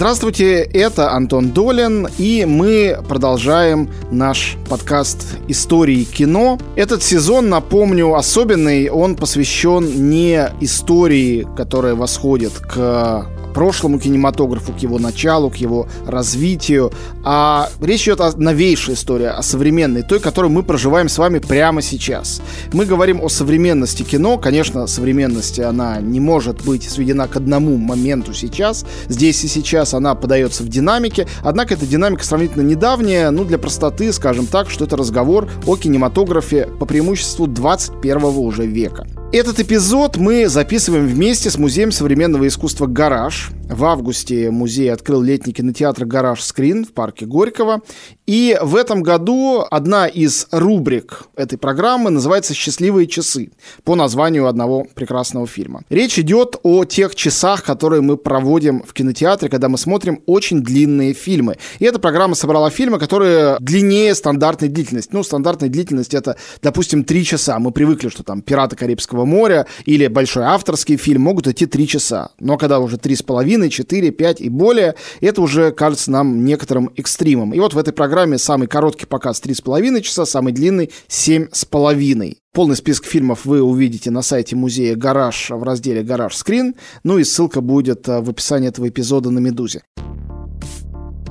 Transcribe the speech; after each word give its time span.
Здравствуйте, 0.00 0.62
это 0.62 1.12
Антон 1.12 1.50
Долин, 1.50 2.08
и 2.16 2.46
мы 2.46 2.98
продолжаем 3.06 3.90
наш 4.10 4.56
подкаст 4.70 5.36
«Истории 5.46 6.04
кино». 6.04 6.58
Этот 6.74 7.02
сезон, 7.02 7.50
напомню, 7.50 8.14
особенный, 8.14 8.88
он 8.88 9.14
посвящен 9.14 10.08
не 10.08 10.50
истории, 10.62 11.46
которая 11.54 11.96
восходит 11.96 12.54
к 12.60 13.26
прошлому 13.52 13.98
кинематографу, 13.98 14.72
к 14.72 14.78
его 14.78 14.98
началу, 14.98 15.50
к 15.50 15.56
его 15.56 15.88
развитию. 16.06 16.92
А 17.24 17.68
речь 17.80 18.04
идет 18.04 18.20
о 18.20 18.32
новейшей 18.36 18.94
истории, 18.94 19.26
о 19.26 19.42
современной, 19.42 20.02
той, 20.02 20.20
которую 20.20 20.50
мы 20.50 20.62
проживаем 20.62 21.08
с 21.08 21.18
вами 21.18 21.38
прямо 21.38 21.82
сейчас. 21.82 22.42
Мы 22.72 22.86
говорим 22.86 23.22
о 23.22 23.28
современности 23.28 24.02
кино. 24.02 24.38
Конечно, 24.38 24.86
современности 24.86 25.60
она 25.60 26.00
не 26.00 26.20
может 26.20 26.62
быть 26.64 26.88
сведена 26.88 27.28
к 27.28 27.36
одному 27.36 27.76
моменту 27.76 28.34
сейчас. 28.34 28.84
Здесь 29.08 29.44
и 29.44 29.48
сейчас 29.48 29.94
она 29.94 30.14
подается 30.14 30.62
в 30.62 30.68
динамике. 30.68 31.26
Однако 31.42 31.74
эта 31.74 31.86
динамика 31.86 32.24
сравнительно 32.24 32.62
недавняя. 32.62 33.30
Ну, 33.30 33.44
для 33.44 33.58
простоты, 33.58 34.12
скажем 34.12 34.46
так, 34.46 34.70
что 34.70 34.84
это 34.84 34.96
разговор 34.96 35.48
о 35.66 35.76
кинематографе 35.76 36.68
по 36.78 36.86
преимуществу 36.86 37.46
21 37.46 38.24
уже 38.24 38.66
века. 38.66 39.06
Этот 39.32 39.60
эпизод 39.60 40.16
мы 40.16 40.48
записываем 40.48 41.06
вместе 41.06 41.50
с 41.50 41.56
Музеем 41.56 41.92
современного 41.92 42.48
искусства 42.48 42.86
«Гараж». 42.86 43.52
В 43.68 43.84
августе 43.84 44.50
музей 44.50 44.92
открыл 44.92 45.22
летний 45.22 45.52
кинотеатр 45.52 46.04
«Гараж 46.04 46.42
Скрин» 46.42 46.84
в 46.84 46.92
парке 46.92 47.24
Горького. 47.26 47.82
И 48.26 48.58
в 48.60 48.74
этом 48.74 49.04
году 49.04 49.64
одна 49.70 50.08
из 50.08 50.48
рубрик 50.50 51.24
этой 51.36 51.56
программы 51.56 52.10
называется 52.10 52.52
«Счастливые 52.52 53.06
часы» 53.06 53.52
по 53.84 53.94
названию 53.94 54.48
одного 54.48 54.88
прекрасного 54.96 55.46
фильма. 55.46 55.82
Речь 55.88 56.18
идет 56.18 56.56
о 56.64 56.84
тех 56.84 57.14
часах, 57.14 57.62
которые 57.62 58.02
мы 58.02 58.16
проводим 58.16 58.82
в 58.82 58.92
кинотеатре, 58.92 59.48
когда 59.48 59.68
мы 59.68 59.78
смотрим 59.78 60.20
очень 60.26 60.62
длинные 60.62 61.12
фильмы. 61.12 61.56
И 61.78 61.84
эта 61.84 62.00
программа 62.00 62.34
собрала 62.34 62.70
фильмы, 62.70 62.98
которые 62.98 63.56
длиннее 63.60 64.16
стандартной 64.16 64.68
длительности. 64.68 65.10
Ну, 65.12 65.22
стандартная 65.22 65.68
длительность 65.68 66.14
это, 66.14 66.36
допустим, 66.60 67.04
три 67.04 67.24
часа. 67.24 67.60
Мы 67.60 67.70
привыкли, 67.70 68.08
что 68.08 68.24
там 68.24 68.42
«Пираты 68.42 68.74
Карибского 68.74 69.19
моря» 69.24 69.66
или 69.86 70.06
большой 70.06 70.44
авторский 70.44 70.96
фильм 70.96 71.22
могут 71.22 71.48
идти 71.48 71.66
три 71.66 71.88
часа. 71.88 72.30
Но 72.38 72.58
когда 72.58 72.80
уже 72.80 72.96
три 72.96 73.16
с 73.16 73.22
половиной, 73.22 73.70
четыре, 73.70 74.10
пять 74.10 74.40
и 74.40 74.48
более, 74.48 74.94
это 75.20 75.42
уже 75.42 75.72
кажется 75.72 76.10
нам 76.10 76.44
некоторым 76.44 76.90
экстримом. 76.96 77.52
И 77.54 77.60
вот 77.60 77.74
в 77.74 77.78
этой 77.78 77.92
программе 77.92 78.10
программе 78.10 78.38
самый 78.38 78.68
короткий 78.68 79.06
показ 79.06 79.40
3,5 79.40 80.00
часа, 80.02 80.26
самый 80.26 80.52
длинный 80.52 80.90
7,5. 81.08 82.36
Полный 82.52 82.76
список 82.76 83.04
фильмов 83.06 83.44
вы 83.44 83.62
увидите 83.62 84.10
на 84.10 84.22
сайте 84.22 84.56
музея 84.56 84.96
«Гараж» 84.96 85.50
в 85.50 85.62
разделе 85.62 86.02
«Гараж 86.02 86.36
Скрин», 86.36 86.74
ну 87.04 87.18
и 87.18 87.24
ссылка 87.24 87.60
будет 87.60 88.08
э, 88.08 88.20
в 88.20 88.30
описании 88.30 88.68
этого 88.68 88.88
эпизода 88.88 89.30
на 89.30 89.38
«Медузе». 89.38 89.82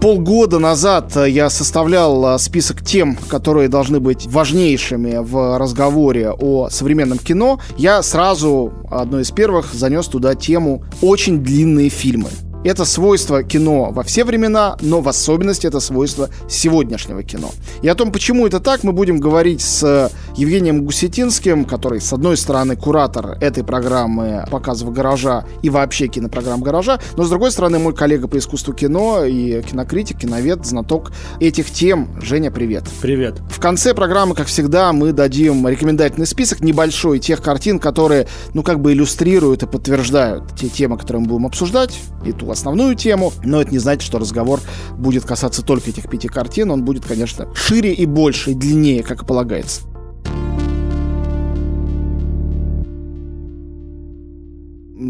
Полгода 0.02 0.60
назад 0.60 1.18
э, 1.18 1.30
я 1.30 1.50
составлял 1.50 2.36
э, 2.36 2.40
список 2.40 2.82
тем, 2.86 3.18
которые 3.28 3.68
должны 3.68 4.00
быть 4.00 4.28
важнейшими 4.28 5.18
в 5.18 5.58
разговоре 5.58 6.32
о 6.32 6.70
современном 6.70 7.18
кино. 7.18 7.60
Я 7.78 8.02
сразу 8.02 8.72
одной 8.90 9.24
из 9.24 9.32
первых 9.32 9.74
занес 9.74 10.08
туда 10.08 10.36
тему 10.36 10.84
«Очень 11.02 11.40
длинные 11.40 11.90
фильмы». 11.90 12.30
Это 12.62 12.84
свойство 12.84 13.42
кино 13.42 13.90
во 13.92 14.04
все 14.04 14.26
времена, 14.26 14.76
но 14.82 15.00
в 15.00 15.08
особенности 15.08 15.66
это 15.66 15.80
свойство 15.80 16.30
сегодняшнего 16.50 17.24
кино. 17.24 17.52
И 17.82 17.88
о 17.88 17.96
том, 17.96 18.12
почему 18.12 18.46
это 18.46 18.60
так, 18.60 18.84
мы 18.84 18.92
будем 18.92 19.20
говорить 19.20 19.62
с 19.62 20.12
Евгением 20.36 20.84
Гусетинским, 20.84 21.64
который, 21.64 22.02
с 22.02 22.12
одной 22.12 22.36
стороны, 22.36 22.76
куратор 22.76 23.38
этой 23.40 23.64
программы 23.64 24.44
показов 24.52 24.92
гаража 24.92 25.46
и 25.62 25.70
вообще 25.70 26.10
кинопрограмм 26.10 26.62
гаража, 26.62 27.00
но, 27.16 27.24
с 27.24 27.30
другой 27.30 27.52
стороны, 27.52 27.80
мой 27.80 27.96
коллега 27.96 28.28
по 28.28 28.38
искусству 28.38 28.74
кино 28.74 29.24
и 29.24 29.62
кинокритик, 29.62 30.20
киновед, 30.20 30.66
знаток 30.66 31.14
этих 31.40 31.72
тем. 31.72 32.10
Женя, 32.22 32.52
привет. 32.52 32.84
Привет. 33.02 33.36
В 33.50 33.62
конце 33.62 33.94
программы, 33.94 34.36
как 34.36 34.48
всегда, 34.48 34.92
мы 34.92 35.14
дадим 35.14 35.66
рекомендательный 35.66 36.28
список 36.28 36.60
небольшой 36.60 37.20
тех 37.20 37.42
картин, 37.42 37.80
которые, 37.80 38.28
ну, 38.54 38.64
как 38.64 38.82
бы 38.82 38.92
иллюстрируют 38.92 39.64
и 39.64 39.66
подтверждают 39.66 40.44
те 40.58 40.68
темы, 40.68 40.98
которые 40.98 41.22
мы 41.22 41.30
будем 41.30 41.46
обсуждать, 41.46 41.98
и 42.26 42.34
ту 42.50 42.52
основную 42.52 42.96
тему, 42.96 43.32
но 43.44 43.62
это 43.62 43.72
не 43.72 43.80
значит, 43.80 44.04
что 44.04 44.20
разговор 44.20 44.60
будет 44.98 45.24
касаться 45.26 45.62
только 45.62 45.90
этих 45.90 46.10
пяти 46.10 46.28
картин, 46.28 46.72
он 46.72 46.84
будет, 46.84 47.06
конечно, 47.06 47.48
шире 47.56 47.94
и 47.94 48.06
больше, 48.06 48.52
и 48.52 48.54
длиннее, 48.56 49.04
как 49.04 49.24
и 49.24 49.26
полагается. 49.26 49.82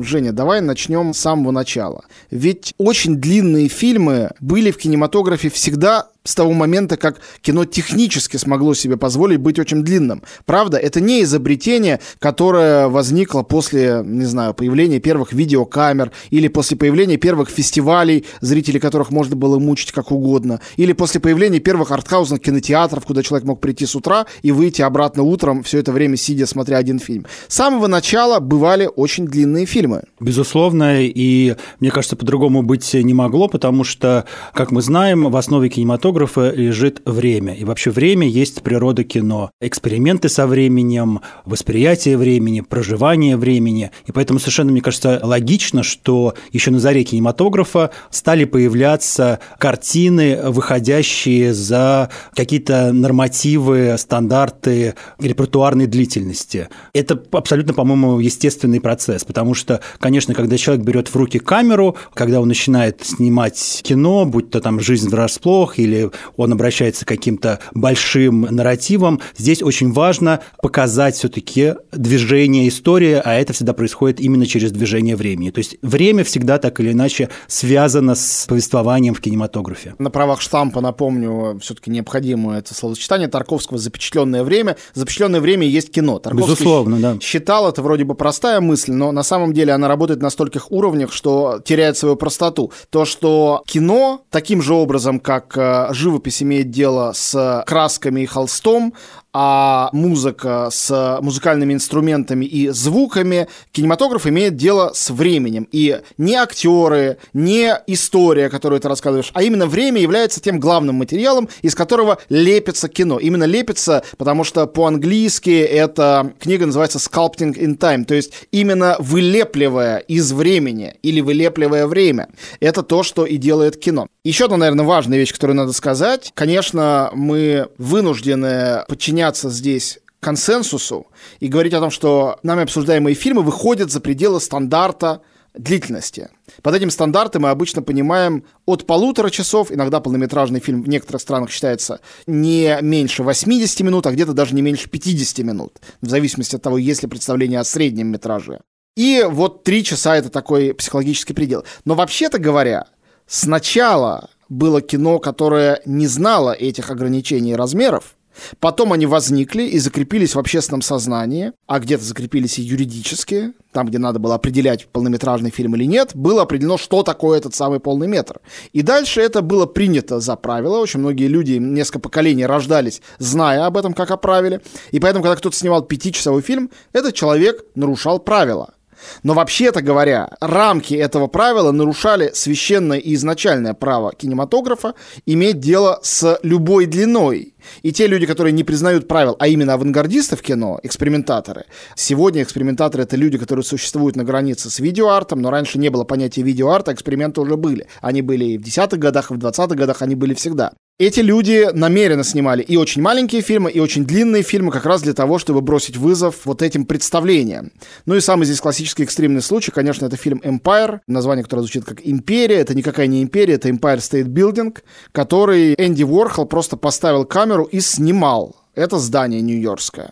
Женя, 0.02 0.32
давай 0.32 0.62
начнем 0.62 1.14
с 1.14 1.18
самого 1.18 1.52
начала. 1.52 2.06
Ведь 2.32 2.74
очень 2.78 3.18
длинные 3.18 3.68
фильмы 3.68 4.32
были 4.40 4.72
в 4.72 4.78
кинематографе 4.78 5.50
всегда 5.50 6.10
с 6.24 6.36
того 6.36 6.52
момента, 6.54 6.98
как 6.98 7.22
кино 7.42 7.66
технически 7.66 8.38
смогло 8.38 8.74
себе 8.74 8.98
позволить 8.98 9.40
быть 9.40 9.58
очень 9.58 9.84
длинным. 9.84 10.22
Правда, 10.46 10.78
это 10.78 11.00
не 11.00 11.24
изобретение, 11.24 12.02
которое 12.20 12.88
возникло 12.90 13.42
после, 13.44 14.02
не 14.04 14.26
знаю, 14.26 14.54
появления 14.54 15.00
первых 15.00 15.32
видеокамер, 15.32 16.12
или 16.30 16.48
после 16.50 16.76
появления 16.76 17.18
первых 17.18 17.50
фестивалей, 17.50 18.26
зрители 18.42 18.80
которых 18.80 19.12
можно 19.12 19.36
было 19.36 19.60
мучить 19.60 19.92
как 19.94 20.12
угодно, 20.12 20.60
или 20.76 20.92
после 20.92 21.22
появления 21.22 21.60
первых 21.60 21.92
артхаусных 21.92 22.42
кинотеатров, 22.42 23.06
куда 23.06 23.24
человек 23.24 23.48
мог 23.48 23.62
прийти 23.62 23.86
с 23.86 23.96
утра 23.96 24.26
и 24.42 24.52
выйти 24.52 24.82
обратно 24.82 25.24
утром, 25.24 25.64
все 25.64 25.80
это 25.80 25.94
время 25.94 26.18
сидя, 26.18 26.46
смотря 26.46 26.78
один 26.78 27.00
фильм. 27.00 27.26
С 27.48 27.56
самого 27.56 27.88
начала 27.88 28.40
бывали 28.40 28.90
очень 28.94 29.26
длинные 29.26 29.66
фильмы. 29.66 30.04
Безусловно, 30.20 31.02
и 31.02 31.56
мне 31.80 31.92
кажется, 31.92 32.16
по-другому 32.18 32.62
быть 32.62 32.94
не 32.94 33.14
могло, 33.14 33.48
потому 33.48 33.84
что, 33.84 34.26
как 34.54 34.72
мы 34.72 34.82
знаем, 34.82 35.30
в 35.30 35.38
основе 35.38 35.70
кинематографа 35.70 36.09
кинематографа 36.10 36.52
лежит 36.52 37.02
время. 37.06 37.54
И 37.54 37.64
вообще 37.64 37.92
время 37.92 38.28
есть 38.28 38.62
природа 38.64 39.04
кино. 39.04 39.52
Эксперименты 39.62 40.30
со 40.30 40.48
временем, 40.48 41.22
восприятие 41.46 42.18
времени, 42.18 42.62
проживание 42.62 43.38
времени. 43.38 43.92
И 44.08 44.12
поэтому 44.12 44.40
совершенно, 44.40 44.72
мне 44.72 44.82
кажется, 44.82 45.20
логично, 45.22 45.84
что 45.84 46.34
еще 46.52 46.72
на 46.72 46.80
заре 46.80 47.04
кинематографа 47.04 47.92
стали 48.10 48.46
появляться 48.46 49.40
картины, 49.60 50.40
выходящие 50.50 51.54
за 51.54 52.10
какие-то 52.34 52.92
нормативы, 52.92 53.96
стандарты 53.98 54.96
репертуарной 55.20 55.86
длительности. 55.86 56.70
Это 56.94 57.22
абсолютно, 57.32 57.74
по-моему, 57.74 58.20
естественный 58.20 58.82
процесс, 58.82 59.24
потому 59.24 59.54
что, 59.54 59.82
конечно, 60.00 60.34
когда 60.34 60.58
человек 60.58 60.84
берет 60.84 61.08
в 61.08 61.16
руки 61.16 61.40
камеру, 61.40 61.96
когда 62.14 62.42
он 62.42 62.48
начинает 62.48 63.06
снимать 63.06 63.82
кино, 63.84 64.26
будь 64.26 64.50
то 64.50 64.60
там 64.60 64.80
«Жизнь 64.80 65.10
врасплох» 65.10 65.78
или 65.78 65.99
он 66.38 66.54
обращается 66.54 67.06
к 67.06 67.08
каким-то 67.08 67.60
большим 67.74 68.42
нарративам. 68.42 69.22
Здесь 69.38 69.62
очень 69.62 69.92
важно 69.92 70.42
показать 70.62 71.16
все-таки 71.16 71.76
движение 71.92 72.68
истории, 72.68 73.22
а 73.24 73.34
это 73.34 73.54
всегда 73.54 73.74
происходит 73.74 74.20
именно 74.20 74.46
через 74.46 74.72
движение 74.72 75.16
времени. 75.16 75.52
То 75.52 75.60
есть 75.60 75.78
время 75.82 76.24
всегда 76.24 76.58
так 76.58 76.80
или 76.80 76.92
иначе 76.92 77.30
связано 77.48 78.16
с 78.16 78.46
повествованием 78.48 79.14
в 79.14 79.22
кинематографе. 79.22 79.96
На 80.00 80.10
правах 80.10 80.42
штампа 80.42 80.82
напомню 80.82 81.60
все-таки 81.62 81.92
необходимое 81.92 82.60
это 82.60 82.74
словосочетание 82.74 83.28
Тарковского 83.28 83.78
«запечатленное 83.78 84.44
время». 84.44 84.78
Запечатленное 84.94 85.42
время 85.42 85.68
есть 85.68 85.92
кино. 85.92 86.20
Тарковский 86.20 86.54
Безусловно, 86.54 87.00
да. 87.00 87.18
считал 87.22 87.70
это 87.70 87.82
вроде 87.82 88.04
бы 88.04 88.16
простая 88.16 88.62
мысль, 88.62 88.92
но 88.92 89.12
на 89.12 89.24
самом 89.24 89.54
деле 89.54 89.74
она 89.74 89.88
работает 89.88 90.22
на 90.22 90.30
стольких 90.30 90.72
уровнях, 90.72 91.14
что 91.14 91.60
теряет 91.64 91.98
свою 91.98 92.16
простоту. 92.16 92.72
То, 92.90 93.06
что 93.06 93.64
кино 93.66 94.22
таким 94.30 94.62
же 94.62 94.74
образом, 94.74 95.20
как 95.20 95.58
э, 95.58 95.89
живопись 95.94 96.42
имеет 96.42 96.70
дело 96.70 97.12
с 97.14 97.64
красками 97.66 98.22
и 98.22 98.26
холстом, 98.26 98.94
а 99.34 99.90
музыка 99.94 100.70
с 100.72 101.20
музыкальными 101.22 101.74
инструментами 101.74 102.46
и 102.46 102.70
звуками, 102.70 103.48
кинематограф 103.72 104.26
имеет 104.28 104.56
дело 104.56 104.92
с 104.94 105.10
временем. 105.10 105.68
И 105.72 106.02
не 106.18 106.36
актеры, 106.36 107.18
не 107.34 107.74
история, 107.88 108.50
которую 108.50 108.82
ты 108.82 108.90
рассказываешь, 108.90 109.32
а 109.34 109.44
именно 109.44 109.68
время 109.68 110.02
является 110.02 110.42
тем 110.42 110.60
главным 110.60 110.96
материалом, 110.96 111.48
из 111.62 111.76
которого 111.76 112.18
лепится 112.30 112.90
кино. 112.90 113.20
Именно 113.20 113.44
лепится, 113.44 114.04
потому 114.18 114.44
что 114.44 114.66
по-английски 114.66 115.60
эта 115.60 116.34
книга 116.40 116.66
называется 116.66 116.98
«Sculpting 116.98 117.56
in 117.56 117.78
Time», 117.78 118.06
то 118.06 118.16
есть 118.16 118.34
именно 118.52 118.96
вылепливая 119.00 119.98
из 119.98 120.32
времени 120.32 120.96
или 121.04 121.22
вылепливая 121.22 121.86
время. 121.86 122.30
Это 122.60 122.82
то, 122.82 123.04
что 123.04 123.26
и 123.26 123.38
делает 123.38 123.78
кино. 123.78 124.08
Еще 124.24 124.46
одна, 124.46 124.58
наверное, 124.58 124.86
важная 124.86 125.18
вещь, 125.18 125.34
которую 125.34 125.56
надо 125.56 125.74
сказать. 125.74 126.32
Конечно, 126.34 127.10
мы 127.14 127.70
вынуждены 127.78 128.84
подчиняться 128.88 129.19
подчиняться 129.20 129.50
здесь 129.50 130.00
консенсусу 130.22 131.08
и 131.42 131.48
говорить 131.50 131.74
о 131.74 131.80
том, 131.80 131.92
что 131.92 132.40
нами 132.44 132.64
обсуждаемые 132.64 133.16
фильмы 133.16 133.42
выходят 133.42 133.92
за 133.92 134.00
пределы 134.00 134.40
стандарта 134.40 135.22
длительности. 135.54 136.30
Под 136.62 136.76
этим 136.76 136.90
стандартом 136.90 137.42
мы 137.42 137.50
обычно 137.50 137.82
понимаем 137.82 138.44
от 138.66 138.86
полутора 138.86 139.30
часов, 139.30 139.72
иногда 139.72 140.00
полнометражный 140.00 140.62
фильм 140.62 140.84
в 140.84 140.90
некоторых 140.90 141.22
странах 141.22 141.52
считается 141.52 142.00
не 142.28 142.78
меньше 142.82 143.24
80 143.24 143.82
минут, 143.82 144.08
а 144.08 144.12
где-то 144.12 144.32
даже 144.34 144.56
не 144.56 144.62
меньше 144.62 144.90
50 144.90 145.40
минут, 145.40 145.80
в 146.02 146.10
зависимости 146.10 146.56
от 146.56 146.62
того, 146.62 146.78
есть 146.78 147.02
ли 147.02 147.10
представление 147.10 147.60
о 147.60 147.66
среднем 147.66 148.08
метраже. 148.08 148.62
И 148.96 149.26
вот 149.28 149.64
три 149.64 149.84
часа 149.84 150.16
это 150.16 150.30
такой 150.30 150.74
психологический 150.74 151.34
предел. 151.34 151.66
Но 151.84 151.96
вообще-то 151.96 152.40
говоря, 152.40 152.86
сначала 153.28 154.30
было 154.50 154.82
кино, 154.82 155.20
которое 155.20 155.82
не 155.86 156.08
знало 156.08 156.52
этих 156.52 156.90
ограничений 156.90 157.56
размеров, 157.56 158.16
Потом 158.60 158.94
они 158.94 159.06
возникли 159.06 159.64
и 159.64 159.80
закрепились 159.80 160.36
в 160.36 160.40
общественном 160.40 160.82
сознании, 160.82 161.54
а 161.68 161.80
где-то 161.80 162.04
закрепились 162.04 162.60
и 162.60 162.62
юридически, 162.62 163.54
там, 163.72 163.88
где 163.88 164.00
надо 164.00 164.20
было 164.20 164.36
определять, 164.36 164.88
полнометражный 164.88 165.52
фильм 165.52 165.76
или 165.76 165.86
нет, 165.86 166.12
было 166.16 166.42
определено, 166.42 166.78
что 166.78 167.04
такое 167.04 167.38
этот 167.38 167.54
самый 167.54 167.80
полный 167.80 168.08
метр. 168.08 168.40
И 168.74 168.82
дальше 168.82 169.22
это 169.22 169.42
было 169.42 169.66
принято 169.66 170.20
за 170.20 170.36
правило. 170.36 170.80
Очень 170.80 171.02
многие 171.02 171.28
люди, 171.28 171.54
несколько 171.54 172.00
поколений 172.00 172.46
рождались, 172.46 173.02
зная 173.20 173.66
об 173.66 173.78
этом, 173.78 173.94
как 173.94 174.12
о 174.12 174.18
правиле. 174.18 174.62
И 174.92 175.00
поэтому, 175.00 175.24
когда 175.24 175.36
кто-то 175.36 175.56
снимал 175.56 175.84
пятичасовой 175.84 176.42
фильм, 176.42 176.70
этот 176.94 177.14
человек 177.14 177.64
нарушал 177.76 178.20
правила. 178.20 178.74
Но 179.24 179.34
вообще-то 179.34 179.82
говоря, 179.82 180.30
рамки 180.40 180.94
этого 180.94 181.28
правила 181.28 181.72
нарушали 181.72 182.32
священное 182.34 182.98
и 182.98 183.14
изначальное 183.16 183.74
право 183.74 184.14
кинематографа 184.14 184.94
иметь 185.26 185.60
дело 185.60 186.00
с 186.04 186.40
любой 186.44 186.86
длиной. 186.86 187.54
И 187.82 187.92
те 187.92 188.08
люди, 188.08 188.26
которые 188.26 188.54
не 188.54 188.64
признают 188.64 189.08
правил, 189.08 189.36
а 189.40 189.48
именно 189.48 189.74
авангардисты 189.74 190.36
в 190.36 190.42
кино, 190.42 190.80
экспериментаторы, 190.84 191.66
сегодня 191.96 192.44
экспериментаторы— 192.44 193.04
это 193.06 193.16
люди, 193.16 193.38
которые 193.38 193.66
существуют 193.66 194.16
на 194.16 194.24
границе 194.24 194.70
с 194.70 194.80
видеоартом, 194.80 195.42
но 195.42 195.50
раньше 195.50 195.78
не 195.78 195.90
было 195.90 196.04
понятия 196.04 196.42
видеоарта, 196.42 196.94
эксперименты 196.94 197.42
уже 197.42 197.58
были. 197.58 197.88
Они 198.02 198.22
были 198.22 198.46
и 198.46 198.58
в 198.58 198.64
десятых 198.64 199.00
годах, 199.00 199.32
и 199.32 199.34
в 199.34 199.38
двадцатых 199.38 199.78
годах, 199.78 200.02
они 200.02 200.16
были 200.16 200.34
всегда. 200.34 200.74
Эти 201.00 201.22
люди 201.22 201.70
намеренно 201.72 202.26
снимали 202.26 202.62
и 202.62 202.76
очень 202.76 203.02
маленькие 203.02 203.42
фильмы, 203.42 203.72
и 203.72 203.80
очень 203.80 204.04
длинные 204.04 204.44
фильмы, 204.44 204.70
как 204.70 204.86
раз 204.86 205.02
для 205.02 205.14
того, 205.14 205.40
чтобы 205.40 205.62
бросить 205.62 205.96
вызов 205.96 206.42
вот 206.44 206.62
этим 206.62 206.86
представлениям. 206.86 207.72
Ну 208.06 208.16
и 208.16 208.20
самый 208.20 208.44
здесь 208.44 208.60
классический 208.60 209.06
экстремный 209.06 209.42
случай, 209.42 209.72
конечно, 209.72 210.06
это 210.06 210.18
фильм 210.18 210.42
«Empire», 210.44 211.00
название 211.08 211.44
которое 211.44 211.62
звучит 211.62 211.86
как 211.86 212.06
«Империя». 212.06 212.58
Это 212.58 212.76
никакая 212.76 213.08
не 213.08 213.24
империя, 213.24 213.54
это 213.54 213.70
Empire 213.70 214.00
State 214.00 214.26
Building, 214.26 214.78
который 215.14 215.74
Энди 215.78 216.04
Уорхол 216.04 216.46
просто 216.46 216.76
поставил 216.76 217.24
камеру 217.24 217.64
и 217.64 217.80
снимал. 217.80 218.58
Это 218.76 219.00
здание 219.00 219.40
нью-йоркское. 219.40 220.12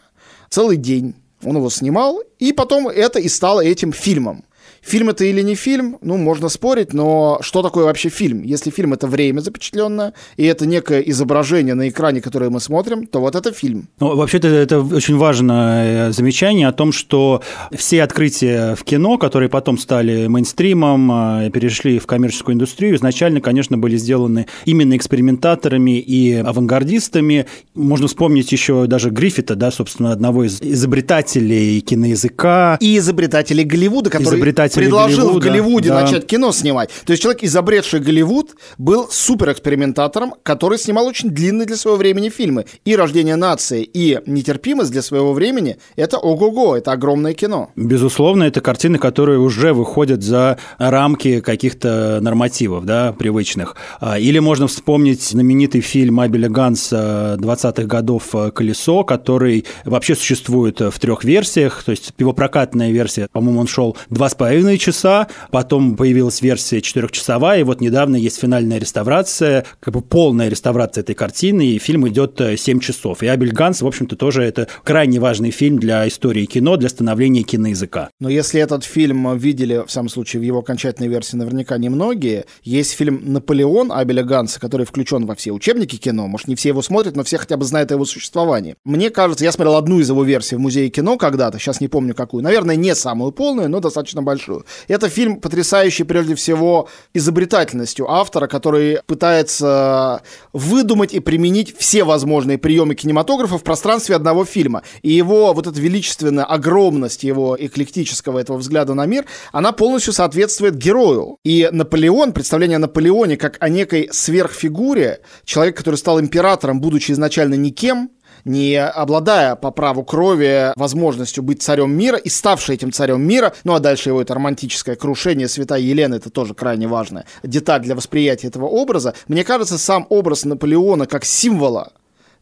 Целый 0.50 0.78
день 0.78 1.16
он 1.44 1.58
его 1.58 1.70
снимал, 1.70 2.22
и 2.40 2.54
потом 2.54 2.88
это 2.88 3.20
и 3.20 3.28
стало 3.28 3.60
этим 3.60 3.92
фильмом. 3.92 4.46
Фильм 4.88 5.10
это 5.10 5.26
или 5.26 5.42
не 5.42 5.56
фильм, 5.56 5.98
ну, 6.02 6.16
можно 6.16 6.48
спорить, 6.48 6.94
но 6.94 7.40
что 7.42 7.62
такое 7.62 7.84
вообще 7.84 8.08
фильм? 8.08 8.42
Если 8.44 8.70
фильм 8.70 8.94
это 8.94 9.06
время 9.06 9.42
запечатленное, 9.42 10.14
и 10.38 10.46
это 10.46 10.66
некое 10.66 11.02
изображение 11.02 11.74
на 11.74 11.90
экране, 11.90 12.22
которое 12.22 12.50
мы 12.50 12.62
смотрим, 12.62 13.06
то 13.06 13.20
вот 13.20 13.36
это 13.36 13.52
фильм. 13.52 13.90
Ну, 14.00 14.16
вообще-то 14.16 14.48
это 14.48 14.80
очень 14.80 15.18
важное 15.18 16.14
замечание 16.14 16.70
о 16.70 16.72
том, 16.72 16.94
что 16.94 17.44
все 17.76 18.02
открытия 18.02 18.76
в 18.76 18.86
кино, 18.86 19.18
которые 19.18 19.50
потом 19.50 19.78
стали 19.78 20.28
мейнстримом, 20.28 21.12
а, 21.12 21.50
перешли 21.50 22.00
в 22.00 22.08
коммерческую 22.08 22.56
индустрию, 22.56 22.96
изначально, 22.96 23.42
конечно, 23.42 23.78
были 23.78 23.98
сделаны 23.98 24.48
именно 24.64 24.96
экспериментаторами 24.96 26.00
и 26.00 26.36
авангардистами. 26.36 27.46
Можно 27.76 28.08
вспомнить 28.08 28.54
еще 28.54 28.88
даже 28.88 29.10
Гриффита, 29.10 29.56
да, 29.56 29.70
собственно, 29.70 30.14
одного 30.14 30.46
из 30.46 30.62
изобретателей 30.62 31.82
киноязыка. 31.82 32.78
И 32.80 32.98
изобретателей 32.98 33.66
Голливуда, 33.66 34.10
который 34.10 34.38
изобретатель 34.38 34.77
предложил 34.78 35.28
Голливуда, 35.28 35.40
в 35.40 35.50
Голливуде 35.50 35.90
да. 35.90 36.02
начать 36.02 36.26
кино 36.28 36.52
снимать. 36.52 36.90
То 37.06 37.12
есть 37.12 37.24
человек, 37.24 37.44
изобретший 37.44 38.00
Голливуд, 38.00 38.56
был 38.78 39.08
суперэкспериментатором, 39.10 40.36
который 40.44 40.78
снимал 40.78 41.06
очень 41.08 41.30
длинные 41.30 41.66
для 41.66 41.76
своего 41.76 41.98
времени 41.98 42.30
фильмы. 42.30 42.66
И 42.86 42.96
«Рождение 42.96 43.36
нации», 43.36 43.84
и 43.84 44.20
«Нетерпимость» 44.26 44.92
для 44.92 45.02
своего 45.02 45.34
времени— 45.34 45.78
это 45.96 46.18
ого-го, 46.18 46.76
это 46.76 46.92
огромное 46.92 47.34
кино. 47.34 47.72
Безусловно, 47.76 48.44
это 48.44 48.62
картины, 48.62 48.98
которые 48.98 49.40
уже 49.40 49.74
выходят 49.74 50.24
за 50.24 50.58
рамки 50.78 51.42
каких-то 51.42 52.20
нормативов, 52.22 52.86
да, 52.86 53.14
привычных. 53.14 53.76
А, 54.00 54.20
или 54.20 54.40
можно 54.40 54.68
вспомнить 54.68 55.22
знаменитый 55.24 55.82
фильм 55.82 56.20
Абеля 56.20 56.50
Ганса 56.50 57.38
20-х 57.40 57.84
годов 57.84 58.36
«Колесо», 58.54 59.04
который 59.04 59.66
вообще 59.86 60.16
существует 60.16 60.80
в 60.80 61.00
трех 61.00 61.24
версиях, 61.24 61.84
то 61.84 61.92
есть 61.92 62.14
его 62.18 62.34
прокатная 62.34 62.92
версия, 62.92 63.28
по-моему, 63.32 63.62
он 63.62 63.68
шел 63.68 63.98
два 64.10 64.30
с 64.30 64.36
половиной 64.36 64.67
половиной 64.68 64.78
часа, 64.80 65.28
потом 65.50 65.96
появилась 65.96 66.42
версия 66.42 66.82
четырехчасовая, 66.82 67.62
и 67.62 67.64
вот 67.64 67.80
недавно 67.80 68.18
есть 68.18 68.38
финальная 68.40 68.80
реставрация, 68.80 69.66
как 69.80 69.94
бы 69.94 70.02
полная 70.02 70.50
реставрация 70.50 71.04
этой 71.04 71.16
картины, 71.16 71.68
и 71.68 71.80
фильм 71.80 72.06
идет 72.10 72.42
7 72.58 72.78
э, 72.78 72.82
часов. 72.82 73.24
И 73.24 73.28
Абель 73.28 73.54
Ганс, 73.54 73.82
в 73.82 73.88
общем-то, 73.88 74.18
тоже 74.18 74.44
это 74.44 74.68
крайне 74.84 75.20
важный 75.20 75.52
фильм 75.52 75.80
для 75.80 76.06
истории 76.08 76.46
кино, 76.46 76.76
для 76.76 76.90
становления 76.90 77.44
киноязыка. 77.44 78.10
Но 78.20 78.30
если 78.30 78.60
этот 78.60 78.84
фильм 78.84 79.38
видели, 79.38 79.84
в 79.86 79.92
самом 79.92 80.10
случае, 80.10 80.42
в 80.42 80.44
его 80.44 80.60
окончательной 80.60 81.08
версии 81.08 81.38
наверняка 81.38 81.78
немногие, 81.78 82.46
есть 82.64 82.92
фильм 82.92 83.22
«Наполеон» 83.24 83.92
Абеля 83.94 84.24
Ганса, 84.24 84.60
который 84.60 84.86
включен 84.86 85.26
во 85.26 85.36
все 85.36 85.52
учебники 85.52 85.96
кино, 85.96 86.28
может, 86.28 86.48
не 86.50 86.56
все 86.56 86.70
его 86.70 86.82
смотрят, 86.82 87.16
но 87.16 87.24
все 87.24 87.38
хотя 87.38 87.56
бы 87.56 87.64
знают 87.64 87.92
о 87.92 87.96
его 87.96 88.06
существовании. 88.06 88.76
Мне 88.84 89.12
кажется, 89.12 89.46
я 89.46 89.52
смотрел 89.54 89.76
одну 89.78 90.00
из 90.02 90.10
его 90.10 90.24
версий 90.24 90.58
в 90.58 90.60
музее 90.60 90.90
кино 90.90 91.18
когда-то, 91.18 91.58
сейчас 91.58 91.80
не 91.80 91.88
помню 91.88 92.14
какую, 92.14 92.44
наверное, 92.44 92.76
не 92.76 92.94
самую 92.96 93.32
полную, 93.32 93.70
но 93.70 93.80
достаточно 93.80 94.22
большую 94.22 94.47
большую. 94.48 94.66
Это 94.88 95.10
фильм, 95.10 95.40
потрясающий 95.40 96.04
прежде 96.04 96.36
всего 96.36 96.88
изобретательностью 97.14 98.10
автора, 98.10 98.48
который 98.48 99.00
пытается 99.06 100.22
выдумать 100.54 101.14
и 101.14 101.20
применить 101.20 101.76
все 101.78 102.04
возможные 102.04 102.58
приемы 102.58 102.96
кинематографа 102.96 103.58
в 103.58 103.64
пространстве 103.64 104.16
одного 104.16 104.46
фильма. 104.46 104.84
И 105.02 105.12
его 105.12 105.54
вот 105.54 105.68
эта 105.68 105.80
величественная 105.80 106.46
огромность 106.46 107.24
его 107.24 107.58
эклектического 107.60 108.40
этого 108.40 108.58
взгляда 108.58 108.94
на 108.94 109.06
мир, 109.06 109.26
она 109.52 109.72
полностью 109.72 110.14
соответствует 110.14 110.76
герою. 110.76 111.38
И 111.44 111.70
Наполеон, 111.72 112.34
представление 112.34 112.78
о 112.78 112.80
Наполеоне 112.80 113.38
как 113.38 113.58
о 113.60 113.70
некой 113.70 114.10
сверхфигуре, 114.12 115.20
человек, 115.46 115.78
который 115.78 115.96
стал 115.96 116.20
императором, 116.20 116.80
будучи 116.80 117.12
изначально 117.12 117.56
никем, 117.56 118.10
не 118.48 118.82
обладая 118.82 119.56
по 119.56 119.72
праву 119.72 120.04
крови 120.04 120.74
возможностью 120.76 121.44
быть 121.44 121.62
царем 121.62 121.92
мира 121.92 122.18
и 122.18 122.30
ставший 122.30 122.76
этим 122.76 122.92
царем 122.92 123.22
мира, 123.22 123.54
ну 123.64 123.74
а 123.74 123.80
дальше 123.80 124.10
его 124.10 124.22
это 124.22 124.34
романтическое 124.34 124.96
крушение 124.96 125.48
святой 125.48 125.84
Елены, 125.84 126.16
это 126.16 126.30
тоже 126.30 126.54
крайне 126.54 126.88
важная 126.88 127.26
деталь 127.44 127.82
для 127.82 127.96
восприятия 127.96 128.48
этого 128.48 128.66
образа, 128.66 129.14
мне 129.28 129.44
кажется, 129.44 129.78
сам 129.78 130.08
образ 130.10 130.46
Наполеона 130.46 131.06
как 131.06 131.26
символа 131.26 131.92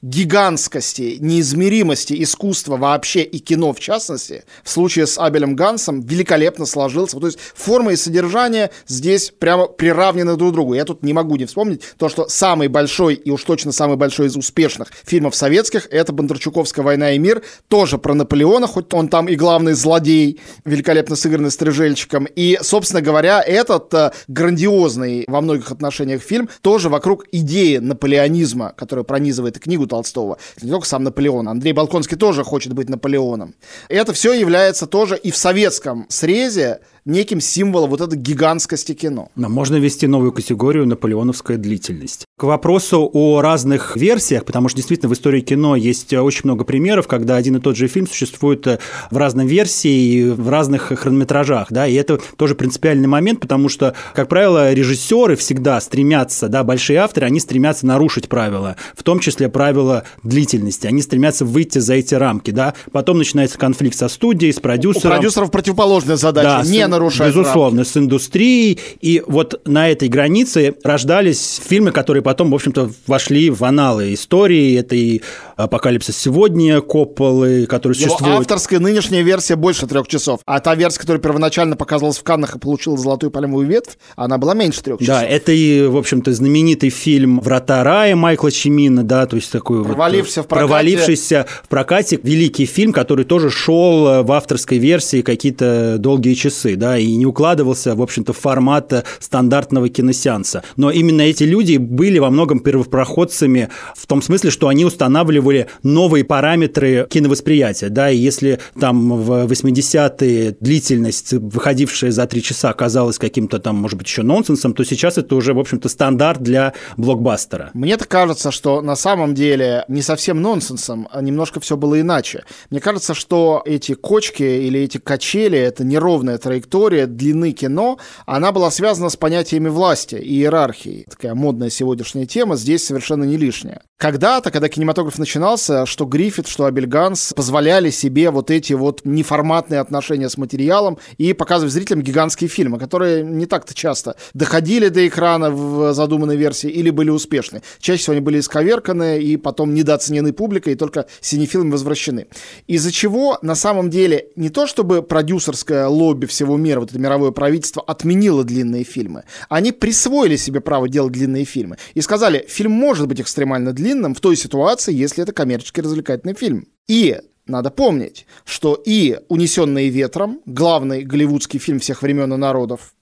гигантскости, 0.02 1.18
неизмеримости 1.20 2.22
искусства 2.22 2.78
вообще 2.78 3.24
и 3.24 3.40
кино 3.40 3.74
в 3.74 3.80
частности, 3.80 4.44
в 4.64 4.70
случае 4.70 5.08
с 5.08 5.18
Абелем 5.18 5.56
Гансом 5.56 6.02
великолепно 6.02 6.66
сложился. 6.66 7.20
То 7.20 7.28
есть 7.28 7.40
форма 7.56 7.94
и 7.94 7.96
содержание 7.96 8.72
здесь 8.88 9.32
прямо 9.38 9.68
приравнены 9.68 10.36
друг 10.36 10.52
к 10.52 10.54
другу. 10.54 10.74
Я 10.74 10.86
тут 10.86 11.04
не 11.04 11.14
могу 11.14 11.36
не 11.36 11.46
вспомнить 11.46 11.82
то, 11.98 12.10
что 12.10 12.28
самый 12.28 12.68
большой 12.68 13.16
и 13.16 13.32
уж 13.32 13.44
точно 13.44 13.72
самый 13.72 13.98
большой 13.98 14.28
из 14.28 14.36
успешных 14.36 14.90
фильмов 15.04 15.36
советских 15.36 15.88
это 15.92 16.14
Бондарчуковская 16.14 16.84
«Война 16.84 17.12
и 17.12 17.20
мир», 17.20 17.42
тоже 17.68 17.98
про 17.98 18.14
Наполеона, 18.14 18.68
хоть 18.68 18.94
он 18.94 19.08
там 19.08 19.28
и 19.28 19.36
главный 19.36 19.74
злодей, 19.74 20.40
великолепно 20.66 21.16
сыгранный 21.16 21.52
стрижельчиком. 21.52 22.26
И, 22.26 22.60
собственно 22.62 23.02
говоря, 23.02 23.42
этот 23.42 23.94
э, 23.94 24.12
грандиозный 24.28 25.26
во 25.28 25.42
многих 25.42 25.72
отношениях 25.72 26.22
фильм 26.22 26.50
тоже 26.62 26.90
вокруг 26.90 27.26
идеи 27.32 27.78
наполеонизма, 27.78 28.74
которая 28.78 29.04
пронизывает 29.04 29.60
книгу 29.60 29.88
Толстого. 29.96 30.38
Не 30.62 30.72
только 30.72 30.86
сам 30.86 31.04
Наполеон. 31.04 31.48
Андрей 31.48 31.72
Балконский 31.72 32.18
тоже 32.18 32.44
хочет 32.44 32.74
быть 32.74 32.90
Наполеоном. 32.90 33.56
Это 33.88 34.12
все 34.14 34.34
является 34.34 34.88
тоже 34.88 35.18
и 35.18 35.32
в 35.32 35.38
советском 35.38 36.06
срезе 36.10 36.82
неким 37.06 37.40
символом 37.40 37.92
вот 37.92 38.02
этой 38.02 38.18
гигантскости 38.18 38.94
кино. 38.94 39.30
Но 39.36 39.48
можно 39.48 39.76
ввести 39.76 40.08
новую 40.08 40.32
категорию 40.32 40.88
«наполеоновская 40.88 41.58
длительность». 41.58 42.26
К 42.38 42.44
вопросу 42.44 43.10
о 43.14 43.42
разных 43.42 43.96
версиях, 43.96 44.44
потому 44.44 44.68
что 44.70 44.78
действительно 44.78 45.10
в 45.10 45.14
истории 45.14 45.42
кино 45.42 45.76
есть 45.76 46.12
очень 46.14 46.42
много 46.44 46.66
примеров, 46.66 47.08
когда 47.08 47.36
один 47.36 47.58
и 47.58 47.60
тот 47.60 47.78
же 47.78 47.88
фильм 47.88 48.08
существует 48.08 48.66
э, 48.68 48.80
в 49.12 49.18
разной 49.18 49.46
версии 49.46 49.90
и 49.90 50.30
в 50.30 50.50
разных 50.50 50.92
хронометражах, 51.00 51.68
да, 51.72 51.88
и 51.88 51.94
это 51.94 52.20
тоже 52.38 52.56
принципиальный 52.56 53.08
момент, 53.08 53.40
потому 53.40 53.70
что, 53.70 53.94
как 54.14 54.28
правило, 54.28 54.74
режиссеры 54.74 55.36
всегда 55.36 55.80
стремятся, 55.80 56.50
да, 56.50 56.64
большие 56.64 57.00
авторы, 57.00 57.28
они 57.28 57.40
стремятся 57.40 57.86
нарушить 57.86 58.28
правила, 58.28 58.76
в 58.96 59.04
том 59.04 59.20
числе 59.20 59.48
правила 59.48 60.04
длительности, 60.24 60.88
они 60.88 61.02
стремятся 61.02 61.46
выйти 61.46 61.80
за 61.80 61.94
эти 61.94 62.16
рамки, 62.16 62.52
да, 62.52 62.74
потом 62.92 63.20
начинается 63.20 63.58
конфликт 63.58 63.96
со 63.96 64.10
студией, 64.10 64.52
с 64.52 64.60
продюсером. 64.60 65.12
У 65.12 65.16
продюсеров 65.16 65.52
противоположная 65.52 66.18
задача, 66.18 66.64
да, 66.64 66.70
не 66.70 66.88
нарушать 66.96 67.28
Безусловно, 67.28 67.80
рамки. 67.80 67.90
с 67.92 67.98
индустрией. 67.98 68.80
И 69.02 69.22
вот 69.26 69.62
на 69.66 69.90
этой 69.90 70.08
границе 70.08 70.76
рождались 70.84 71.62
фильмы, 71.64 71.92
которые 71.92 72.24
потом, 72.24 72.52
в 72.52 72.56
общем-то, 72.56 72.92
вошли 73.08 73.50
в 73.50 73.64
аналы 73.64 74.14
истории. 74.14 74.78
Это 74.80 74.96
и 74.96 75.22
«Апокалипсис 75.56 76.18
сегодня», 76.18 76.82
Копполы, 76.82 77.66
которые 77.66 77.98
Его 78.00 78.10
существуют. 78.10 78.40
авторская 78.42 78.80
нынешняя 78.80 79.22
версия 79.24 79.56
больше 79.56 79.88
трех 79.88 80.08
часов. 80.08 80.40
А 80.46 80.60
та 80.60 80.76
версия, 80.76 81.00
которая 81.00 81.22
первоначально 81.22 81.76
показывалась 81.76 82.18
в 82.18 82.24
Каннах 82.24 82.56
и 82.56 82.60
получила 82.60 82.98
золотую 82.98 83.32
пальмовую 83.32 83.68
ветвь, 83.68 83.98
она 84.16 84.38
была 84.38 84.54
меньше 84.54 84.82
трех 84.82 85.00
часов. 85.00 85.16
Да, 85.16 85.24
это 85.24 85.52
и, 85.52 85.86
в 85.88 85.98
общем-то, 85.98 86.34
знаменитый 86.34 86.90
фильм 86.90 87.40
«Врата 87.40 87.84
рая» 87.84 88.16
Майкла 88.16 88.52
Чимина, 88.52 89.04
да, 89.04 89.26
то 89.26 89.36
есть 89.36 89.52
такой 89.52 89.84
провалившийся 89.84 90.42
вот, 90.42 90.46
в 90.46 90.50
прокате. 90.50 90.68
провалившийся 90.68 91.46
в 91.64 91.68
прокате 91.68 92.20
великий 92.22 92.66
фильм, 92.66 92.94
который 92.94 93.26
тоже 93.26 93.50
шел 93.50 94.24
в 94.24 94.32
авторской 94.32 94.78
версии 94.78 95.22
какие-то 95.22 95.98
долгие 96.00 96.34
часы, 96.34 96.76
да, 96.76 96.85
да, 96.86 97.00
и 97.00 97.16
не 97.16 97.26
укладывался, 97.26 97.96
в 97.96 98.02
общем-то, 98.02 98.32
в 98.32 98.38
формат 98.38 99.06
стандартного 99.20 99.90
киносеанса. 99.90 100.62
Но 100.76 100.92
именно 100.92 101.22
эти 101.22 101.44
люди 101.44 101.78
были 101.78 102.20
во 102.20 102.30
многом 102.30 102.60
первопроходцами 102.60 103.70
в 103.96 104.06
том 104.06 104.22
смысле, 104.22 104.52
что 104.52 104.68
они 104.68 104.86
устанавливали 104.86 105.68
новые 105.82 106.24
параметры 106.24 107.08
киновосприятия, 107.10 107.90
да, 107.90 108.12
и 108.12 108.18
если 108.18 108.60
там 108.80 109.24
в 109.24 109.52
80-е 109.52 110.58
длительность, 110.60 111.34
выходившая 111.34 112.12
за 112.12 112.28
три 112.28 112.44
часа, 112.44 112.72
казалась 112.74 113.18
каким-то 113.18 113.58
там, 113.58 113.78
может 113.78 113.98
быть, 113.98 114.08
еще 114.08 114.22
нонсенсом, 114.22 114.76
то 114.76 114.84
сейчас 114.84 115.18
это 115.18 115.36
уже, 115.36 115.56
в 115.56 115.60
общем-то, 115.60 115.90
стандарт 115.90 116.44
для 116.44 116.74
блокбастера. 116.98 117.72
Мне 117.74 117.98
так 117.98 118.10
кажется, 118.10 118.52
что 118.52 118.82
на 118.82 118.96
самом 118.96 119.34
деле 119.34 119.86
не 119.88 120.04
совсем 120.04 120.40
нонсенсом, 120.40 121.08
а 121.12 121.22
немножко 121.24 121.60
все 121.60 121.78
было 121.78 122.00
иначе. 122.00 122.44
Мне 122.70 122.80
кажется, 122.80 123.16
что 123.16 123.64
эти 123.66 123.96
кочки 123.96 124.44
или 124.44 124.82
эти 124.82 125.00
качели, 125.00 125.58
это 125.58 125.84
неровная 125.84 126.38
траектория 126.38 126.75
длины 127.06 127.52
кино, 127.52 127.98
она 128.26 128.52
была 128.52 128.72
связана 128.72 129.10
с 129.10 129.16
понятиями 129.16 129.70
власти 129.70 130.16
и 130.16 130.36
иерархии. 130.36 131.06
Такая 131.10 131.34
модная 131.36 131.70
сегодняшняя 131.70 132.26
тема 132.26 132.56
здесь 132.56 132.86
совершенно 132.86 133.24
не 133.24 133.38
лишняя. 133.38 133.82
Когда-то, 133.98 134.52
когда 134.52 134.68
кинематограф 134.68 135.18
начинался, 135.18 135.86
что 135.86 136.04
Гриффит, 136.04 136.48
что 136.48 136.66
Абель 136.66 136.86
Ганс 136.86 137.32
позволяли 137.34 137.92
себе 137.92 138.30
вот 138.30 138.52
эти 138.52 138.74
вот 138.74 139.02
неформатные 139.06 139.80
отношения 139.80 140.28
с 140.28 140.38
материалом 140.38 140.98
и 141.18 141.32
показывать 141.32 141.72
зрителям 141.72 142.02
гигантские 142.02 142.50
фильмы, 142.50 142.78
которые 142.78 143.24
не 143.24 143.46
так-то 143.46 143.74
часто 143.74 144.18
доходили 144.34 144.90
до 144.90 145.08
экрана 145.08 145.50
в 145.50 145.94
задуманной 145.94 146.36
версии 146.36 146.70
или 146.70 146.90
были 146.90 147.10
успешны. 147.10 147.62
Чаще 147.80 148.02
всего 148.02 148.12
они 148.12 148.22
были 148.22 148.40
исковерканы 148.40 149.22
и 149.22 149.38
потом 149.38 149.74
недооценены 149.74 150.34
публикой, 150.34 150.74
и 150.74 150.76
только 150.76 151.06
синефилами 151.22 151.72
возвращены. 151.72 152.28
Из-за 152.68 152.92
чего, 152.92 153.40
на 153.42 153.56
самом 153.56 153.90
деле, 153.90 154.28
не 154.36 154.50
то 154.50 154.68
чтобы 154.68 155.04
продюсерское 155.04 155.88
лобби 155.88 156.26
всего 156.26 156.58
мира, 156.58 156.65
вот 156.74 156.90
это 156.90 157.00
мировое 157.00 157.32
правительство, 157.32 157.82
отменило 157.82 158.44
длинные 158.44 158.84
фильмы. 158.84 159.24
Они 159.50 159.72
присвоили 159.72 160.36
себе 160.36 160.62
право 160.62 160.90
делать 160.90 161.14
длинные 161.14 161.46
фильмы 161.46 161.78
и 161.94 162.02
сказали, 162.02 162.46
фильм 162.48 162.72
может 162.72 163.08
быть 163.08 163.22
экстремально 163.22 163.74
длинным, 163.74 164.16
в 164.16 164.20
той 164.20 164.36
ситуации, 164.36 164.94
если 164.94 165.24
это 165.24 165.34
коммерчески 165.34 165.82
развлекательный 165.82 166.36
фильм. 166.36 166.68
И 166.88 167.20
надо 167.48 167.70
помнить, 167.70 168.26
что 168.44 168.82
и 168.86 169.20
«Унесенные 169.30 169.90
ветром», 169.90 170.42
главный 170.46 171.04
голливудский 171.04 171.60
фильм 171.60 171.80
всех 171.80 172.02
времен 172.02 172.34
и 172.34 172.38
народов, 172.38 172.96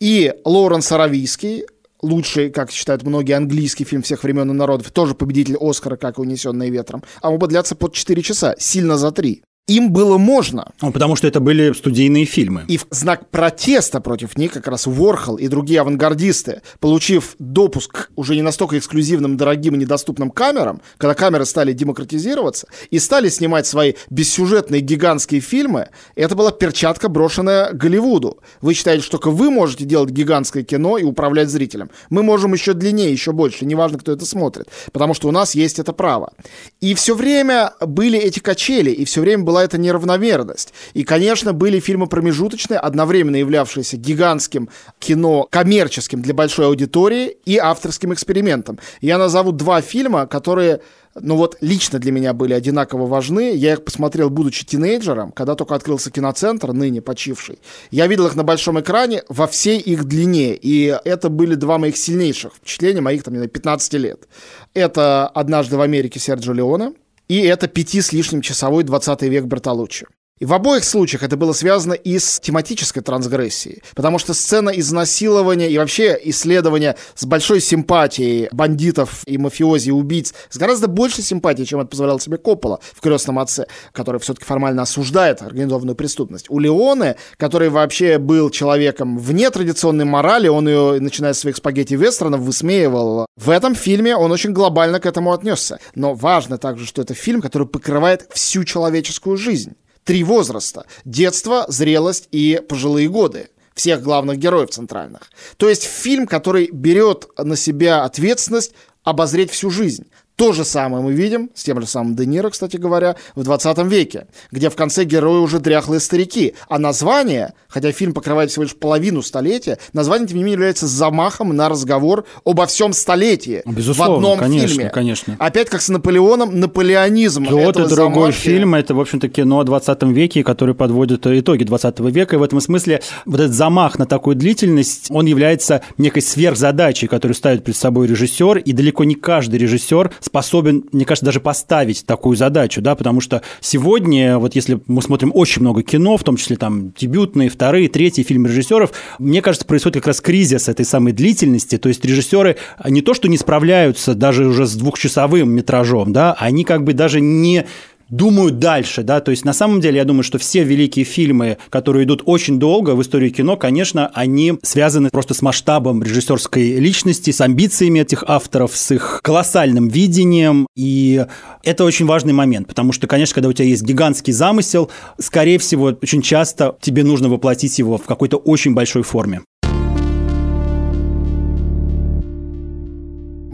и 0.00 0.34
Лоуренс 0.44 0.90
Аравийский, 0.90 1.64
лучший, 2.02 2.50
как 2.50 2.70
считают 2.70 3.02
многие, 3.04 3.34
английский 3.34 3.84
фильм 3.84 4.02
всех 4.02 4.24
времен 4.24 4.50
и 4.50 4.54
народов, 4.54 4.90
тоже 4.90 5.14
победитель 5.14 5.56
Оскара, 5.60 5.96
как 5.96 6.18
и 6.18 6.20
«Унесенные 6.20 6.70
ветром», 6.70 7.02
а 7.22 7.30
оба 7.30 7.46
длятся 7.46 7.76
под 7.76 7.94
4 7.94 8.20
часа, 8.22 8.54
сильно 8.58 8.98
за 8.98 9.12
3 9.12 9.42
им 9.66 9.92
было 9.92 10.18
можно. 10.18 10.72
Ну, 10.82 10.92
потому 10.92 11.16
что 11.16 11.26
это 11.26 11.40
были 11.40 11.72
студийные 11.72 12.26
фильмы. 12.26 12.64
И 12.68 12.76
в 12.76 12.86
знак 12.90 13.30
протеста 13.30 14.00
против 14.00 14.36
них 14.36 14.52
как 14.52 14.68
раз 14.68 14.86
Ворхол 14.86 15.36
и 15.36 15.48
другие 15.48 15.80
авангардисты, 15.80 16.60
получив 16.80 17.34
допуск 17.38 17.92
к 17.92 18.10
уже 18.14 18.34
не 18.34 18.42
настолько 18.42 18.76
эксклюзивным, 18.76 19.38
дорогим 19.38 19.74
и 19.74 19.78
недоступным 19.78 20.30
камерам, 20.30 20.82
когда 20.98 21.14
камеры 21.14 21.46
стали 21.46 21.72
демократизироваться 21.72 22.66
и 22.90 22.98
стали 22.98 23.30
снимать 23.30 23.66
свои 23.66 23.94
бессюжетные 24.10 24.82
гигантские 24.82 25.40
фильмы, 25.40 25.88
это 26.14 26.34
была 26.34 26.50
перчатка, 26.50 27.08
брошенная 27.08 27.72
Голливуду. 27.72 28.40
Вы 28.60 28.74
считаете, 28.74 29.02
что 29.02 29.12
только 29.12 29.30
вы 29.30 29.50
можете 29.50 29.84
делать 29.84 30.10
гигантское 30.10 30.62
кино 30.62 30.98
и 30.98 31.04
управлять 31.04 31.48
зрителем. 31.48 31.90
Мы 32.10 32.22
можем 32.22 32.52
еще 32.52 32.74
длиннее, 32.74 33.12
еще 33.12 33.32
больше, 33.32 33.64
неважно, 33.64 33.98
кто 33.98 34.12
это 34.12 34.26
смотрит, 34.26 34.68
потому 34.92 35.14
что 35.14 35.28
у 35.28 35.30
нас 35.30 35.54
есть 35.54 35.78
это 35.78 35.94
право. 35.94 36.34
И 36.80 36.94
все 36.94 37.14
время 37.14 37.72
были 37.80 38.18
эти 38.18 38.40
качели, 38.40 38.90
и 38.90 39.04
все 39.06 39.22
время 39.22 39.44
было 39.44 39.53
была 39.54 39.62
эта 39.62 39.78
неравномерность. 39.78 40.74
И, 40.94 41.04
конечно, 41.04 41.52
были 41.52 41.78
фильмы 41.78 42.08
промежуточные, 42.08 42.80
одновременно 42.80 43.36
являвшиеся 43.36 43.96
гигантским 43.96 44.68
кино, 44.98 45.46
коммерческим 45.48 46.22
для 46.22 46.34
большой 46.34 46.66
аудитории 46.66 47.36
и 47.44 47.56
авторским 47.56 48.12
экспериментом. 48.12 48.80
Я 49.00 49.16
назову 49.16 49.52
два 49.52 49.80
фильма, 49.80 50.26
которые 50.26 50.80
ну 51.20 51.36
вот 51.36 51.56
лично 51.60 52.00
для 52.00 52.10
меня 52.10 52.32
были 52.32 52.52
одинаково 52.52 53.06
важны. 53.06 53.54
Я 53.54 53.74
их 53.74 53.84
посмотрел, 53.84 54.28
будучи 54.28 54.66
тинейджером, 54.66 55.30
когда 55.30 55.54
только 55.54 55.76
открылся 55.76 56.10
киноцентр, 56.10 56.72
ныне 56.72 57.00
почивший. 57.00 57.60
Я 57.92 58.08
видел 58.08 58.26
их 58.26 58.34
на 58.34 58.42
большом 58.42 58.80
экране 58.80 59.22
во 59.28 59.46
всей 59.46 59.78
их 59.78 60.02
длине, 60.06 60.56
и 60.56 60.98
это 61.04 61.28
были 61.28 61.54
два 61.54 61.78
моих 61.78 61.96
сильнейших 61.96 62.54
впечатления, 62.54 63.00
моих 63.00 63.22
там, 63.22 63.34
не 63.34 63.38
знаю, 63.38 63.50
15 63.50 63.92
лет. 63.94 64.26
Это 64.74 65.28
«Однажды 65.28 65.76
в 65.76 65.80
Америке» 65.80 66.18
Серджо 66.18 66.52
Леона, 66.52 66.92
и 67.28 67.40
это 67.40 67.68
пяти 67.68 68.00
с 68.00 68.12
лишним 68.12 68.40
часовой 68.42 68.84
20 68.84 69.22
век 69.22 69.44
Бертолуччи. 69.44 70.06
И 70.44 70.46
в 70.46 70.52
обоих 70.52 70.84
случаях 70.84 71.22
это 71.22 71.38
было 71.38 71.54
связано 71.54 71.94
и 71.94 72.18
с 72.18 72.38
тематической 72.38 73.02
трансгрессией, 73.02 73.82
потому 73.94 74.18
что 74.18 74.34
сцена 74.34 74.68
изнасилования 74.68 75.70
и 75.70 75.78
вообще 75.78 76.20
исследования 76.22 76.96
с 77.14 77.24
большой 77.24 77.62
симпатией 77.62 78.50
бандитов 78.52 79.22
и 79.24 79.38
мафиози 79.38 79.88
и 79.88 79.92
убийц, 79.92 80.34
с 80.50 80.58
гораздо 80.58 80.86
большей 80.86 81.24
симпатией, 81.24 81.66
чем 81.66 81.80
это 81.80 81.88
позволял 81.88 82.20
себе 82.20 82.36
Коппола 82.36 82.80
в 82.92 83.00
«Крестном 83.00 83.38
отце», 83.38 83.68
который 83.92 84.20
все-таки 84.20 84.44
формально 84.44 84.82
осуждает 84.82 85.40
организованную 85.40 85.96
преступность. 85.96 86.50
У 86.50 86.58
Леоне, 86.58 87.16
который 87.38 87.70
вообще 87.70 88.18
был 88.18 88.50
человеком 88.50 89.18
вне 89.18 89.48
традиционной 89.48 90.04
морали, 90.04 90.48
он 90.48 90.68
ее, 90.68 91.00
начиная 91.00 91.32
с 91.32 91.38
своих 91.38 91.56
спагетти-вестернов, 91.56 92.40
высмеивал. 92.40 93.24
В 93.34 93.48
этом 93.48 93.74
фильме 93.74 94.14
он 94.14 94.30
очень 94.30 94.52
глобально 94.52 95.00
к 95.00 95.06
этому 95.06 95.32
отнесся. 95.32 95.78
Но 95.94 96.12
важно 96.12 96.58
также, 96.58 96.84
что 96.84 97.00
это 97.00 97.14
фильм, 97.14 97.40
который 97.40 97.66
покрывает 97.66 98.28
всю 98.30 98.64
человеческую 98.64 99.38
жизнь 99.38 99.74
три 100.04 100.22
возраста– 100.22 100.86
детство, 101.04 101.64
зрелость 101.68 102.28
и 102.30 102.62
пожилые 102.68 103.08
годы 103.08 103.48
всех 103.74 104.02
главных 104.02 104.38
героев 104.38 104.70
центральных. 104.70 105.30
То 105.56 105.68
есть 105.68 105.82
фильм, 105.82 106.26
который 106.26 106.70
берет 106.70 107.26
на 107.36 107.56
себя 107.56 108.04
ответственность 108.04 108.72
обозреть 109.02 109.50
всю 109.50 109.70
жизнь. 109.70 110.06
То 110.36 110.52
же 110.52 110.64
самое 110.64 111.02
мы 111.02 111.12
видим 111.12 111.50
с 111.54 111.62
тем 111.62 111.80
же 111.80 111.86
самым 111.86 112.16
Де 112.16 112.26
Ниро, 112.26 112.50
кстати 112.50 112.76
говоря, 112.76 113.14
в 113.36 113.44
20 113.44 113.78
веке, 113.86 114.26
где 114.50 114.68
в 114.68 114.74
конце 114.74 115.04
герои 115.04 115.38
уже 115.38 115.60
дряхлые 115.60 116.00
старики. 116.00 116.54
А 116.68 116.80
название, 116.80 117.54
хотя 117.68 117.92
фильм 117.92 118.12
покрывает 118.12 118.50
всего 118.50 118.64
лишь 118.64 118.74
половину 118.74 119.22
столетия, 119.22 119.78
название, 119.92 120.26
тем 120.26 120.38
не 120.38 120.42
менее, 120.42 120.54
является 120.54 120.88
замахом 120.88 121.54
на 121.54 121.68
разговор 121.68 122.24
обо 122.44 122.66
всем 122.66 122.92
столетии. 122.92 123.62
Безусловно, 123.64 124.14
в 124.14 124.16
одном 124.16 124.38
конечно, 124.38 124.68
фильме. 124.68 124.90
конечно. 124.90 125.36
Опять 125.38 125.68
как 125.68 125.80
с 125.80 125.88
Наполеоном, 125.88 126.58
наполеонизм. 126.58 127.46
Тот 127.46 127.76
и 127.76 127.86
другой 127.86 128.32
замахи. 128.32 128.40
фильм– 128.40 128.74
это, 128.74 128.94
в 128.94 129.00
общем-то, 129.00 129.28
кино 129.28 129.60
о 129.60 129.64
20 129.64 130.02
веке, 130.04 130.42
который 130.42 130.74
подводит 130.74 131.28
итоги 131.28 131.62
20 131.62 132.00
века. 132.00 132.34
И 132.34 132.38
в 132.40 132.42
этом 132.42 132.60
смысле 132.60 133.02
вот 133.24 133.38
этот 133.38 133.54
замах 133.54 134.00
на 134.00 134.06
такую 134.06 134.34
длительность, 134.34 135.06
он 135.10 135.26
является 135.26 135.82
некой 135.96 136.22
сверхзадачей, 136.22 137.06
которую 137.06 137.36
ставит 137.36 137.62
перед 137.62 137.76
собой 137.76 138.08
режиссер, 138.08 138.58
и 138.58 138.72
далеко 138.72 139.04
не 139.04 139.14
каждый 139.14 139.60
режиссер 139.60 140.10
способен, 140.24 140.84
мне 140.92 141.04
кажется, 141.04 141.26
даже 141.26 141.40
поставить 141.40 142.06
такую 142.06 142.36
задачу, 142.36 142.80
да, 142.80 142.94
потому 142.94 143.20
что 143.20 143.42
сегодня, 143.60 144.38
вот 144.38 144.54
если 144.54 144.80
мы 144.86 145.02
смотрим 145.02 145.30
очень 145.34 145.62
много 145.62 145.82
кино, 145.82 146.16
в 146.16 146.24
том 146.24 146.36
числе 146.36 146.56
там 146.56 146.92
дебютные, 146.92 147.50
вторые, 147.50 147.88
третьи 147.88 148.22
фильмы 148.22 148.48
режиссеров, 148.48 148.92
мне 149.18 149.42
кажется, 149.42 149.66
происходит 149.66 149.96
как 149.96 150.08
раз 150.08 150.20
кризис 150.20 150.68
этой 150.68 150.84
самой 150.84 151.12
длительности, 151.12 151.76
то 151.76 151.88
есть 151.88 152.04
режиссеры 152.04 152.56
не 152.88 153.02
то, 153.02 153.14
что 153.14 153.28
не 153.28 153.36
справляются 153.36 154.14
даже 154.14 154.46
уже 154.46 154.66
с 154.66 154.74
двухчасовым 154.74 155.50
метражом, 155.50 156.12
да, 156.12 156.34
они 156.38 156.64
как 156.64 156.84
бы 156.84 156.94
даже 156.94 157.20
не 157.20 157.66
думают 158.08 158.58
дальше, 158.58 159.02
да, 159.02 159.20
то 159.20 159.30
есть 159.30 159.44
на 159.44 159.52
самом 159.52 159.80
деле 159.80 159.96
я 159.96 160.04
думаю, 160.04 160.22
что 160.22 160.38
все 160.38 160.64
великие 160.64 161.04
фильмы, 161.04 161.58
которые 161.70 162.04
идут 162.04 162.22
очень 162.26 162.58
долго 162.58 162.94
в 162.94 163.02
истории 163.02 163.30
кино, 163.30 163.56
конечно, 163.56 164.10
они 164.14 164.54
связаны 164.62 165.10
просто 165.10 165.34
с 165.34 165.42
масштабом 165.42 166.02
режиссерской 166.02 166.74
личности, 166.74 167.30
с 167.30 167.40
амбициями 167.40 168.00
этих 168.00 168.24
авторов, 168.26 168.76
с 168.76 168.90
их 168.92 169.20
колоссальным 169.22 169.88
видением, 169.88 170.66
и 170.76 171.26
это 171.62 171.84
очень 171.84 172.06
важный 172.06 172.32
момент, 172.32 172.68
потому 172.68 172.92
что, 172.92 173.06
конечно, 173.06 173.34
когда 173.34 173.48
у 173.48 173.52
тебя 173.52 173.68
есть 173.68 173.82
гигантский 173.82 174.32
замысел, 174.32 174.90
скорее 175.18 175.58
всего, 175.58 175.94
очень 176.00 176.22
часто 176.22 176.76
тебе 176.80 177.04
нужно 177.04 177.28
воплотить 177.28 177.78
его 177.78 177.98
в 177.98 178.04
какой-то 178.04 178.36
очень 178.36 178.74
большой 178.74 179.02
форме. 179.02 179.42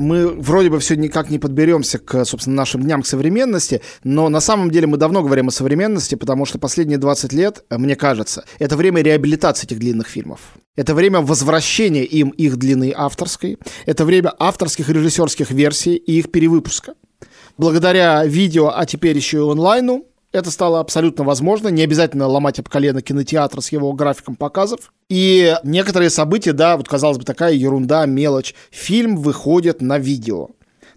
Мы 0.01 0.29
вроде 0.29 0.71
бы 0.71 0.79
все 0.81 0.97
никак 0.97 1.31
не 1.31 1.39
подберемся 1.39 1.99
к, 1.99 2.25
собственно, 2.25 2.57
нашим 2.57 2.83
дням, 2.83 3.03
к 3.03 3.07
современности, 3.07 3.83
но 4.03 4.29
на 4.29 4.41
самом 4.41 4.71
деле 4.71 4.87
мы 4.87 4.97
давно 4.97 5.23
говорим 5.23 5.49
о 5.49 5.51
современности, 5.51 6.15
потому 6.15 6.47
что 6.47 6.59
последние 6.59 6.99
20 6.99 7.33
лет, 7.33 7.65
мне 7.71 7.97
кажется, 7.97 8.45
это 8.59 8.77
время 8.77 9.03
реабилитации 9.03 9.67
этих 9.67 9.79
длинных 9.79 10.09
фильмов. 10.09 10.41
Это 10.77 10.95
время 10.95 11.21
возвращения 11.21 12.05
им 12.05 12.31
их 12.31 12.57
длины 12.57 12.93
авторской, 12.97 13.59
это 13.85 14.05
время 14.05 14.33
авторских 14.39 14.89
режиссерских 14.89 15.51
версий 15.51 15.97
и 15.97 16.19
их 16.19 16.31
перевыпуска. 16.31 16.95
Благодаря 17.59 18.25
видео, 18.25 18.73
а 18.75 18.87
теперь 18.87 19.17
еще 19.17 19.39
и 19.39 19.51
онлайну, 19.51 20.07
это 20.33 20.51
стало 20.51 20.81
абсолютно 20.81 21.25
возможно. 21.25 21.69
Не 21.69 21.83
обязательно 21.83 22.27
ломать 22.27 22.59
об 22.59 22.69
колено 22.69 23.03
кинотеатр 23.03 23.61
с 23.61 23.73
его 23.73 23.93
графиком 23.93 24.37
показов. 24.37 24.93
И 25.09 25.57
некоторые 25.65 26.11
события, 26.11 26.53
да, 26.53 26.77
вот 26.77 26.89
казалось 26.89 27.19
бы, 27.19 27.25
такая 27.25 27.53
ерунда, 27.53 28.07
мелочь. 28.07 28.55
Фильм 28.71 29.17
выходит 29.17 29.81
на 29.81 29.99
видео. 29.99 30.49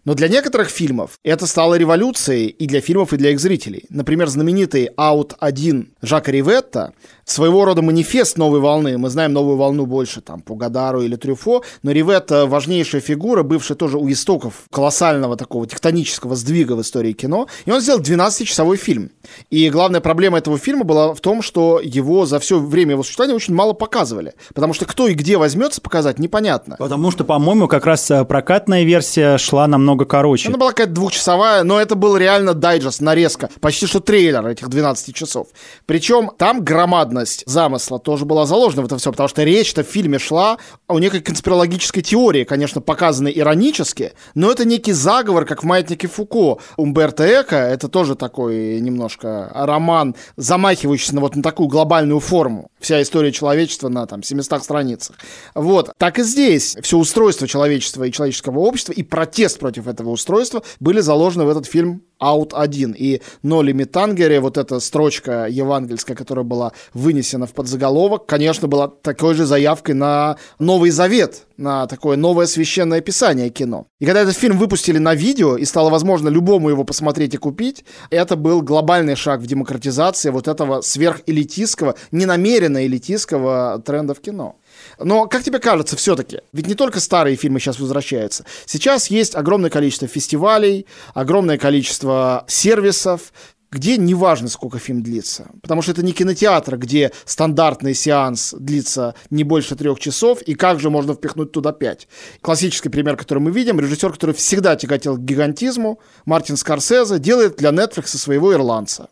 Но 0.05 0.15
для 0.15 0.27
некоторых 0.27 0.69
фильмов 0.69 1.19
это 1.24 1.48
стало 1.48 1.75
революцией 1.75 2.48
и 2.48 2.67
для 2.67 2.81
фильмов, 2.81 3.13
и 3.13 3.17
для 3.17 3.31
их 3.31 3.39
зрителей. 3.39 3.86
Например, 3.89 4.27
знаменитый 4.27 4.89
«Аут-1» 4.98 5.88
Жака 6.01 6.31
Риветта 6.31 6.93
своего 7.25 7.63
рода 7.63 7.81
манифест 7.81 8.38
новой 8.38 8.60
волны. 8.60 8.98
Мы 8.98 9.10
знаем 9.10 9.31
новую 9.31 9.55
волну 9.55 9.86
больше 9.86 10.19
там 10.19 10.41
по 10.41 10.55
Гадару 10.55 11.01
или 11.01 11.15
Трюфо, 11.15 11.63
но 11.83 11.91
Риветта 11.91 12.45
важнейшая 12.45 13.01
фигура, 13.01 13.43
бывшая 13.43 13.75
тоже 13.75 13.98
у 13.98 14.10
истоков 14.12 14.65
колоссального 14.69 15.38
такого 15.38 15.65
тектонического 15.67 16.36
сдвига 16.36 16.74
в 16.74 16.81
истории 16.81 17.13
кино. 17.13 17.48
И 17.65 17.72
он 17.72 17.79
сделал 17.79 18.01
12-часовой 18.01 18.75
фильм. 18.75 19.12
И 19.50 19.69
главная 19.69 20.01
проблема 20.01 20.38
этого 20.38 20.57
фильма 20.57 20.83
была 20.83 21.13
в 21.13 21.22
том, 21.22 21.41
что 21.41 21.79
его 21.81 22.25
за 22.25 22.39
все 22.39 22.60
время 22.60 22.91
его 22.91 23.03
существования 23.03 23.36
очень 23.36 23.53
мало 23.53 23.72
показывали. 23.72 24.33
Потому 24.53 24.74
что 24.74 24.86
кто 24.86 25.07
и 25.07 25.13
где 25.13 25.38
возьмется 25.38 25.79
показать, 25.79 26.19
непонятно. 26.19 26.75
Потому 26.77 27.10
что, 27.12 27.24
по-моему, 27.24 27.67
как 27.67 27.86
раз 27.86 28.12
э, 28.12 28.25
прокатная 28.25 28.83
версия 28.83 29.38
шла 29.38 29.67
намного 29.67 29.93
короче. 29.98 30.50
Она 30.50 30.58
была 30.58 30.72
какая-то 30.72 30.94
двухчасовая, 30.94 31.64
но 31.64 31.80
это 31.80 31.96
был 31.96 32.18
реально 32.18 32.54
дайджест, 32.54 33.02
нарезка. 33.02 33.50
Почти 33.62 33.88
что 33.88 34.00
трейлер 34.00 34.46
этих 34.48 34.70
12 34.70 35.16
часов. 35.16 35.48
Причем 35.86 36.32
там 36.38 36.64
громадность 36.64 37.44
замысла 37.46 38.00
тоже 38.00 38.26
была 38.26 38.46
заложена 38.46 38.82
в 38.82 38.86
это 38.86 38.98
все, 38.98 39.12
потому 39.12 39.30
что 39.30 39.44
речь-то 39.44 39.84
в 39.84 39.88
фильме 39.88 40.20
шла 40.20 40.58
о 40.88 41.00
некой 41.00 41.22
конспирологической 41.22 42.04
теории, 42.04 42.44
конечно, 42.44 42.82
показанной 42.82 43.34
иронически, 43.36 44.14
но 44.36 44.52
это 44.52 44.66
некий 44.66 44.94
заговор, 44.94 45.46
как 45.46 45.64
в 45.64 45.66
«Маятнике 45.66 46.08
Фуко». 46.08 46.60
Умберто 46.78 47.24
Эко— 47.24 47.56
это 47.58 47.88
тоже 47.88 48.16
такой 48.16 48.80
немножко 48.80 49.52
роман, 49.54 50.16
замахивающийся 50.38 51.16
на 51.16 51.22
вот 51.22 51.36
на 51.36 51.44
такую 51.44 51.68
глобальную 51.68 52.20
форму. 52.20 52.70
Вся 52.84 53.02
история 53.02 53.32
человечества 53.32 53.88
на 53.88 54.06
там 54.06 54.22
700 54.22 54.62
страницах. 54.62 55.16
Вот. 55.56 55.92
Так 55.98 56.20
и 56.20 56.24
здесь 56.24 56.75
все 56.82 56.98
устройство 56.98 57.48
человечества 57.48 58.04
и 58.04 58.12
человеческого 58.12 58.60
общества 58.60 58.92
и 58.92 59.04
протест 59.04 59.58
против 59.58 59.88
этого 59.88 60.10
устройства 60.10 60.63
были 60.82 61.00
заложены 61.00 61.46
в 61.46 61.50
этот 61.50 61.66
фильм 61.66 62.04
Out 62.24 62.53
1. 62.53 62.96
И 62.98 63.22
Ноли 63.42 63.74
Митангере, 63.74 64.39
вот 64.39 64.58
эта 64.58 64.80
строчка 64.80 65.48
евангельская, 65.50 66.15
которая 66.15 66.46
была 66.46 66.72
вынесена 66.94 67.46
в 67.46 67.53
подзаголовок, 67.53 68.25
конечно, 68.25 68.68
была 68.68 68.88
такой 68.88 69.36
же 69.36 69.46
заявкой 69.46 69.96
на 69.96 70.38
Новый 70.60 70.92
Завет, 70.92 71.44
на 71.58 71.88
такое 71.88 72.18
новое 72.18 72.46
священное 72.46 73.01
писание 73.01 73.50
кино. 73.50 73.88
И 74.00 74.06
когда 74.06 74.22
этот 74.22 74.36
фильм 74.36 74.58
выпустили 74.58 74.98
на 74.98 75.13
видео, 75.13 75.58
и 75.58 75.65
стало 75.65 75.89
возможно 75.89 76.30
любому 76.30 76.70
его 76.70 76.84
посмотреть 76.84 77.34
и 77.34 77.38
купить, 77.38 77.86
это 78.10 78.36
был 78.36 78.62
глобальный 78.62 79.15
шаг 79.15 79.42
в 79.42 79.48
демократизации 79.48 80.30
вот 80.30 80.48
этого 80.48 80.82
сверхэлитистского, 80.82 81.96
ненамеренно 82.12 82.86
элитистского 82.86 83.82
тренда 83.86 84.13
в 84.13 84.22
кино. 84.22 84.56
Но, 85.00 85.28
как 85.28 85.44
тебе 85.44 85.60
кажется, 85.60 85.96
все-таки, 85.96 86.40
ведь 86.52 86.68
не 86.68 86.76
только 86.76 87.00
старые 87.00 87.36
фильмы 87.36 87.60
сейчас 87.60 87.80
возвращаются. 87.80 88.46
Сейчас 88.66 89.08
есть 89.08 89.36
огромное 89.36 89.70
количество 89.70 90.08
фестивалей, 90.08 90.86
огромное 91.14 91.58
количество 91.58 92.46
сервисов, 92.48 93.34
где 93.74 93.98
неважно, 93.98 94.50
сколько 94.50 94.78
фильм 94.78 95.02
длится. 95.02 95.50
Потому 95.64 95.82
что 95.82 95.92
это 95.92 96.04
не 96.04 96.12
кинотеатр, 96.12 96.78
где 96.78 97.12
стандартный 97.26 97.96
сеанс 97.96 98.54
длится 98.58 99.16
не 99.32 99.44
больше 99.44 99.76
трех 99.76 100.00
часов, 100.00 100.44
и 100.44 100.54
как 100.54 100.80
же 100.80 100.92
можно 100.92 101.16
впихнуть 101.16 101.52
туда 101.52 101.72
пять. 101.72 102.08
Классический 102.42 102.90
пример, 102.90 103.18
который 103.18 103.40
мы 103.40 103.50
видим, 103.50 103.80
режиссер, 103.80 104.12
который 104.12 104.36
всегда 104.36 104.76
тяготел 104.76 105.18
к 105.18 105.22
гигантизму, 105.22 106.00
Мартин 106.26 106.56
Скорсезе, 106.56 107.18
делает 107.18 107.58
для 107.58 107.72
Netflix 107.72 108.16
своего 108.18 108.54
ирландца. 108.54 109.10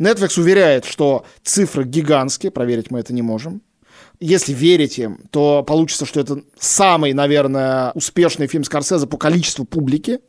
Netflix 0.00 0.40
уверяет, 0.40 0.84
что 0.84 1.24
цифры 1.44 1.84
гигантские, 1.84 2.50
проверить 2.50 2.90
мы 2.90 2.98
это 2.98 3.12
не 3.12 3.22
можем 3.22 3.62
если 4.20 4.52
верить 4.52 4.98
им, 4.98 5.18
то 5.30 5.62
получится, 5.62 6.06
что 6.06 6.20
это 6.20 6.42
самый, 6.58 7.12
наверное, 7.12 7.92
успешный 7.94 8.46
фильм 8.46 8.64
Скорсезе 8.64 9.06
по 9.06 9.16
количеству 9.16 9.64
публики. 9.64 10.20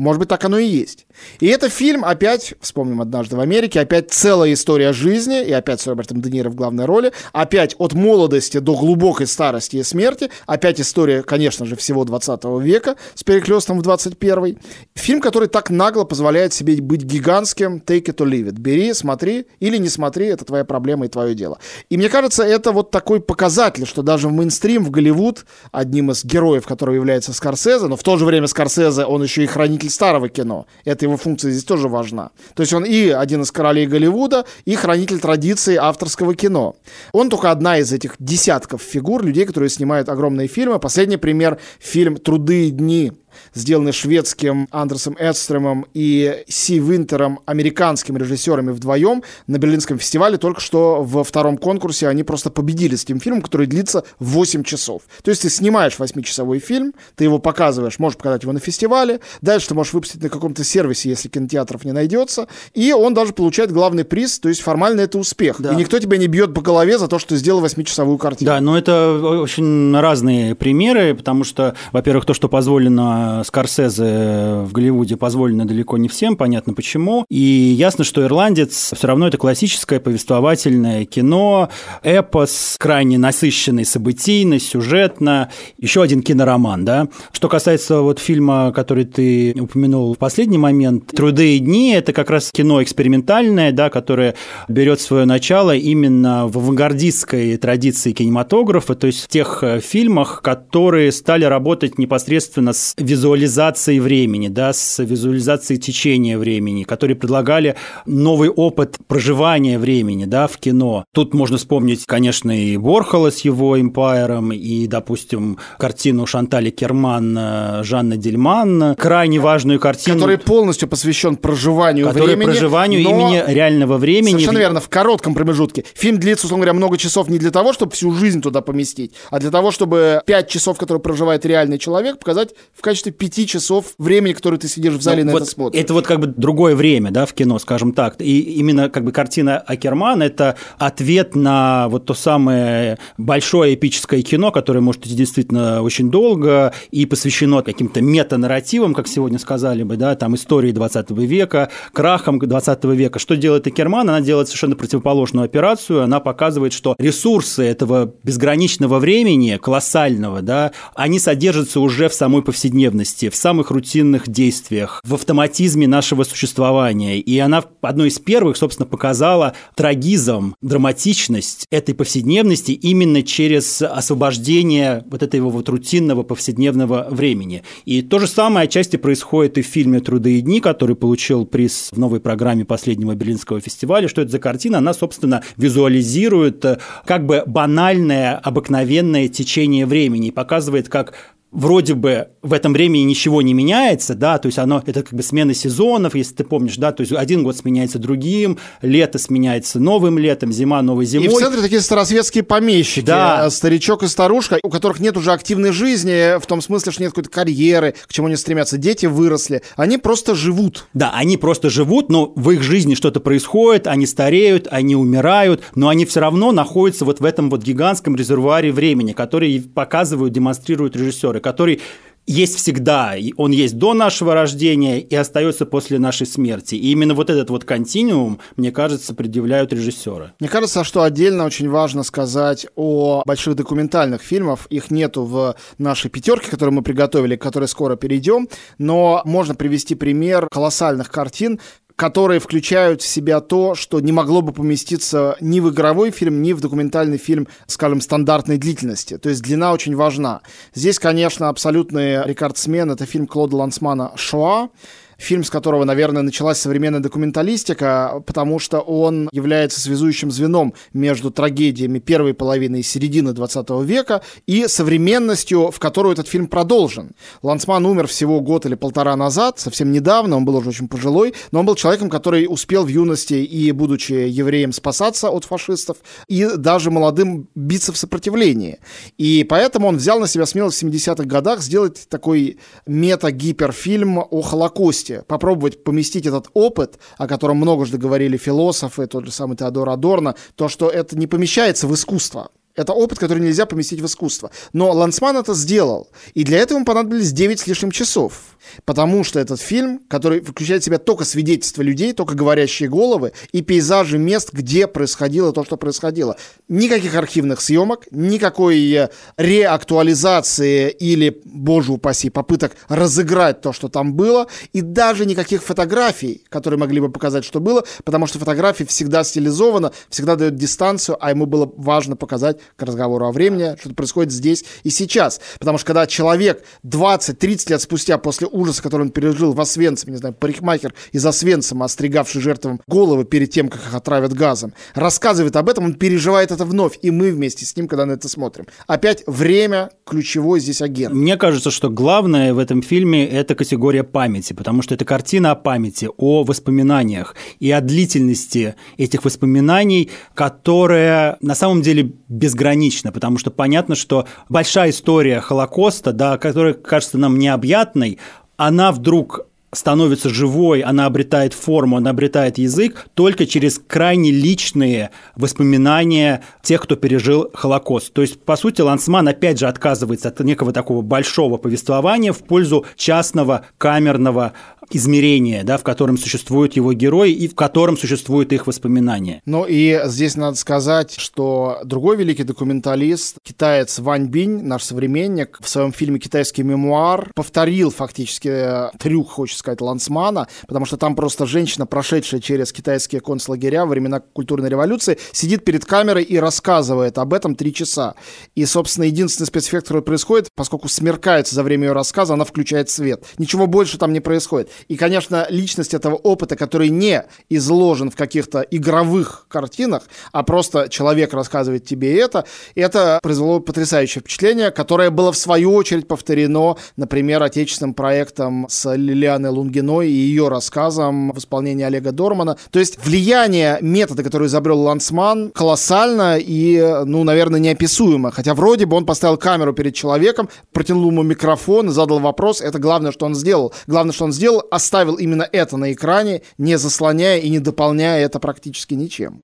Может 0.00 0.18
быть, 0.18 0.28
так 0.30 0.42
оно 0.46 0.56
и 0.56 0.64
есть. 0.64 1.06
И 1.40 1.46
это 1.46 1.68
фильм, 1.68 2.06
опять, 2.06 2.54
вспомним 2.62 3.02
«Однажды 3.02 3.36
в 3.36 3.40
Америке», 3.40 3.80
опять 3.80 4.10
целая 4.10 4.54
история 4.54 4.94
жизни, 4.94 5.44
и 5.44 5.52
опять 5.52 5.82
с 5.82 5.86
Робертом 5.86 6.22
Де 6.22 6.30
Ниро 6.30 6.48
в 6.48 6.54
главной 6.54 6.86
роли, 6.86 7.12
опять 7.34 7.74
от 7.76 7.92
молодости 7.92 8.56
до 8.60 8.74
глубокой 8.74 9.26
старости 9.26 9.76
и 9.76 9.82
смерти, 9.82 10.30
опять 10.46 10.80
история, 10.80 11.22
конечно 11.22 11.66
же, 11.66 11.76
всего 11.76 12.06
20 12.06 12.44
века 12.62 12.96
с 13.14 13.22
переклестом 13.24 13.78
в 13.78 13.82
21 13.82 14.56
Фильм, 14.94 15.20
который 15.20 15.48
так 15.48 15.68
нагло 15.68 16.04
позволяет 16.04 16.54
себе 16.54 16.80
быть 16.80 17.02
гигантским, 17.02 17.82
take 17.84 18.04
it 18.04 18.16
or 18.16 18.26
leave 18.26 18.46
it. 18.46 18.58
Бери, 18.58 18.94
смотри 18.94 19.48
или 19.58 19.76
не 19.76 19.90
смотри, 19.90 20.28
это 20.28 20.46
твоя 20.46 20.64
проблема 20.64 21.04
и 21.04 21.08
твое 21.08 21.34
дело. 21.34 21.58
И 21.90 21.98
мне 21.98 22.08
кажется, 22.08 22.42
это 22.42 22.72
вот 22.72 22.90
такой 22.90 23.20
показатель, 23.20 23.84
что 23.84 24.00
даже 24.00 24.28
в 24.28 24.32
мейнстрим, 24.32 24.82
в 24.82 24.90
Голливуд, 24.90 25.44
одним 25.72 26.10
из 26.10 26.24
героев, 26.24 26.66
которого 26.66 26.94
является 26.94 27.34
Скорсезе, 27.34 27.86
но 27.86 27.96
в 27.96 28.02
то 28.02 28.16
же 28.16 28.24
время 28.24 28.46
Скорсезе, 28.46 29.04
он 29.04 29.22
еще 29.22 29.44
и 29.44 29.46
хранитель 29.46 29.89
старого 29.90 30.28
кино. 30.28 30.66
Это 30.84 31.04
его 31.04 31.16
функция 31.16 31.50
здесь 31.50 31.64
тоже 31.64 31.88
важна. 31.88 32.30
То 32.54 32.62
есть 32.62 32.72
он 32.72 32.84
и 32.84 33.08
один 33.08 33.42
из 33.42 33.52
королей 33.52 33.86
Голливуда, 33.86 34.44
и 34.64 34.74
хранитель 34.74 35.20
традиции 35.20 35.76
авторского 35.76 36.34
кино. 36.34 36.76
Он 37.12 37.30
только 37.30 37.50
одна 37.50 37.78
из 37.78 37.92
этих 37.92 38.14
десятков 38.18 38.82
фигур 38.82 39.24
людей, 39.24 39.44
которые 39.44 39.70
снимают 39.70 40.08
огромные 40.08 40.48
фильмы. 40.48 40.78
Последний 40.78 41.16
пример— 41.16 41.58
фильм 41.78 42.16
«Труды 42.16 42.68
и 42.68 42.70
дни» 42.70 43.12
сделанный 43.54 43.92
шведским 43.92 44.68
Андерсом 44.70 45.16
Эдстромом 45.18 45.86
и 45.94 46.44
Си 46.48 46.78
Винтером, 46.78 47.40
американским 47.46 48.16
режиссерами 48.16 48.70
вдвоем 48.70 49.22
на 49.46 49.58
Берлинском 49.58 49.98
фестивале. 49.98 50.36
Только 50.38 50.60
что 50.60 51.02
во 51.02 51.24
втором 51.24 51.56
конкурсе 51.58 52.08
они 52.08 52.22
просто 52.22 52.50
победили 52.50 52.96
с 52.96 53.04
тем 53.04 53.20
фильмом, 53.20 53.42
который 53.42 53.66
длится 53.66 54.04
8 54.18 54.64
часов. 54.64 55.02
То 55.22 55.30
есть 55.30 55.42
ты 55.42 55.50
снимаешь 55.50 55.96
8-часовой 55.98 56.58
фильм, 56.58 56.92
ты 57.16 57.24
его 57.24 57.38
показываешь, 57.38 57.98
можешь 57.98 58.16
показать 58.16 58.42
его 58.42 58.52
на 58.52 58.60
фестивале, 58.60 59.20
дальше 59.42 59.68
ты 59.68 59.74
можешь 59.74 59.92
выпустить 59.92 60.22
на 60.22 60.28
каком-то 60.28 60.64
сервисе, 60.64 61.08
если 61.10 61.28
кинотеатров 61.28 61.84
не 61.84 61.92
найдется, 61.92 62.48
и 62.74 62.92
он 62.92 63.14
даже 63.14 63.32
получает 63.32 63.72
главный 63.72 64.04
приз, 64.04 64.38
то 64.38 64.48
есть 64.48 64.60
формально 64.60 65.02
это 65.02 65.18
успех. 65.18 65.60
Да. 65.60 65.72
И 65.72 65.76
никто 65.76 65.98
тебя 65.98 66.16
не 66.16 66.26
бьет 66.26 66.54
по 66.54 66.60
голове 66.60 66.98
за 66.98 67.08
то, 67.08 67.18
что 67.18 67.30
ты 67.30 67.36
сделал 67.36 67.64
8-часовую 67.64 68.18
картину. 68.18 68.50
Да, 68.50 68.60
но 68.60 68.76
это 68.76 69.40
очень 69.40 69.96
разные 69.98 70.54
примеры, 70.54 71.14
потому 71.14 71.44
что, 71.44 71.74
во-первых, 71.92 72.24
то, 72.24 72.34
что 72.34 72.48
позволено 72.48 73.29
Скорсезе 73.44 74.62
в 74.64 74.70
Голливуде 74.72 75.16
позволено 75.16 75.66
далеко 75.66 75.96
не 75.98 76.08
всем, 76.08 76.36
понятно 76.36 76.74
почему. 76.74 77.24
И 77.28 77.40
ясно, 77.40 78.04
что 78.04 78.22
«Ирландец» 78.22 78.92
все 78.94 79.06
равно 79.06 79.28
это 79.28 79.38
классическое 79.38 80.00
повествовательное 80.00 81.04
кино, 81.04 81.68
эпос, 82.02 82.76
крайне 82.78 83.18
насыщенный 83.18 83.84
событийно, 83.84 84.58
сюжетно. 84.58 85.50
Еще 85.78 86.02
один 86.02 86.22
кинороман, 86.22 86.84
да. 86.84 87.08
Что 87.32 87.48
касается 87.48 88.00
вот 88.00 88.18
фильма, 88.18 88.72
который 88.72 89.04
ты 89.04 89.54
упомянул 89.58 90.14
в 90.14 90.18
последний 90.18 90.58
момент, 90.58 91.08
«Труды 91.08 91.56
и 91.56 91.58
дни»— 91.58 91.92
это 91.94 92.12
как 92.12 92.30
раз 92.30 92.50
кино 92.52 92.82
экспериментальное, 92.82 93.72
да, 93.72 93.90
которое 93.90 94.34
берет 94.68 95.00
свое 95.00 95.24
начало 95.24 95.74
именно 95.74 96.46
в 96.46 96.58
авангардистской 96.58 97.56
традиции 97.56 98.12
кинематографа, 98.12 98.94
то 98.94 99.06
есть 99.06 99.24
в 99.24 99.28
тех 99.28 99.62
э, 99.62 99.80
фильмах, 99.80 100.42
которые 100.42 101.12
стали 101.12 101.44
работать 101.44 101.98
непосредственно 101.98 102.72
с 102.72 102.94
визуализацией 103.10 103.98
времени, 103.98 104.48
да, 104.48 104.72
с 104.72 105.02
визуализацией 105.02 105.80
течения 105.80 106.38
времени, 106.38 106.84
которые 106.84 107.16
предлагали 107.16 107.74
новый 108.06 108.48
опыт 108.48 108.98
проживания 109.08 109.78
времени 109.78 110.26
да, 110.26 110.46
в 110.46 110.58
кино. 110.58 111.04
Тут 111.12 111.34
можно 111.34 111.58
вспомнить, 111.58 112.06
конечно, 112.06 112.50
и 112.50 112.76
Борхола 112.76 113.30
с 113.30 113.40
его 113.40 113.80
«Эмпайром», 113.80 114.52
и, 114.52 114.86
допустим, 114.86 115.58
картину 115.78 116.26
Шантали 116.26 116.70
Керман 116.70 117.82
Жанна 117.82 118.16
Дельман, 118.16 118.94
крайне 118.94 119.40
важную 119.40 119.80
картину. 119.80 120.16
Который 120.16 120.38
полностью 120.38 120.88
посвящен 120.88 121.36
проживанию 121.36 122.06
который 122.06 122.36
времени. 122.36 122.44
проживанию 122.44 123.00
имени 123.00 123.42
реального 123.46 123.96
времени. 123.96 124.32
Совершенно 124.32 124.58
верно, 124.58 124.80
в 124.80 124.88
коротком 124.88 125.34
промежутке. 125.34 125.84
Фильм 125.94 126.18
длится, 126.18 126.46
условно 126.46 126.64
говоря, 126.64 126.76
много 126.76 126.96
часов 126.96 127.28
не 127.28 127.38
для 127.38 127.50
того, 127.50 127.72
чтобы 127.72 127.92
всю 127.92 128.12
жизнь 128.12 128.40
туда 128.40 128.60
поместить, 128.60 129.12
а 129.30 129.40
для 129.40 129.50
того, 129.50 129.72
чтобы 129.72 130.22
пять 130.26 130.48
часов, 130.48 130.78
которые 130.78 131.02
проживает 131.02 131.44
реальный 131.46 131.78
человек, 131.78 132.18
показать 132.18 132.50
в 132.76 132.82
качестве 132.82 132.99
качестве 133.00 133.12
пяти 133.12 133.46
часов 133.46 133.94
времени, 133.98 134.32
которое 134.32 134.58
ты 134.58 134.68
сидишь 134.68 134.94
в 134.94 135.02
зале 135.02 135.24
ну, 135.24 135.28
на 135.28 135.32
вот 135.32 135.42
это 135.42 135.50
смотришь. 135.50 135.80
Это 135.80 135.94
вот 135.94 136.06
как 136.06 136.20
бы 136.20 136.26
другое 136.26 136.74
время, 136.74 137.10
да, 137.10 137.24
в 137.24 137.32
кино, 137.32 137.58
скажем 137.58 137.92
так. 137.92 138.16
И 138.20 138.40
именно 138.40 138.90
как 138.90 139.04
бы 139.04 139.12
картина 139.12 139.58
Акерман– 139.58 140.22
это 140.22 140.56
ответ 140.78 141.34
на 141.34 141.88
вот 141.88 142.06
то 142.06 142.14
самое 142.14 142.98
большое 143.16 143.74
эпическое 143.74 144.22
кино, 144.22 144.50
которое 144.52 144.80
может 144.80 145.06
идти 145.06 145.14
действительно 145.14 145.82
очень 145.82 146.10
долго 146.10 146.74
и 146.90 147.06
посвящено 147.06 147.62
каким-то 147.62 148.02
метанарративам, 148.02 148.94
как 148.94 149.08
сегодня 149.08 149.38
сказали 149.38 149.82
бы, 149.82 149.96
да, 149.96 150.14
там 150.14 150.34
истории 150.34 150.72
20 150.72 151.10
века, 151.10 151.70
крахом 151.92 152.38
20 152.38 152.84
века. 152.84 153.18
Что 153.18 153.36
делает 153.36 153.66
Акерман? 153.66 154.10
Она 154.10 154.20
делает 154.20 154.48
совершенно 154.48 154.76
противоположную 154.76 155.44
операцию. 155.44 156.02
Она 156.02 156.20
показывает, 156.20 156.72
что 156.72 156.94
ресурсы 156.98 157.62
этого 157.62 158.12
безграничного 158.24 158.98
времени, 158.98 159.58
колоссального, 159.62 160.42
да, 160.42 160.72
они 160.94 161.18
содержатся 161.18 161.80
уже 161.80 162.08
в 162.08 162.14
самой 162.14 162.42
повседневности 162.42 162.89
повседневности, 162.90 163.28
в 163.28 163.36
самых 163.36 163.70
рутинных 163.70 164.28
действиях, 164.28 165.00
в 165.04 165.14
автоматизме 165.14 165.86
нашего 165.86 166.24
существования. 166.24 167.18
И 167.18 167.38
она 167.38 167.62
одной 167.80 168.08
из 168.08 168.18
первых, 168.18 168.56
собственно, 168.56 168.86
показала 168.86 169.54
трагизм, 169.74 170.54
драматичность 170.60 171.66
этой 171.70 171.94
повседневности 171.94 172.72
именно 172.72 173.22
через 173.22 173.82
освобождение 173.82 175.04
вот 175.10 175.22
этого 175.22 175.50
вот 175.50 175.68
рутинного 175.68 176.22
повседневного 176.22 177.06
времени. 177.10 177.62
И 177.84 178.02
то 178.02 178.18
же 178.18 178.26
самое 178.26 178.64
отчасти 178.64 178.96
происходит 178.96 179.58
и 179.58 179.62
в 179.62 179.66
фильме 179.66 180.00
«Труды 180.00 180.38
и 180.38 180.40
дни», 180.40 180.60
который 180.60 180.96
получил 180.96 181.46
приз 181.46 181.90
в 181.92 181.98
новой 181.98 182.20
программе 182.20 182.64
последнего 182.64 183.14
Берлинского 183.14 183.60
фестиваля. 183.60 184.08
Что 184.08 184.22
это 184.22 184.32
за 184.32 184.38
картина? 184.38 184.78
Она, 184.78 184.94
собственно, 184.94 185.42
визуализирует 185.56 186.64
э, 186.64 186.78
как 187.04 187.26
бы 187.26 187.42
банальное, 187.46 188.36
обыкновенное 188.36 189.28
течение 189.28 189.86
времени 189.86 190.28
и 190.28 190.30
показывает, 190.30 190.88
как 190.88 191.14
вроде 191.52 191.94
бы 191.94 192.28
в 192.42 192.52
этом 192.52 192.72
времени 192.72 193.02
ничего 193.02 193.42
не 193.42 193.54
меняется, 193.54 194.14
да, 194.14 194.38
то 194.38 194.46
есть 194.46 194.58
оно, 194.58 194.82
это 194.86 195.02
как 195.02 195.14
бы 195.14 195.22
смена 195.22 195.52
сезонов, 195.54 196.14
если 196.14 196.34
ты 196.34 196.44
помнишь, 196.44 196.76
да, 196.76 196.92
то 196.92 197.02
есть 197.02 197.12
один 197.12 197.42
год 197.42 197.56
сменяется 197.56 197.98
другим, 197.98 198.58
лето 198.82 199.18
сменяется 199.18 199.80
новым 199.80 200.18
летом, 200.18 200.52
зима 200.52 200.80
новой 200.82 201.06
зимой. 201.06 201.26
И 201.26 201.28
в 201.28 201.32
центре 201.34 201.60
такие 201.60 201.80
старосветские 201.80 202.44
помещики, 202.44 203.04
да. 203.04 203.46
Э, 203.46 203.50
старичок 203.50 204.02
и 204.02 204.06
старушка, 204.06 204.58
у 204.62 204.70
которых 204.70 205.00
нет 205.00 205.16
уже 205.16 205.32
активной 205.32 205.72
жизни, 205.72 206.38
в 206.38 206.46
том 206.46 206.60
смысле, 206.60 206.92
что 206.92 207.02
нет 207.02 207.12
какой-то 207.12 207.30
карьеры, 207.30 207.94
к 208.06 208.12
чему 208.12 208.28
они 208.28 208.36
стремятся, 208.36 208.78
дети 208.78 209.06
выросли, 209.06 209.62
они 209.76 209.98
просто 209.98 210.34
живут. 210.34 210.86
Да, 210.94 211.12
они 211.14 211.36
просто 211.36 211.68
живут, 211.68 212.10
но 212.10 212.32
в 212.34 212.50
их 212.50 212.62
жизни 212.62 212.94
что-то 212.94 213.20
происходит, 213.20 213.86
они 213.86 214.06
стареют, 214.06 214.68
они 214.70 214.94
умирают, 214.94 215.62
но 215.74 215.88
они 215.88 216.06
все 216.06 216.20
равно 216.20 216.52
находятся 216.52 217.04
вот 217.04 217.20
в 217.20 217.24
этом 217.24 217.50
вот 217.50 217.62
гигантском 217.62 218.16
резервуаре 218.16 218.72
времени, 218.72 219.12
который 219.12 219.60
показывают, 219.60 220.32
демонстрируют 220.32 220.96
режиссеры 220.96 221.39
который 221.40 221.80
есть 222.26 222.58
всегда, 222.58 223.16
он 223.38 223.50
есть 223.50 223.76
до 223.76 223.92
нашего 223.92 224.34
рождения 224.34 225.00
и 225.00 225.14
остается 225.16 225.66
после 225.66 225.98
нашей 225.98 226.28
смерти. 226.28 226.76
И 226.76 226.92
именно 226.92 227.14
вот 227.14 227.28
этот 227.28 227.50
вот 227.50 227.64
континуум, 227.64 228.38
мне 228.56 228.70
кажется, 228.70 229.14
предъявляют 229.14 229.72
режиссеры. 229.72 230.32
Мне 230.38 230.48
кажется, 230.48 230.84
что 230.84 231.02
отдельно 231.02 231.44
очень 231.44 231.68
важно 231.68 232.04
сказать 232.04 232.68
о 232.76 233.22
больших 233.26 233.56
документальных 233.56 234.22
фильмах. 234.22 234.66
Их 234.70 234.92
нету 234.92 235.24
в 235.24 235.56
нашей 235.78 236.08
пятерке, 236.08 236.50
которую 236.50 236.74
мы 236.74 236.82
приготовили, 236.82 237.34
к 237.34 237.42
которой 237.42 237.66
скоро 237.66 237.96
перейдем. 237.96 238.48
Но 238.78 239.22
можно 239.24 239.56
привести 239.56 239.96
пример 239.96 240.46
колоссальных 240.52 241.10
картин, 241.10 241.58
которые 242.00 242.40
включают 242.40 243.02
в 243.02 243.06
себя 243.06 243.40
то, 243.40 243.74
что 243.74 244.00
не 244.00 244.10
могло 244.10 244.40
бы 244.40 244.54
поместиться 244.54 245.36
ни 245.42 245.60
в 245.60 245.68
игровой 245.68 246.10
фильм, 246.10 246.40
ни 246.40 246.54
в 246.54 246.60
документальный 246.62 247.18
фильм, 247.18 247.46
скажем, 247.66 248.00
стандартной 248.00 248.56
длительности. 248.56 249.18
То 249.18 249.28
есть 249.28 249.42
длина 249.42 249.74
очень 249.74 249.94
важна. 249.94 250.40
Здесь, 250.72 250.98
конечно, 250.98 251.50
абсолютный 251.50 252.24
рекордсмен— 252.24 252.90
это 252.92 253.04
фильм 253.04 253.26
Клода 253.26 253.56
Лансмана 253.56 254.12
«Шоа», 254.16 254.70
фильм, 255.20 255.44
с 255.44 255.50
которого, 255.50 255.84
наверное, 255.84 256.22
началась 256.22 256.58
современная 256.58 257.00
документалистика, 257.00 258.22
потому 258.26 258.58
что 258.58 258.80
он 258.80 259.28
является 259.32 259.80
связующим 259.80 260.30
звеном 260.30 260.74
между 260.92 261.30
трагедиями 261.30 261.98
первой 261.98 262.34
половины 262.34 262.80
и 262.80 262.82
середины 262.82 263.32
20 263.32 263.70
века 263.84 264.22
и 264.46 264.66
современностью, 264.66 265.70
в 265.70 265.78
которую 265.78 266.14
этот 266.14 266.26
фильм 266.26 266.46
продолжен. 266.46 267.12
Лансман 267.42 267.84
умер 267.86 268.06
всего 268.06 268.40
год 268.40 268.66
или 268.66 268.74
полтора 268.74 269.14
назад, 269.16 269.60
совсем 269.60 269.92
недавно, 269.92 270.36
он 270.36 270.44
был 270.44 270.56
уже 270.56 270.70
очень 270.70 270.88
пожилой, 270.88 271.34
но 271.52 271.60
он 271.60 271.66
был 271.66 271.74
человеком, 271.74 272.08
который 272.08 272.46
успел 272.48 272.84
в 272.84 272.88
юности 272.88 273.34
и, 273.34 273.72
будучи 273.72 274.12
евреем, 274.12 274.72
спасаться 274.72 275.28
от 275.28 275.44
фашистов, 275.44 275.98
и 276.28 276.48
даже 276.56 276.90
молодым 276.90 277.48
биться 277.54 277.92
в 277.92 277.98
сопротивлении. 277.98 278.78
И 279.18 279.44
поэтому 279.44 279.88
он 279.88 279.96
взял 279.96 280.18
на 280.18 280.26
себя 280.26 280.46
смелость 280.46 280.82
в 280.82 280.86
70-х 280.86 281.24
годах 281.24 281.60
сделать 281.60 282.06
такой 282.08 282.58
мета-гиперфильм 282.86 284.18
о 284.18 284.40
Холокосте, 284.42 285.09
возможности 285.10 285.24
попробовать 285.26 285.84
поместить 285.84 286.26
этот 286.26 286.48
опыт, 286.54 286.98
о 287.18 287.26
котором 287.26 287.58
многожды 287.58 287.98
говорили 287.98 288.36
философы, 288.36 289.06
тот 289.06 289.24
же 289.24 289.30
самый 289.30 289.56
Теодор 289.56 289.88
Адорно, 289.88 290.34
то, 290.54 290.68
что 290.68 290.88
это 290.88 291.16
не 291.18 291.26
помещается 291.26 291.86
в 291.86 291.94
искусство. 291.94 292.50
Это 292.80 292.92
опыт, 292.92 293.18
который 293.18 293.40
нельзя 293.42 293.66
поместить 293.66 294.00
в 294.00 294.06
искусство. 294.06 294.50
Но 294.72 294.90
Лансман 294.90 295.36
это 295.36 295.54
сделал. 295.54 296.08
И 296.34 296.44
для 296.44 296.58
этого 296.58 296.78
ему 296.78 296.86
понадобились 296.86 297.32
9 297.32 297.60
с 297.60 297.66
лишним 297.66 297.90
часов. 297.90 298.56
Потому 298.84 299.24
что 299.24 299.40
этот 299.40 299.60
фильм, 299.60 300.00
который 300.08 300.40
включает 300.40 300.82
в 300.82 300.84
себя 300.84 300.98
только 300.98 301.24
свидетельства 301.24 301.82
людей, 301.82 302.12
только 302.12 302.34
говорящие 302.34 302.88
головы 302.88 303.32
и 303.52 303.62
пейзажи 303.62 304.18
мест, 304.18 304.50
где 304.52 304.86
происходило 304.86 305.52
то, 305.52 305.64
что 305.64 305.76
происходило. 305.76 306.36
Никаких 306.68 307.14
архивных 307.14 307.60
съемок, 307.60 308.06
никакой 308.10 308.92
э, 308.92 309.08
реактуализации 309.36 310.90
или, 310.90 311.40
боже 311.44 311.92
упаси, 311.92 312.30
попыток 312.30 312.72
разыграть 312.88 313.60
то, 313.60 313.72
что 313.72 313.88
там 313.88 314.14
было, 314.14 314.46
и 314.72 314.80
даже 314.80 315.26
никаких 315.26 315.62
фотографий, 315.62 316.44
которые 316.48 316.78
могли 316.78 317.00
бы 317.00 317.10
показать, 317.10 317.44
что 317.44 317.60
было, 317.60 317.84
потому 318.04 318.26
что 318.26 318.38
фотография 318.38 318.84
всегда 318.86 319.24
стилизована, 319.24 319.92
всегда 320.08 320.36
дает 320.36 320.56
дистанцию, 320.56 321.16
а 321.20 321.30
ему 321.30 321.46
было 321.46 321.70
важно 321.76 322.16
показать 322.16 322.58
к 322.76 322.82
разговору 322.82 323.26
о 323.26 323.32
времени, 323.32 323.76
что 323.80 323.94
происходит 323.94 324.32
здесь 324.32 324.64
и 324.82 324.90
сейчас. 324.90 325.40
Потому 325.58 325.78
что 325.78 325.86
когда 325.86 326.06
человек 326.06 326.64
20-30 326.84 327.70
лет 327.70 327.82
спустя 327.82 328.18
после 328.18 328.46
ужаса, 328.50 328.82
который 328.82 329.02
он 329.02 329.10
пережил 329.10 329.52
в 329.52 329.60
Освенциме, 329.60 330.12
не 330.12 330.18
знаю, 330.18 330.34
парикмахер 330.34 330.94
из 331.12 331.24
Освенцима, 331.24 331.86
остригавший 331.86 332.40
жертвам 332.40 332.80
головы 332.86 333.24
перед 333.24 333.50
тем, 333.50 333.68
как 333.68 333.80
их 333.80 333.94
отравят 333.94 334.32
газом, 334.32 334.72
рассказывает 334.94 335.56
об 335.56 335.68
этом, 335.68 335.84
он 335.84 335.94
переживает 335.94 336.50
это 336.50 336.64
вновь, 336.64 336.98
и 337.02 337.10
мы 337.10 337.30
вместе 337.30 337.64
с 337.64 337.76
ним, 337.76 337.88
когда 337.88 338.06
на 338.06 338.12
это 338.12 338.28
смотрим. 338.28 338.66
Опять 338.86 339.22
время 339.26 339.90
ключевой 340.04 340.60
здесь 340.60 340.82
агент. 340.82 341.14
Мне 341.14 341.36
кажется, 341.36 341.70
что 341.70 341.90
главное 341.90 342.54
в 342.54 342.58
этом 342.58 342.82
фильме– 342.82 343.26
это 343.28 343.54
категория 343.54 344.04
памяти, 344.04 344.52
потому 344.52 344.82
что 344.82 344.94
это 344.94 345.04
картина 345.04 345.52
о 345.52 345.54
памяти, 345.54 346.08
о 346.16 346.44
воспоминаниях 346.44 347.34
и 347.58 347.70
о 347.70 347.80
длительности 347.80 348.74
этих 348.96 349.24
воспоминаний, 349.24 350.10
которая 350.34 351.36
на 351.40 351.54
самом 351.54 351.82
деле 351.82 352.12
безгранична, 352.50 353.12
потому 353.12 353.38
что 353.38 353.50
понятно, 353.50 353.94
что 353.94 354.26
большая 354.48 354.90
история 354.90 355.40
Холокоста, 355.40 356.12
да, 356.12 356.36
которая 356.36 356.74
кажется 356.74 357.18
нам 357.18 357.38
необъятной, 357.38 358.18
она 358.56 358.92
вдруг 358.92 359.46
становится 359.72 360.28
живой, 360.28 360.80
она 360.80 361.06
обретает 361.06 361.54
форму, 361.54 361.96
она 361.96 362.10
обретает 362.10 362.58
язык 362.58 363.06
только 363.14 363.46
через 363.46 363.78
крайне 363.78 364.32
личные 364.32 365.10
воспоминания 365.36 366.42
тех, 366.60 366.82
кто 366.82 366.96
пережил 366.96 367.50
Холокост. 367.54 368.12
То 368.12 368.22
есть, 368.22 368.40
по 368.42 368.56
сути, 368.56 368.80
Лансман 368.80 369.28
опять 369.28 369.60
же 369.60 369.68
отказывается 369.68 370.28
от 370.28 370.40
некого 370.40 370.72
такого 370.72 371.02
большого 371.02 371.56
повествования 371.56 372.32
в 372.32 372.42
пользу 372.42 372.84
частного 372.96 373.66
камерного 373.78 374.54
измерения, 374.90 375.64
да, 375.64 375.78
в 375.78 375.82
котором 375.82 376.18
существуют 376.18 376.74
его 376.74 376.92
герои 376.92 377.32
и 377.32 377.48
в 377.48 377.54
котором 377.54 377.96
существуют 377.96 378.52
их 378.52 378.66
воспоминания. 378.66 379.42
Ну 379.46 379.64
и 379.68 380.00
здесь 380.06 380.36
надо 380.36 380.56
сказать, 380.56 381.14
что 381.16 381.78
другой 381.84 382.16
великий 382.16 382.44
документалист, 382.44 383.36
китаец 383.42 383.98
Вань 383.98 384.26
Бинь, 384.26 384.62
наш 384.62 384.82
современник, 384.82 385.58
в 385.60 385.68
своем 385.68 385.92
фильме 385.92 386.18
«Китайский 386.18 386.62
мемуар» 386.62 387.30
повторил 387.34 387.90
фактически 387.90 388.90
трюк, 388.98 389.30
хочется 389.30 389.60
сказать, 389.60 389.80
Лансмана, 389.80 390.48
потому 390.66 390.86
что 390.86 390.96
там 390.96 391.14
просто 391.14 391.46
женщина, 391.46 391.86
прошедшая 391.86 392.40
через 392.40 392.72
китайские 392.72 393.20
концлагеря 393.20 393.84
во 393.84 393.90
времена 393.90 394.20
культурной 394.20 394.68
революции, 394.68 395.18
сидит 395.32 395.64
перед 395.64 395.84
камерой 395.84 396.24
и 396.24 396.38
рассказывает 396.38 397.18
об 397.18 397.34
этом 397.34 397.54
три 397.54 397.72
часа. 397.72 398.14
И, 398.54 398.64
собственно, 398.64 399.04
единственный 399.04 399.46
спецэффект, 399.46 399.86
который 399.86 400.02
происходит, 400.02 400.48
поскольку 400.54 400.88
смеркается 400.88 401.54
за 401.54 401.62
время 401.62 401.88
ее 401.88 401.92
рассказа, 401.92 402.34
она 402.34 402.44
включает 402.44 402.90
свет. 402.90 403.24
Ничего 403.38 403.66
больше 403.66 403.98
там 403.98 404.12
не 404.12 404.20
происходит. 404.20 404.70
И, 404.88 404.96
конечно, 404.96 405.46
личность 405.50 405.94
этого 405.94 406.14
опыта, 406.14 406.56
который 406.56 406.88
не 406.88 407.24
изложен 407.48 408.10
в 408.10 408.16
каких-то 408.16 408.60
игровых 408.60 409.46
картинах, 409.48 410.04
а 410.32 410.42
просто 410.42 410.88
человек 410.88 411.32
рассказывает 411.34 411.84
тебе 411.84 412.18
это, 412.18 412.44
это 412.74 413.20
произвело 413.22 413.60
потрясающее 413.60 414.20
впечатление, 414.20 414.70
которое 414.70 415.10
было 415.10 415.32
в 415.32 415.36
свою 415.36 415.74
очередь 415.74 416.08
повторено, 416.08 416.76
например, 416.96 417.42
отечественным 417.42 417.94
проектом 417.94 418.66
с 418.68 418.94
Лилианой 418.94 419.50
Лунгиной 419.50 420.08
и 420.08 420.12
ее 420.12 420.48
рассказом 420.48 421.32
в 421.32 421.38
исполнении 421.38 421.84
Олега 421.84 422.12
Дормана. 422.12 422.56
То 422.70 422.78
есть 422.78 422.98
влияние 423.04 423.78
метода, 423.80 424.22
который 424.22 424.46
изобрел 424.46 424.80
Лансман, 424.80 425.50
колоссально 425.50 426.38
и, 426.38 427.02
ну, 427.04 427.24
наверное, 427.24 427.60
неописуемо. 427.60 428.30
Хотя 428.30 428.54
вроде 428.54 428.86
бы 428.86 428.96
он 428.96 429.06
поставил 429.06 429.36
камеру 429.36 429.72
перед 429.72 429.94
человеком, 429.94 430.48
протянул 430.72 431.10
ему 431.10 431.22
микрофон 431.22 431.90
задал 431.90 432.18
вопрос. 432.18 432.60
Это 432.60 432.78
главное, 432.78 433.12
что 433.12 433.26
он 433.26 433.34
сделал. 433.34 433.72
Главное, 433.86 434.12
что 434.12 434.24
он 434.24 434.32
сделал, 434.32 434.62
оставил 434.70 435.16
именно 435.16 435.48
это 435.50 435.76
на 435.76 435.92
экране, 435.92 436.42
не 436.58 436.78
заслоняя 436.78 437.38
и 437.38 437.48
не 437.48 437.58
дополняя 437.58 438.24
это 438.24 438.38
практически 438.40 438.94
ничем. 438.94 439.42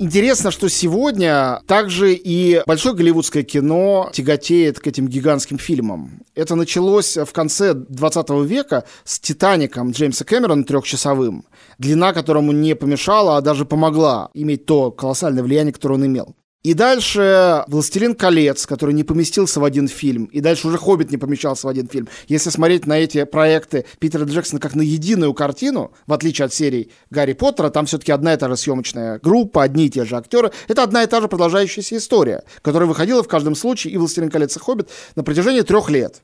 Интересно, 0.00 0.52
что 0.52 0.68
сегодня 0.68 1.60
также 1.66 2.14
и 2.14 2.62
большое 2.66 2.94
голливудское 2.94 3.42
кино 3.42 4.10
тяготеет 4.12 4.78
к 4.78 4.86
этим 4.86 5.08
гигантским 5.08 5.58
фильмам. 5.58 6.20
Это 6.36 6.54
началось 6.54 7.16
в 7.16 7.32
конце 7.32 7.74
20 7.74 8.30
века 8.46 8.84
с 9.02 9.18
«Титаником» 9.18 9.90
Джеймса 9.90 10.24
Кэмерона 10.24 10.62
трехчасовым, 10.62 11.44
длина 11.78 12.12
которому 12.12 12.52
не 12.52 12.76
помешала, 12.76 13.38
а 13.38 13.40
даже 13.40 13.64
помогла 13.64 14.30
иметь 14.34 14.66
то 14.66 14.92
колоссальное 14.92 15.42
влияние, 15.42 15.72
которое 15.72 15.94
он 15.94 16.06
имел. 16.06 16.36
И 16.64 16.74
дальше 16.74 17.64
«Властелин 17.68 18.16
колец», 18.16 18.66
который 18.66 18.92
не 18.92 19.04
поместился 19.04 19.60
в 19.60 19.64
один 19.64 19.86
фильм. 19.86 20.24
И 20.24 20.40
дальше 20.40 20.66
уже 20.66 20.76
«Хоббит» 20.76 21.10
не 21.12 21.16
помещался 21.16 21.68
в 21.68 21.70
один 21.70 21.86
фильм. 21.86 22.08
Если 22.26 22.50
смотреть 22.50 22.84
на 22.84 22.98
эти 22.98 23.22
проекты 23.24 23.84
Питера 24.00 24.24
Джексона 24.24 24.58
как 24.58 24.74
на 24.74 24.82
единую 24.82 25.34
картину, 25.34 25.92
в 26.08 26.12
отличие 26.12 26.46
от 26.46 26.52
серий 26.52 26.90
Гарри 27.10 27.34
Поттера, 27.34 27.70
там 27.70 27.86
все-таки 27.86 28.10
одна 28.10 28.34
и 28.34 28.36
та 28.36 28.48
же 28.48 28.56
съемочная 28.56 29.20
группа, 29.20 29.62
одни 29.62 29.86
и 29.86 29.90
те 29.90 30.04
же 30.04 30.16
актеры. 30.16 30.50
Это 30.66 30.82
одна 30.82 31.04
и 31.04 31.06
та 31.06 31.20
же 31.20 31.28
продолжающаяся 31.28 31.96
история, 31.96 32.42
которая 32.60 32.88
выходила 32.88 33.22
в 33.22 33.28
каждом 33.28 33.54
случае 33.54 33.92
и 33.92 33.96
«Властелин 33.96 34.28
колец» 34.28 34.56
и 34.56 34.58
«Хоббит» 34.58 34.88
на 35.14 35.22
протяжении 35.22 35.60
трех 35.60 35.88
лет. 35.90 36.22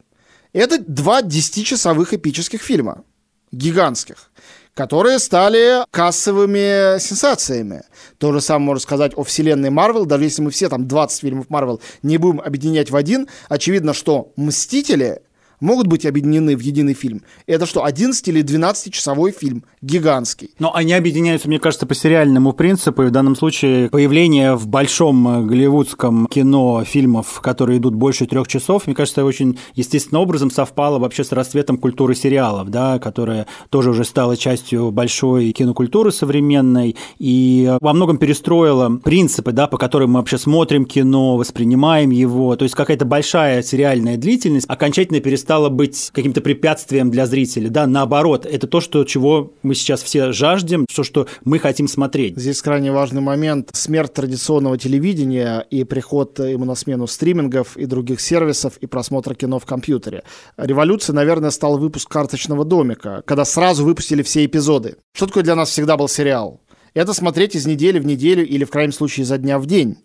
Это 0.52 0.78
два 0.78 1.22
десятичасовых 1.22 2.12
эпических 2.12 2.60
фильма. 2.60 3.04
Гигантских 3.52 4.30
которые 4.74 5.20
стали 5.20 5.84
кассовыми 5.90 6.98
сенсациями. 6.98 7.82
То 8.18 8.32
же 8.32 8.40
самое 8.40 8.66
можно 8.66 8.82
сказать 8.82 9.12
о 9.16 9.22
вселенной 9.22 9.70
Марвел, 9.70 10.04
даже 10.04 10.24
если 10.24 10.42
мы 10.42 10.50
все 10.50 10.68
там 10.68 10.86
20 10.86 11.20
фильмов 11.20 11.46
Марвел 11.48 11.80
не 12.02 12.18
будем 12.18 12.40
объединять 12.40 12.90
в 12.90 12.96
один, 12.96 13.28
очевидно, 13.48 13.94
что 13.94 14.32
«Мстители» 14.36 15.22
могут 15.64 15.86
быть 15.86 16.06
объединены 16.06 16.56
в 16.56 16.60
единый 16.60 16.94
фильм. 16.94 17.22
Это 17.46 17.66
что, 17.66 17.84
11 17.84 18.28
или 18.28 18.44
12-часовой 18.44 19.32
фильм, 19.32 19.64
гигантский. 19.82 20.50
Но 20.58 20.74
они 20.74 20.92
объединяются, 20.92 21.48
мне 21.48 21.58
кажется, 21.58 21.86
по 21.86 21.94
сериальному 21.94 22.52
принципу, 22.52 23.02
и 23.02 23.06
в 23.06 23.10
данном 23.10 23.34
случае 23.34 23.88
появление 23.88 24.54
в 24.54 24.68
большом 24.68 25.26
э, 25.26 25.42
голливудском 25.46 26.26
кино 26.26 26.84
фильмов, 26.84 27.40
которые 27.40 27.78
идут 27.78 27.94
больше 27.94 28.26
трех 28.26 28.46
часов, 28.46 28.86
мне 28.86 28.94
кажется, 28.94 29.24
очень 29.24 29.58
естественным 29.74 30.22
образом 30.22 30.50
совпало 30.50 30.98
вообще 30.98 31.24
с 31.24 31.32
расцветом 31.32 31.78
культуры 31.78 32.14
сериалов, 32.14 32.68
да, 32.68 32.98
которая 32.98 33.46
тоже 33.70 33.90
уже 33.90 34.04
стала 34.04 34.36
частью 34.36 34.90
большой 34.90 35.52
кинокультуры 35.52 36.12
современной, 36.12 36.96
и 37.18 37.72
во 37.80 37.94
многом 37.94 38.18
перестроила 38.18 38.98
принципы, 38.98 39.52
да, 39.52 39.66
по 39.66 39.78
которым 39.78 40.12
мы 40.12 40.20
вообще 40.20 40.36
смотрим 40.38 40.84
кино, 40.84 41.36
воспринимаем 41.36 42.10
его, 42.10 42.54
то 42.56 42.64
есть 42.64 42.74
какая-то 42.74 43.06
большая 43.06 43.62
сериальная 43.62 44.18
длительность 44.18 44.66
окончательно 44.68 45.20
перестала 45.20 45.53
перестало 45.54 45.68
быть 45.68 46.10
каким-то 46.12 46.40
препятствием 46.40 47.10
для 47.10 47.26
зрителя. 47.26 47.68
Да, 47.70 47.86
наоборот, 47.86 48.44
это 48.44 48.66
то, 48.66 48.80
что, 48.80 49.04
чего 49.04 49.52
мы 49.62 49.74
сейчас 49.74 50.02
все 50.02 50.32
жаждем, 50.32 50.86
то, 50.86 51.04
что 51.04 51.28
мы 51.44 51.58
хотим 51.58 51.86
смотреть. 51.86 52.36
Здесь 52.36 52.60
крайне 52.60 52.90
важный 52.90 53.20
момент. 53.20 53.70
Смерть 53.72 54.12
традиционного 54.14 54.76
телевидения 54.78 55.64
и 55.70 55.84
приход 55.84 56.38
ему 56.40 56.64
на 56.64 56.74
смену 56.74 57.06
стримингов 57.06 57.76
и 57.76 57.86
других 57.86 58.20
сервисов 58.20 58.78
и 58.78 58.86
просмотра 58.86 59.34
кино 59.34 59.58
в 59.58 59.64
компьютере. 59.64 60.24
Революция, 60.56 61.14
наверное, 61.14 61.50
стал 61.50 61.78
выпуск 61.78 62.08
«Карточного 62.10 62.64
домика», 62.64 63.22
когда 63.24 63.44
сразу 63.44 63.84
выпустили 63.84 64.22
все 64.22 64.44
эпизоды. 64.44 64.96
Что 65.14 65.26
такое 65.26 65.44
для 65.44 65.54
нас 65.54 65.70
всегда 65.70 65.96
был 65.96 66.08
сериал? 66.08 66.60
Это 66.94 67.12
смотреть 67.12 67.54
из 67.54 67.66
недели 67.66 68.00
в 68.00 68.06
неделю 68.06 68.44
или, 68.44 68.64
в 68.64 68.70
крайнем 68.70 68.92
случае, 68.92 69.22
изо 69.24 69.38
дня 69.38 69.58
в 69.58 69.66
день. 69.66 69.98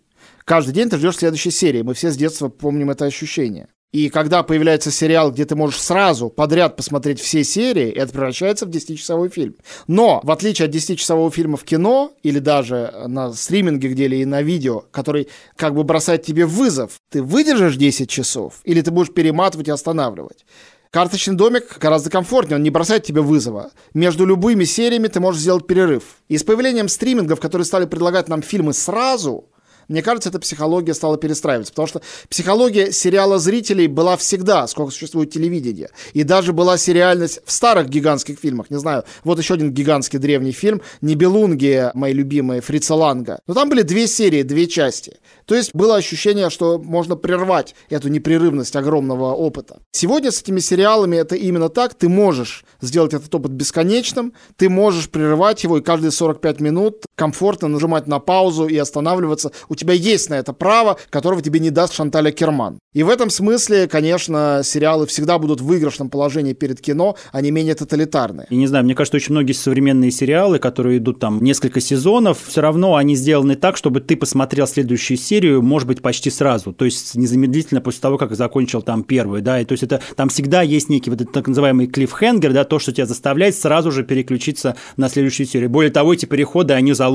Каждый 0.44 0.72
день 0.72 0.88
ты 0.88 0.96
ждешь 0.96 1.16
следующей 1.16 1.50
серии. 1.50 1.82
Мы 1.82 1.94
все 1.94 2.10
с 2.10 2.16
детства 2.16 2.48
помним 2.48 2.90
это 2.90 3.04
ощущение. 3.04 3.66
И 3.92 4.08
когда 4.08 4.44
появляется 4.44 4.92
сериал, 4.92 5.32
где 5.32 5.44
ты 5.44 5.56
можешь 5.56 5.80
сразу 5.80 6.28
подряд 6.28 6.76
посмотреть 6.76 7.20
все 7.20 7.42
серии, 7.42 7.90
это 7.90 8.12
превращается 8.12 8.64
в 8.64 8.70
10-часовой 8.70 9.30
фильм. 9.30 9.56
Но, 9.88 10.20
в 10.22 10.30
отличие 10.30 10.68
от 10.68 10.74
10-часового 10.74 11.32
фильма 11.32 11.56
в 11.56 11.64
кино, 11.64 12.12
или 12.22 12.38
даже 12.38 12.92
на 13.08 13.32
стриминге 13.32 13.88
где 13.88 14.04
или 14.04 14.24
на 14.24 14.42
видео, 14.42 14.84
который 14.92 15.28
как 15.56 15.74
бы 15.74 15.82
бросает 15.82 16.22
тебе 16.22 16.46
вызов, 16.46 17.00
ты 17.10 17.20
выдержишь 17.20 17.76
10 17.76 18.08
часов, 18.08 18.60
или 18.62 18.80
ты 18.80 18.92
будешь 18.92 19.12
перематывать 19.12 19.66
и 19.66 19.72
останавливать. 19.72 20.44
Карточный 20.92 21.34
домик 21.34 21.78
гораздо 21.78 22.10
комфортнее, 22.10 22.56
он 22.56 22.62
не 22.62 22.70
бросает 22.70 23.04
тебе 23.04 23.22
вызова. 23.22 23.70
Между 23.94 24.24
любыми 24.24 24.64
сериями 24.64 25.08
ты 25.08 25.20
можешь 25.20 25.40
сделать 25.40 25.66
перерыв. 25.66 26.02
И 26.28 26.36
с 26.36 26.42
появлением 26.44 26.88
стримингов, 26.88 27.40
которые 27.40 27.64
стали 27.64 27.86
предлагать 27.86 28.28
нам 28.28 28.42
фильмы 28.42 28.72
сразу, 28.72 29.48
мне 29.90 30.02
кажется, 30.02 30.28
эта 30.28 30.38
психология 30.38 30.94
стала 30.94 31.18
перестраиваться, 31.18 31.72
потому 31.72 31.88
что 31.88 32.00
психология 32.28 32.92
сериала 32.92 33.38
зрителей 33.38 33.88
была 33.88 34.16
всегда, 34.16 34.66
сколько 34.68 34.92
существует 34.92 35.30
телевидение. 35.32 35.90
И 36.12 36.22
даже 36.22 36.52
была 36.52 36.78
сериальность 36.78 37.40
в 37.44 37.50
старых 37.50 37.88
гигантских 37.88 38.38
фильмах. 38.38 38.70
Не 38.70 38.78
знаю, 38.78 39.02
вот 39.24 39.38
еще 39.38 39.54
один 39.54 39.72
гигантский 39.72 40.20
древний 40.20 40.52
фильм 40.52 40.80
«Нибелунги», 41.00 41.90
мои 41.94 42.12
любимые, 42.12 42.60
Фрица 42.60 42.94
Ланга. 42.94 43.40
Но 43.48 43.54
там 43.54 43.68
были 43.68 43.82
две 43.82 44.06
серии, 44.06 44.44
две 44.44 44.68
части. 44.68 45.18
То 45.46 45.56
есть 45.56 45.74
было 45.74 45.96
ощущение, 45.96 46.50
что 46.50 46.78
можно 46.78 47.16
прервать 47.16 47.74
эту 47.88 48.08
непрерывность 48.08 48.76
огромного 48.76 49.32
опыта. 49.32 49.80
Сегодня 49.90 50.30
с 50.30 50.40
этими 50.40 50.60
сериалами 50.60 51.16
это 51.16 51.34
именно 51.34 51.68
так. 51.68 51.94
Ты 51.94 52.08
можешь 52.08 52.64
сделать 52.80 53.12
этот 53.12 53.34
опыт 53.34 53.50
бесконечным, 53.50 54.34
ты 54.56 54.68
можешь 54.68 55.10
прерывать 55.10 55.64
его, 55.64 55.78
и 55.78 55.82
каждые 55.82 56.12
45 56.12 56.60
минут 56.60 57.04
комфортно 57.20 57.68
нажимать 57.68 58.06
на 58.06 58.18
паузу 58.18 58.66
и 58.66 58.78
останавливаться. 58.78 59.52
У 59.68 59.74
тебя 59.74 59.92
есть 59.92 60.30
на 60.30 60.38
это 60.38 60.54
право, 60.54 60.96
которого 61.10 61.42
тебе 61.42 61.60
не 61.60 61.68
даст 61.68 61.92
Шанталя 61.92 62.30
Керман. 62.30 62.78
И 62.94 63.02
в 63.02 63.10
этом 63.10 63.28
смысле, 63.28 63.88
конечно, 63.88 64.62
сериалы 64.64 65.06
всегда 65.06 65.38
будут 65.38 65.60
в 65.60 65.66
выигрышном 65.66 66.08
положении 66.08 66.54
перед 66.54 66.80
кино, 66.80 67.16
не 67.34 67.50
менее 67.50 67.74
тоталитарные. 67.74 68.46
И 68.48 68.56
не 68.56 68.66
знаю, 68.66 68.86
мне 68.86 68.94
кажется, 68.94 69.16
очень 69.16 69.32
многие 69.32 69.52
современные 69.52 70.10
сериалы, 70.10 70.58
которые 70.58 70.96
идут 70.96 71.20
там 71.20 71.44
несколько 71.44 71.80
сезонов, 71.80 72.38
все 72.46 72.62
равно 72.62 72.96
они 72.96 73.14
сделаны 73.16 73.54
так, 73.54 73.76
чтобы 73.76 74.00
ты 74.00 74.16
посмотрел 74.16 74.66
следующую 74.66 75.18
серию, 75.18 75.60
может 75.60 75.86
быть, 75.86 76.00
почти 76.00 76.30
сразу, 76.30 76.72
то 76.72 76.86
есть 76.86 77.16
незамедлительно 77.16 77.82
после 77.82 78.00
того, 78.00 78.16
как 78.16 78.34
закончил 78.34 78.80
там 78.80 79.04
первую, 79.04 79.42
да, 79.42 79.60
и 79.60 79.66
то 79.66 79.72
есть 79.72 79.82
это 79.82 80.00
там 80.16 80.30
всегда 80.30 80.62
есть 80.62 80.88
некий 80.88 81.10
вот 81.10 81.20
этот 81.20 81.34
так 81.34 81.48
называемый 81.48 81.86
клиффхенгер, 81.86 82.54
да, 82.54 82.64
то, 82.64 82.78
что 82.78 82.92
тебя 82.92 83.04
заставляет 83.06 83.54
сразу 83.54 83.92
же 83.92 84.04
переключиться 84.04 84.74
на 84.96 85.10
следующую 85.10 85.46
серию. 85.46 85.68
Более 85.68 85.92
того, 85.92 86.14
эти 86.14 86.24
переходы, 86.24 86.72
они 86.72 86.94
заложены 86.94 87.09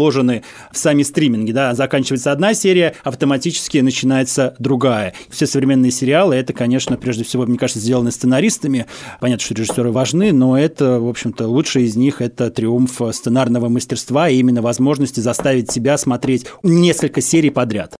в 0.72 0.78
сами 0.78 1.04
стриминги, 1.04 1.52
да, 1.52 1.74
заканчивается 1.74 2.32
одна 2.32 2.54
серия, 2.54 2.96
автоматически 3.04 3.80
начинается 3.80 4.56
другая. 4.60 5.14
Все 5.30 5.48
современные 5.48 5.92
сериалы, 5.92 6.36
это, 6.36 6.54
конечно, 6.54 6.98
прежде 6.98 7.24
всего, 7.24 7.46
мне 7.46 7.58
кажется, 7.58 7.80
сделаны 7.80 8.12
сценаристами. 8.12 8.86
Понятно, 9.20 9.44
что 9.44 9.54
режиссеры 9.54 9.92
важны, 9.92 10.32
но 10.32 10.58
это, 10.58 11.00
в 11.00 11.08
общем-то, 11.08 11.48
лучший 11.48 11.84
из 11.84 11.96
них– 11.96 12.16
это 12.22 12.50
триумф 12.52 13.02
сценарного 13.12 13.70
мастерства 13.70 14.30
и 14.30 14.38
именно 14.38 14.62
возможности 14.62 15.20
заставить 15.20 15.72
себя 15.72 15.98
смотреть 15.98 16.46
несколько 16.64 17.22
серий 17.22 17.50
подряд. 17.50 17.96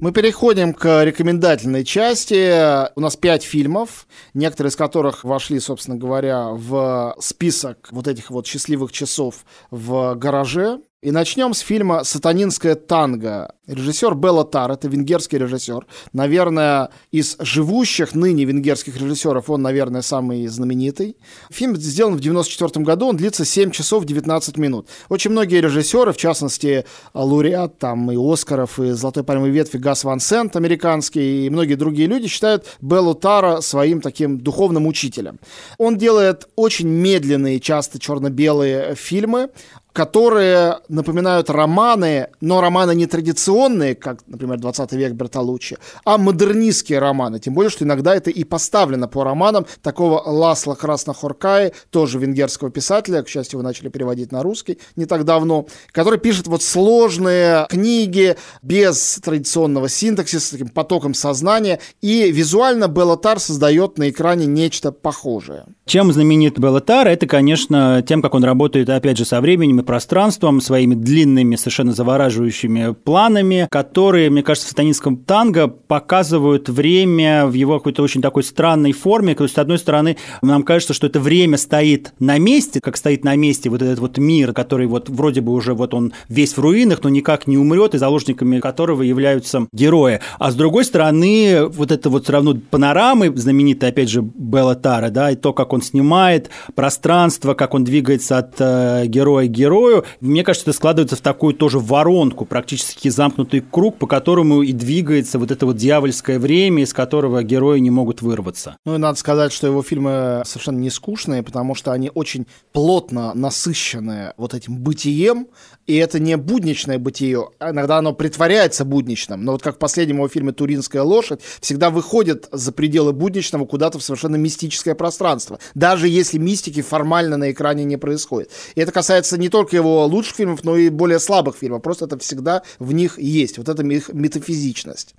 Мы 0.00 0.12
переходим 0.12 0.74
к 0.74 1.02
рекомендательной 1.02 1.84
части. 1.84 2.88
У 2.94 3.00
нас 3.00 3.16
пять 3.16 3.42
фильмов, 3.42 4.06
некоторые 4.32 4.70
из 4.70 4.76
которых 4.76 5.24
вошли, 5.24 5.58
собственно 5.58 5.96
говоря, 5.96 6.50
в 6.50 7.16
список 7.18 7.88
вот 7.90 8.06
этих 8.06 8.30
вот 8.30 8.46
счастливых 8.46 8.92
часов 8.92 9.44
в 9.72 10.14
гараже. 10.14 10.78
И 11.00 11.12
начнем 11.12 11.54
с 11.54 11.60
фильма 11.60 12.02
«Сатанинская 12.02 12.74
танго». 12.74 13.54
Режиссер 13.68 14.16
Белла 14.16 14.44
Тар, 14.44 14.72
это 14.72 14.88
венгерский 14.88 15.38
режиссер. 15.38 15.86
Наверное, 16.12 16.88
из 17.12 17.36
живущих 17.38 18.16
ныне 18.16 18.44
венгерских 18.44 19.00
режиссеров 19.00 19.48
он, 19.48 19.62
наверное, 19.62 20.02
самый 20.02 20.44
знаменитый. 20.48 21.16
Фильм 21.50 21.76
сделан 21.76 22.16
в 22.16 22.20
94 22.20 22.84
году, 22.84 23.06
он 23.06 23.16
длится 23.16 23.44
7 23.44 23.70
часов 23.70 24.06
19 24.06 24.56
минут. 24.56 24.88
Очень 25.08 25.30
многие 25.30 25.60
режиссеры, 25.60 26.12
в 26.12 26.16
частности, 26.16 26.84
лауреат 27.14 27.78
там 27.78 28.10
и 28.10 28.16
Оскаров, 28.16 28.80
и 28.80 28.90
Золотой 28.90 29.22
пальмовой 29.22 29.50
ветви 29.50 29.78
Гас 29.78 30.02
Ван 30.02 30.18
Сент 30.18 30.56
американский, 30.56 31.46
и 31.46 31.50
многие 31.50 31.74
другие 31.76 32.08
люди 32.08 32.26
считают 32.26 32.66
Беллу 32.80 33.14
Тара 33.14 33.60
своим 33.60 34.00
таким 34.00 34.40
духовным 34.40 34.88
учителем. 34.88 35.38
Он 35.76 35.96
делает 35.96 36.48
очень 36.56 36.88
медленные, 36.88 37.60
часто 37.60 38.00
черно-белые 38.00 38.96
фильмы, 38.96 39.50
которые 39.98 40.78
напоминают 40.88 41.50
романы, 41.50 42.28
но 42.40 42.60
романы 42.60 42.94
не 42.94 43.06
традиционные, 43.06 43.96
как, 43.96 44.20
например, 44.28 44.60
20 44.60 44.92
век 44.92 45.14
Бертолуччи, 45.14 45.76
а 46.04 46.18
модернистские 46.18 47.00
романы. 47.00 47.40
Тем 47.40 47.54
более, 47.54 47.68
что 47.68 47.84
иногда 47.84 48.14
это 48.14 48.30
и 48.30 48.44
поставлено 48.44 49.08
по 49.08 49.24
романам 49.24 49.66
такого 49.82 50.22
Ласла 50.24 50.76
Краснохоркаи, 50.76 51.72
тоже 51.90 52.20
венгерского 52.20 52.70
писателя, 52.70 53.22
к 53.22 53.28
счастью, 53.28 53.58
его 53.58 53.66
начали 53.66 53.88
переводить 53.88 54.30
на 54.30 54.44
русский 54.44 54.78
не 54.94 55.04
так 55.04 55.24
давно, 55.24 55.66
который 55.90 56.20
пишет 56.20 56.46
вот 56.46 56.62
сложные 56.62 57.66
книги 57.68 58.36
без 58.62 59.18
традиционного 59.20 59.88
синтаксиса, 59.88 60.46
с 60.46 60.50
таким 60.50 60.68
потоком 60.68 61.12
сознания, 61.12 61.80
и 62.02 62.30
визуально 62.30 62.86
Беллатар 62.86 63.40
создает 63.40 63.98
на 63.98 64.10
экране 64.10 64.46
нечто 64.46 64.92
похожее. 64.92 65.64
Чем 65.86 66.12
знаменит 66.12 66.56
Беллатар? 66.56 67.08
Это, 67.08 67.26
конечно, 67.26 68.04
тем, 68.06 68.22
как 68.22 68.34
он 68.34 68.44
работает, 68.44 68.88
опять 68.90 69.18
же, 69.18 69.24
со 69.24 69.40
временем 69.40 69.80
и 69.80 69.87
пространством, 69.88 70.60
своими 70.60 70.94
длинными, 70.94 71.56
совершенно 71.56 71.94
завораживающими 71.94 72.92
планами, 72.92 73.66
которые, 73.70 74.28
мне 74.28 74.42
кажется, 74.42 74.66
в 74.66 74.70
сатанинском 74.70 75.16
танго 75.16 75.66
показывают 75.66 76.68
время 76.68 77.46
в 77.46 77.54
его 77.54 77.78
какой-то 77.78 78.02
очень 78.02 78.20
такой 78.20 78.42
странной 78.42 78.92
форме. 78.92 79.34
То 79.34 79.44
есть, 79.44 79.54
с 79.54 79.58
одной 79.58 79.78
стороны, 79.78 80.18
нам 80.42 80.62
кажется, 80.62 80.92
что 80.92 81.06
это 81.06 81.20
время 81.20 81.56
стоит 81.56 82.12
на 82.18 82.36
месте, 82.36 82.82
как 82.82 82.98
стоит 82.98 83.24
на 83.24 83.34
месте 83.34 83.70
вот 83.70 83.80
этот 83.80 83.98
вот 83.98 84.18
мир, 84.18 84.52
который 84.52 84.86
вот 84.86 85.08
вроде 85.08 85.40
бы 85.40 85.52
уже 85.52 85.72
вот 85.72 85.94
он 85.94 86.12
весь 86.28 86.58
в 86.58 86.60
руинах, 86.60 87.02
но 87.02 87.08
никак 87.08 87.46
не 87.46 87.56
умрет, 87.56 87.94
и 87.94 87.98
заложниками 87.98 88.60
которого 88.60 89.00
являются 89.00 89.68
герои. 89.72 90.20
А 90.38 90.50
с 90.50 90.54
другой 90.54 90.84
стороны, 90.84 91.66
вот 91.66 91.92
это 91.92 92.10
вот 92.10 92.24
все 92.24 92.34
равно 92.34 92.54
панорамы, 92.70 93.34
знаменитые, 93.34 93.88
опять 93.88 94.10
же, 94.10 94.20
Белла 94.20 94.74
Тара, 94.74 95.08
да, 95.08 95.30
и 95.30 95.36
то, 95.36 95.54
как 95.54 95.72
он 95.72 95.80
снимает, 95.80 96.50
пространство, 96.74 97.54
как 97.54 97.72
он 97.72 97.84
двигается 97.84 98.36
от 98.36 98.54
э, 98.58 99.06
героя 99.06 99.46
к 99.46 99.50
герою, 99.50 99.67
герою. 99.68 100.04
Мне 100.20 100.42
кажется, 100.44 100.70
это 100.70 100.76
складывается 100.76 101.16
в 101.16 101.20
такую 101.20 101.54
тоже 101.54 101.78
воронку, 101.78 102.44
практически 102.46 103.08
замкнутый 103.08 103.60
круг, 103.60 103.98
по 103.98 104.06
которому 104.06 104.62
и 104.62 104.72
двигается 104.72 105.38
вот 105.38 105.50
это 105.50 105.66
вот 105.66 105.76
дьявольское 105.76 106.38
время, 106.38 106.82
из 106.82 106.94
которого 106.94 107.42
герои 107.42 107.78
не 107.80 107.90
могут 107.90 108.22
вырваться. 108.22 108.76
Ну 108.86 108.94
и 108.94 108.98
надо 108.98 109.18
сказать, 109.18 109.52
что 109.52 109.66
его 109.66 109.82
фильмы 109.82 110.42
совершенно 110.46 110.78
не 110.78 110.90
скучные, 110.90 111.42
потому 111.42 111.74
что 111.74 111.92
они 111.92 112.10
очень 112.14 112.46
плотно 112.72 113.32
насыщены 113.34 114.32
вот 114.36 114.54
этим 114.54 114.78
бытием, 114.78 115.48
и 115.86 115.96
это 115.96 116.18
не 116.18 116.36
будничное 116.36 116.98
бытие. 116.98 117.48
Иногда 117.60 117.98
оно 117.98 118.12
притворяется 118.14 118.84
будничным, 118.84 119.44
но 119.44 119.52
вот 119.52 119.62
как 119.62 119.76
в 119.76 119.78
последнем 119.78 120.16
его 120.16 120.28
фильме 120.28 120.52
«Туринская 120.52 121.02
лошадь» 121.02 121.40
всегда 121.60 121.90
выходит 121.90 122.48
за 122.52 122.72
пределы 122.72 123.12
будничного 123.12 123.66
куда-то 123.66 123.98
в 123.98 124.02
совершенно 124.02 124.36
мистическое 124.36 124.94
пространство, 124.94 125.58
даже 125.74 126.08
если 126.08 126.38
мистики 126.38 126.82
формально 126.82 127.36
на 127.36 127.50
экране 127.50 127.84
не 127.84 127.96
происходит. 127.96 128.50
И 128.74 128.80
это 128.80 128.92
касается 128.92 129.38
не 129.38 129.48
только 129.48 129.57
его 129.72 130.06
лучших 130.06 130.36
фильмов, 130.36 130.64
но 130.64 130.76
и 130.76 130.88
более 130.88 131.18
слабых 131.18 131.56
фильмов. 131.56 131.82
Просто 131.82 132.04
это 132.04 132.18
всегда 132.18 132.62
в 132.78 132.92
них 132.92 133.18
есть, 133.18 133.58
вот 133.58 133.68
эта 133.68 133.82
их 133.82 134.08
метафизичность. 134.12 135.14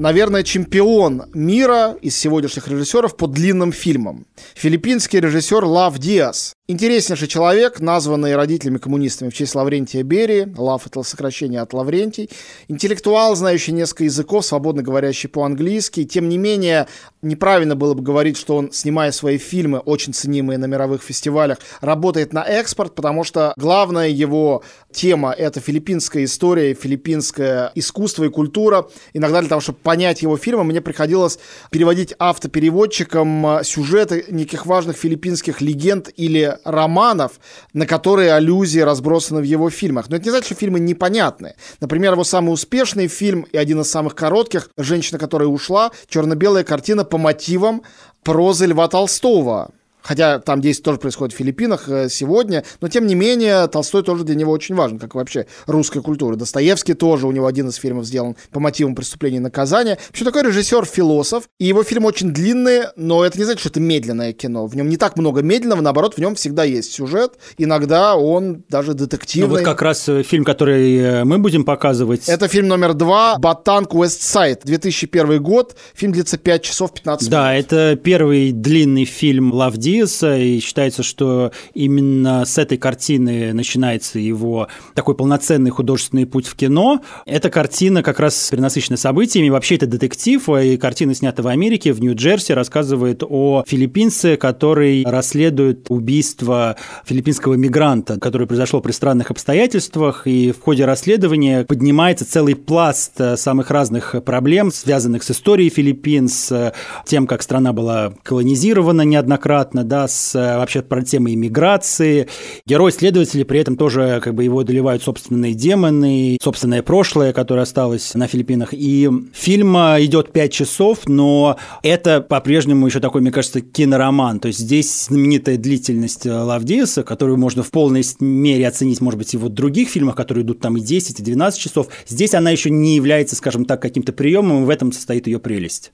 наверное, 0.00 0.42
чемпион 0.42 1.24
мира 1.34 1.96
из 2.00 2.16
сегодняшних 2.16 2.66
режиссеров 2.68 3.16
по 3.16 3.26
длинным 3.26 3.70
фильмам. 3.70 4.26
Филиппинский 4.54 5.20
режиссер 5.20 5.64
Лав 5.64 5.98
Диас. 5.98 6.54
Интереснейший 6.70 7.26
человек, 7.26 7.80
названный 7.80 8.36
родителями-коммунистами 8.36 9.28
в 9.28 9.34
честь 9.34 9.56
Лаврентия 9.56 10.04
Берии. 10.04 10.54
Лав— 10.56 10.86
это 10.86 11.02
сокращение 11.02 11.62
от 11.62 11.72
Лаврентий. 11.72 12.30
Интеллектуал, 12.68 13.34
знающий 13.34 13.72
несколько 13.72 14.04
языков, 14.04 14.46
свободно 14.46 14.80
говорящий 14.80 15.28
по-английски. 15.28 16.04
Тем 16.04 16.28
не 16.28 16.38
менее, 16.38 16.86
неправильно 17.22 17.74
было 17.74 17.94
бы 17.94 18.04
говорить, 18.04 18.36
что 18.36 18.54
он, 18.54 18.70
снимая 18.70 19.10
свои 19.10 19.36
фильмы, 19.36 19.80
очень 19.80 20.14
ценимые 20.14 20.58
на 20.58 20.66
мировых 20.66 21.02
фестивалях, 21.02 21.58
работает 21.80 22.32
на 22.32 22.44
экспорт, 22.44 22.94
потому 22.94 23.24
что 23.24 23.52
главная 23.56 24.08
его 24.08 24.62
тема— 24.92 25.32
это 25.36 25.58
филиппинская 25.58 26.22
история, 26.22 26.74
филиппинское 26.74 27.72
искусство 27.74 28.22
и 28.22 28.28
культура. 28.28 28.86
Иногда 29.12 29.40
для 29.40 29.48
того, 29.48 29.60
чтобы 29.60 29.80
понять 29.82 30.22
его 30.22 30.36
фильмы, 30.36 30.62
мне 30.62 30.80
приходилось 30.80 31.40
переводить 31.72 32.14
автопереводчиком 32.16 33.58
сюжеты 33.64 34.26
неких 34.28 34.66
важных 34.66 34.96
филиппинских 34.96 35.60
легенд 35.60 36.10
или 36.16 36.59
романов, 36.64 37.40
на 37.72 37.86
которые 37.86 38.34
аллюзии 38.34 38.80
разбросаны 38.80 39.40
в 39.40 39.44
его 39.44 39.70
фильмах. 39.70 40.08
Но 40.08 40.16
это 40.16 40.24
не 40.26 40.30
значит, 40.30 40.46
что 40.46 40.54
фильмы 40.54 40.80
непонятны. 40.80 41.54
Например, 41.80 42.12
его 42.12 42.24
самый 42.24 42.52
успешный 42.52 43.08
фильм 43.08 43.46
и 43.52 43.56
один 43.56 43.80
из 43.80 43.90
самых 43.90 44.14
коротких 44.14 44.70
«Женщина, 44.76 45.18
которая 45.18 45.48
ушла» 45.48 45.90
черно-белая 46.08 46.64
картина 46.64 47.04
по 47.04 47.18
мотивам 47.18 47.82
прозы 48.22 48.66
Льва 48.66 48.88
Толстого 48.88 49.70
Хотя 50.02 50.38
там 50.38 50.60
действие 50.60 50.84
тоже 50.84 50.98
происходит 50.98 51.34
в 51.34 51.38
Филиппинах 51.38 51.88
э, 51.88 52.08
сегодня, 52.08 52.64
но 52.80 52.88
тем 52.88 53.06
не 53.06 53.14
менее 53.14 53.66
Толстой 53.68 54.02
тоже 54.02 54.24
для 54.24 54.34
него 54.34 54.52
очень 54.52 54.74
важен, 54.74 54.98
как 54.98 55.14
вообще 55.14 55.46
русская 55.66 56.00
культура. 56.00 56.36
Достоевский 56.36 56.94
тоже, 56.94 57.26
у 57.26 57.32
него 57.32 57.46
один 57.46 57.68
из 57.68 57.76
фильмов 57.76 58.06
сделан 58.06 58.36
по 58.50 58.60
мотивам 58.60 58.94
преступления 58.94 59.38
и 59.38 59.40
наказания. 59.40 59.98
Вообще 60.08 60.24
такой 60.24 60.42
режиссер-философ, 60.42 61.44
и 61.58 61.66
его 61.66 61.82
фильмы 61.82 62.08
очень 62.08 62.32
длинные, 62.32 62.90
но 62.96 63.24
это 63.24 63.38
не 63.38 63.44
значит, 63.44 63.60
что 63.60 63.68
это 63.68 63.80
медленное 63.80 64.32
кино. 64.32 64.66
В 64.66 64.76
нем 64.76 64.88
не 64.88 64.96
так 64.96 65.16
много 65.16 65.42
медленного, 65.42 65.80
наоборот, 65.80 66.14
в 66.14 66.18
нем 66.18 66.34
всегда 66.34 66.64
есть 66.64 66.92
сюжет, 66.92 67.34
иногда 67.58 68.16
он 68.16 68.64
даже 68.68 68.94
детективный. 68.94 69.48
Ну 69.48 69.54
вот 69.56 69.64
как 69.64 69.82
раз 69.82 70.08
э, 70.08 70.22
фильм, 70.22 70.44
который 70.44 70.96
э, 70.96 71.24
мы 71.24 71.38
будем 71.38 71.64
показывать. 71.64 72.28
Это 72.28 72.48
фильм 72.48 72.68
номер 72.68 72.94
два 72.94 73.36
«Батанг 73.38 73.94
Уэстсайд», 73.94 74.62
2001 74.64 75.42
год, 75.42 75.76
фильм 75.94 76.12
длится 76.12 76.38
5 76.38 76.62
часов 76.62 76.94
15 76.94 77.22
минут. 77.22 77.30
Да, 77.30 77.54
это 77.54 77.96
первый 77.96 78.52
длинный 78.52 79.04
фильм 79.04 79.52
Лавди 79.52 79.89
Диаса, 79.90 80.36
и 80.36 80.60
считается, 80.60 81.02
что 81.02 81.50
именно 81.74 82.44
с 82.44 82.58
этой 82.58 82.78
картины 82.78 83.52
начинается 83.52 84.18
его 84.18 84.68
такой 84.94 85.14
полноценный 85.14 85.70
художественный 85.70 86.26
путь 86.26 86.46
в 86.46 86.54
кино. 86.54 87.00
Эта 87.26 87.50
картина 87.50 88.02
как 88.02 88.20
раз 88.20 88.48
перенасыщена 88.50 88.96
событиями. 88.96 89.48
Вообще 89.48 89.74
это 89.74 89.86
детектив, 89.86 90.48
и 90.48 90.76
картина 90.76 91.14
снята 91.14 91.42
в 91.42 91.48
Америке, 91.48 91.92
в 91.92 92.00
Нью-Джерси, 92.00 92.52
рассказывает 92.52 93.22
о 93.28 93.64
филиппинце, 93.66 94.36
который 94.36 95.04
расследует 95.04 95.86
убийство 95.88 96.76
филиппинского 97.04 97.54
мигранта, 97.54 98.20
которое 98.20 98.46
произошло 98.46 98.80
при 98.80 98.92
странных 98.92 99.30
обстоятельствах, 99.30 100.26
и 100.26 100.52
в 100.52 100.60
ходе 100.60 100.84
расследования 100.84 101.64
поднимается 101.64 102.24
целый 102.24 102.54
пласт 102.54 103.20
самых 103.36 103.70
разных 103.70 104.14
проблем, 104.24 104.70
связанных 104.70 105.24
с 105.24 105.32
историей 105.32 105.70
Филиппин, 105.70 106.28
с 106.28 106.72
тем, 107.06 107.26
как 107.26 107.42
страна 107.42 107.72
была 107.72 108.12
колонизирована 108.22 109.02
неоднократно, 109.02 109.79
понятно, 109.80 109.84
да, 109.84 110.08
с 110.08 110.34
э, 110.34 110.56
вообще 110.56 110.82
про 110.82 111.02
темы 111.02 111.34
иммиграции. 111.34 112.28
Герой-следователи 112.66 113.44
при 113.44 113.60
этом 113.60 113.76
тоже 113.76 114.20
как 114.22 114.34
бы 114.34 114.44
его 114.44 114.60
одолевают 114.60 115.02
собственные 115.02 115.54
демоны, 115.54 116.38
собственное 116.42 116.82
прошлое, 116.82 117.32
которое 117.32 117.62
осталось 117.62 118.14
на 118.14 118.26
Филиппинах. 118.26 118.70
И 118.72 119.08
фильм 119.32 119.76
э, 119.76 120.04
идет 120.04 120.32
5 120.32 120.52
часов, 120.52 120.98
но 121.06 121.56
это 121.82 122.20
по-прежнему 122.20 122.86
еще 122.86 123.00
такой, 123.00 123.20
мне 123.20 123.30
кажется, 123.30 123.60
кинороман. 123.60 124.40
То 124.40 124.48
есть 124.48 124.60
здесь 124.60 125.06
знаменитая 125.06 125.56
длительность 125.56 126.26
э, 126.26 126.32
Лавдиеса, 126.32 127.02
которую 127.02 127.38
можно 127.38 127.62
в 127.62 127.70
полной 127.70 128.02
мере 128.20 128.66
оценить, 128.68 129.00
может 129.00 129.18
быть, 129.18 129.34
и 129.34 129.36
вот 129.36 129.52
в 129.52 129.54
других 129.54 129.88
фильмах, 129.88 130.14
которые 130.14 130.44
идут 130.44 130.60
там 130.60 130.76
и 130.76 130.80
10, 130.80 131.20
и 131.20 131.22
12 131.22 131.60
часов. 131.60 131.88
Здесь 132.06 132.34
она 132.34 132.50
еще 132.50 132.70
не 132.70 132.96
является, 132.96 133.36
скажем 133.36 133.64
так, 133.64 133.80
каким-то 133.82 134.12
приемом, 134.12 134.62
и 134.62 134.66
в 134.66 134.70
этом 134.70 134.92
состоит 134.92 135.26
ее 135.26 135.38
прелесть. 135.38 135.92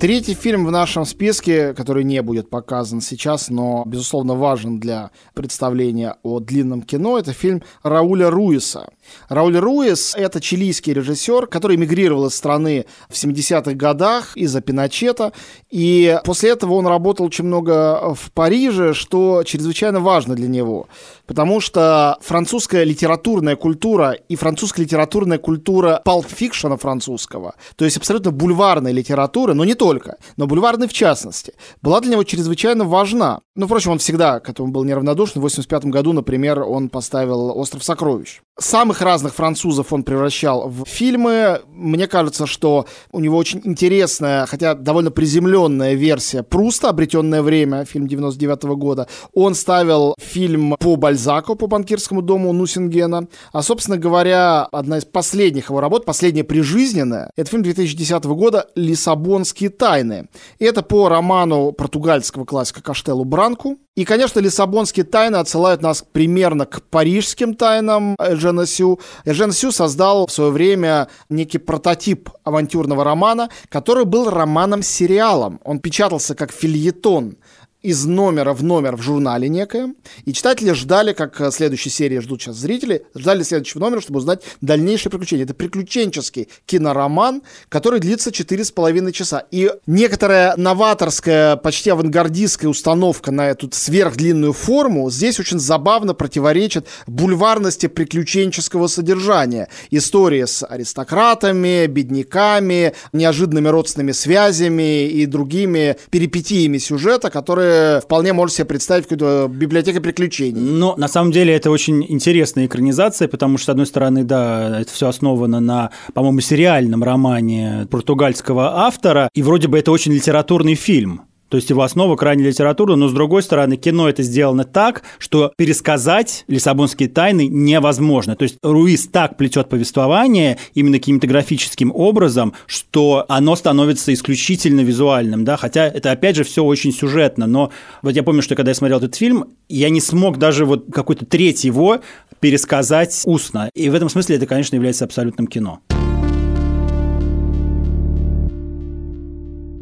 Третий 0.00 0.34
фильм 0.34 0.64
в 0.64 0.70
нашем 0.70 1.04
списке, 1.04 1.74
который 1.74 2.04
не 2.04 2.22
будет 2.22 2.50
показан 2.50 3.00
сейчас, 3.00 3.50
но, 3.50 3.82
безусловно, 3.84 4.36
важен 4.36 4.78
для 4.78 5.10
представления 5.34 6.14
о 6.22 6.38
длинном 6.38 6.82
кино, 6.82 7.18
это 7.18 7.32
фильм 7.32 7.64
Рауля 7.82 8.30
Руиса. 8.30 8.90
Рауль 9.28 9.58
Руис— 9.58 10.14
это 10.16 10.40
чилийский 10.40 10.92
режиссер, 10.92 11.48
который 11.48 11.76
эмигрировал 11.76 12.26
из 12.26 12.36
страны 12.36 12.86
в 13.08 13.14
70-х 13.14 13.72
годах 13.72 14.36
из-за 14.36 14.60
Пиночета, 14.60 15.32
и 15.68 16.18
после 16.24 16.50
этого 16.50 16.74
он 16.74 16.86
работал 16.86 17.26
очень 17.26 17.44
много 17.44 18.14
в 18.14 18.30
Париже, 18.30 18.94
что 18.94 19.42
чрезвычайно 19.44 19.98
важно 19.98 20.36
для 20.36 20.46
него, 20.46 20.88
потому 21.26 21.60
что 21.60 22.18
французская 22.20 22.84
литературная 22.84 23.56
культура 23.56 24.12
и 24.12 24.36
французская 24.36 24.82
литературная 24.82 25.38
культура 25.38 26.00
палп-фикшена 26.04 26.76
французского, 26.76 27.56
то 27.74 27.84
есть 27.84 27.96
абсолютно 27.96 28.30
бульварная 28.30 28.92
литература, 28.92 29.54
но 29.54 29.64
не 29.64 29.74
то 29.74 29.88
только, 29.88 30.18
но 30.36 30.46
бульварный 30.46 30.86
в 30.86 30.92
частности, 30.92 31.54
была 31.80 32.00
для 32.00 32.12
него 32.12 32.24
чрезвычайно 32.24 32.84
важна. 32.84 33.40
Ну, 33.54 33.66
впрочем, 33.66 33.92
он 33.92 33.98
всегда 33.98 34.38
к 34.38 34.50
этому 34.50 34.70
был 34.70 34.84
неравнодушен. 34.84 35.40
В 35.40 35.44
85 35.44 35.86
году, 35.86 36.12
например, 36.12 36.62
он 36.62 36.90
поставил 36.90 37.58
«Остров 37.58 37.82
сокровищ». 37.82 38.42
Самых 38.58 38.97
разных 39.02 39.34
французов 39.34 39.92
он 39.92 40.02
превращал 40.02 40.68
в 40.68 40.84
фильмы. 40.86 41.60
Мне 41.72 42.06
кажется, 42.06 42.46
что 42.46 42.86
у 43.12 43.20
него 43.20 43.36
очень 43.36 43.60
интересная, 43.64 44.46
хотя 44.46 44.74
довольно 44.74 45.10
приземленная 45.10 45.94
версия 45.94 46.42
Пруста 46.42 46.88
«Обретенное 46.88 47.42
время», 47.42 47.84
фильм 47.84 48.06
99 48.06 48.64
-го 48.64 48.76
года. 48.76 49.08
Он 49.34 49.54
ставил 49.54 50.14
фильм 50.18 50.76
по 50.78 50.96
Бальзаку, 50.96 51.54
по 51.54 51.66
банкирскому 51.66 52.22
дому 52.22 52.52
Нусингена. 52.52 53.28
А, 53.52 53.62
собственно 53.62 53.96
говоря, 53.96 54.68
одна 54.72 54.98
из 54.98 55.04
последних 55.04 55.70
его 55.70 55.80
работ, 55.80 56.04
последняя 56.04 56.44
прижизненная, 56.44 57.30
это 57.36 57.50
фильм 57.50 57.62
2010 57.62 58.24
года 58.34 58.66
«Лиссабонские 58.74 59.70
тайны». 59.70 60.28
Это 60.58 60.82
по 60.82 61.08
роману 61.08 61.72
португальского 61.72 62.44
классика 62.44 62.82
Каштелу 62.82 63.24
Бранку. 63.24 63.78
И, 63.98 64.04
конечно, 64.04 64.38
лиссабонские 64.38 65.04
тайны 65.04 65.36
отсылают 65.36 65.82
нас 65.82 66.04
примерно 66.12 66.66
к 66.66 66.82
парижским 66.82 67.54
тайнам 67.54 68.14
Эжена 68.20 68.64
Сю. 68.88 69.00
Эжен 69.24 69.52
Сю 69.52 69.72
создал 69.72 70.26
в 70.26 70.32
свое 70.32 70.50
время 70.50 71.08
некий 71.28 71.58
прототип 71.58 72.30
авантюрного 72.44 73.04
романа, 73.04 73.48
который 73.68 74.04
был 74.04 74.30
романом-сериалом. 74.30 75.60
Он 75.64 75.80
печатался 75.80 76.34
как 76.34 76.52
фильетон 76.52 77.36
из 77.82 78.06
номера 78.06 78.54
в 78.54 78.64
номер 78.64 78.96
в 78.96 79.02
журнале 79.02 79.48
некое, 79.48 79.94
и 80.24 80.32
читатели 80.32 80.72
ждали, 80.72 81.12
как 81.12 81.40
э, 81.40 81.52
следующей 81.52 81.90
серии 81.90 82.18
ждут 82.18 82.42
сейчас 82.42 82.56
зрители, 82.56 83.04
ждали 83.14 83.44
следующего 83.44 83.80
номера, 83.80 84.00
чтобы 84.00 84.18
узнать 84.18 84.42
дальнейшие 84.60 85.10
приключения. 85.10 85.44
Это 85.44 85.54
приключенческий 85.54 86.48
кинороман, 86.66 87.42
который 87.68 88.00
длится 88.00 88.30
4,5 88.30 89.12
часа. 89.12 89.44
И 89.52 89.70
некоторая 89.86 90.56
новаторская, 90.56 91.54
почти 91.54 91.90
авангардистская 91.90 92.68
установка 92.68 93.30
на 93.30 93.48
эту 93.48 93.70
сверхдлинную 93.72 94.54
форму 94.54 95.08
здесь 95.10 95.38
очень 95.38 95.60
забавно 95.60 96.14
противоречит 96.14 96.88
бульварности 97.06 97.86
приключенческого 97.86 98.88
содержания. 98.88 99.68
Истории 99.92 100.44
с 100.44 100.66
аристократами, 100.66 101.86
бедняками, 101.86 102.94
неожиданными 103.12 103.68
родственными 103.68 104.12
связями 104.12 105.06
и 105.06 105.26
другими 105.26 105.96
перипетиями 106.10 106.78
сюжета, 106.78 107.30
которые 107.30 107.67
которые 107.68 108.00
вполне 108.00 108.32
можно 108.32 108.54
себе 108.54 108.64
представить 108.64 109.04
какую-то 109.04 109.48
библиотеку 109.48 110.00
приключений. 110.00 110.60
Но 110.60 110.94
на 110.96 111.08
самом 111.08 111.32
деле 111.32 111.54
это 111.54 111.70
очень 111.70 112.04
интересная 112.08 112.66
экранизация, 112.66 113.28
потому 113.28 113.58
что, 113.58 113.66
с 113.66 113.68
одной 113.70 113.86
стороны, 113.86 114.24
да, 114.24 114.80
это 114.80 114.92
все 114.92 115.08
основано 115.08 115.60
на, 115.60 115.90
по-моему, 116.14 116.40
сериальном 116.40 117.04
романе 117.04 117.86
португальского 117.90 118.86
автора, 118.86 119.28
и 119.34 119.42
вроде 119.42 119.68
бы 119.68 119.78
это 119.78 119.92
очень 119.92 120.12
литературный 120.12 120.74
фильм. 120.74 121.22
То 121.48 121.56
есть 121.56 121.70
его 121.70 121.82
основа 121.82 122.16
крайне 122.16 122.44
литература, 122.44 122.94
но 122.94 123.08
с 123.08 123.12
другой 123.12 123.42
стороны, 123.42 123.76
кино 123.76 124.08
это 124.08 124.22
сделано 124.22 124.64
так, 124.64 125.02
что 125.18 125.52
пересказать 125.56 126.44
Лиссабонские 126.48 127.08
тайны 127.08 127.46
невозможно. 127.46 128.36
То 128.36 128.42
есть 128.42 128.58
Руис 128.62 129.06
так 129.08 129.36
плетет 129.36 129.68
повествование 129.68 130.58
именно 130.74 130.98
кинематографическим 130.98 131.92
образом, 131.94 132.54
что 132.66 133.24
оно 133.28 133.56
становится 133.56 134.12
исключительно 134.12 134.80
визуальным, 134.80 135.44
да, 135.44 135.56
хотя 135.56 135.86
это 135.86 136.12
опять 136.12 136.36
же 136.36 136.44
все 136.44 136.64
очень 136.64 136.92
сюжетно, 136.92 137.46
но 137.46 137.70
вот 138.02 138.14
я 138.14 138.22
помню, 138.22 138.42
что 138.42 138.54
когда 138.54 138.70
я 138.70 138.74
смотрел 138.74 138.98
этот 138.98 139.14
фильм, 139.14 139.46
я 139.68 139.90
не 139.90 140.00
смог 140.00 140.38
даже 140.38 140.64
вот 140.64 140.86
какой-то 140.92 141.24
треть 141.26 141.64
его 141.64 142.00
пересказать 142.40 143.22
устно. 143.24 143.70
И 143.74 143.88
в 143.88 143.94
этом 143.94 144.08
смысле 144.08 144.36
это, 144.36 144.46
конечно, 144.46 144.76
является 144.76 145.04
абсолютным 145.04 145.46
кино. 145.46 145.80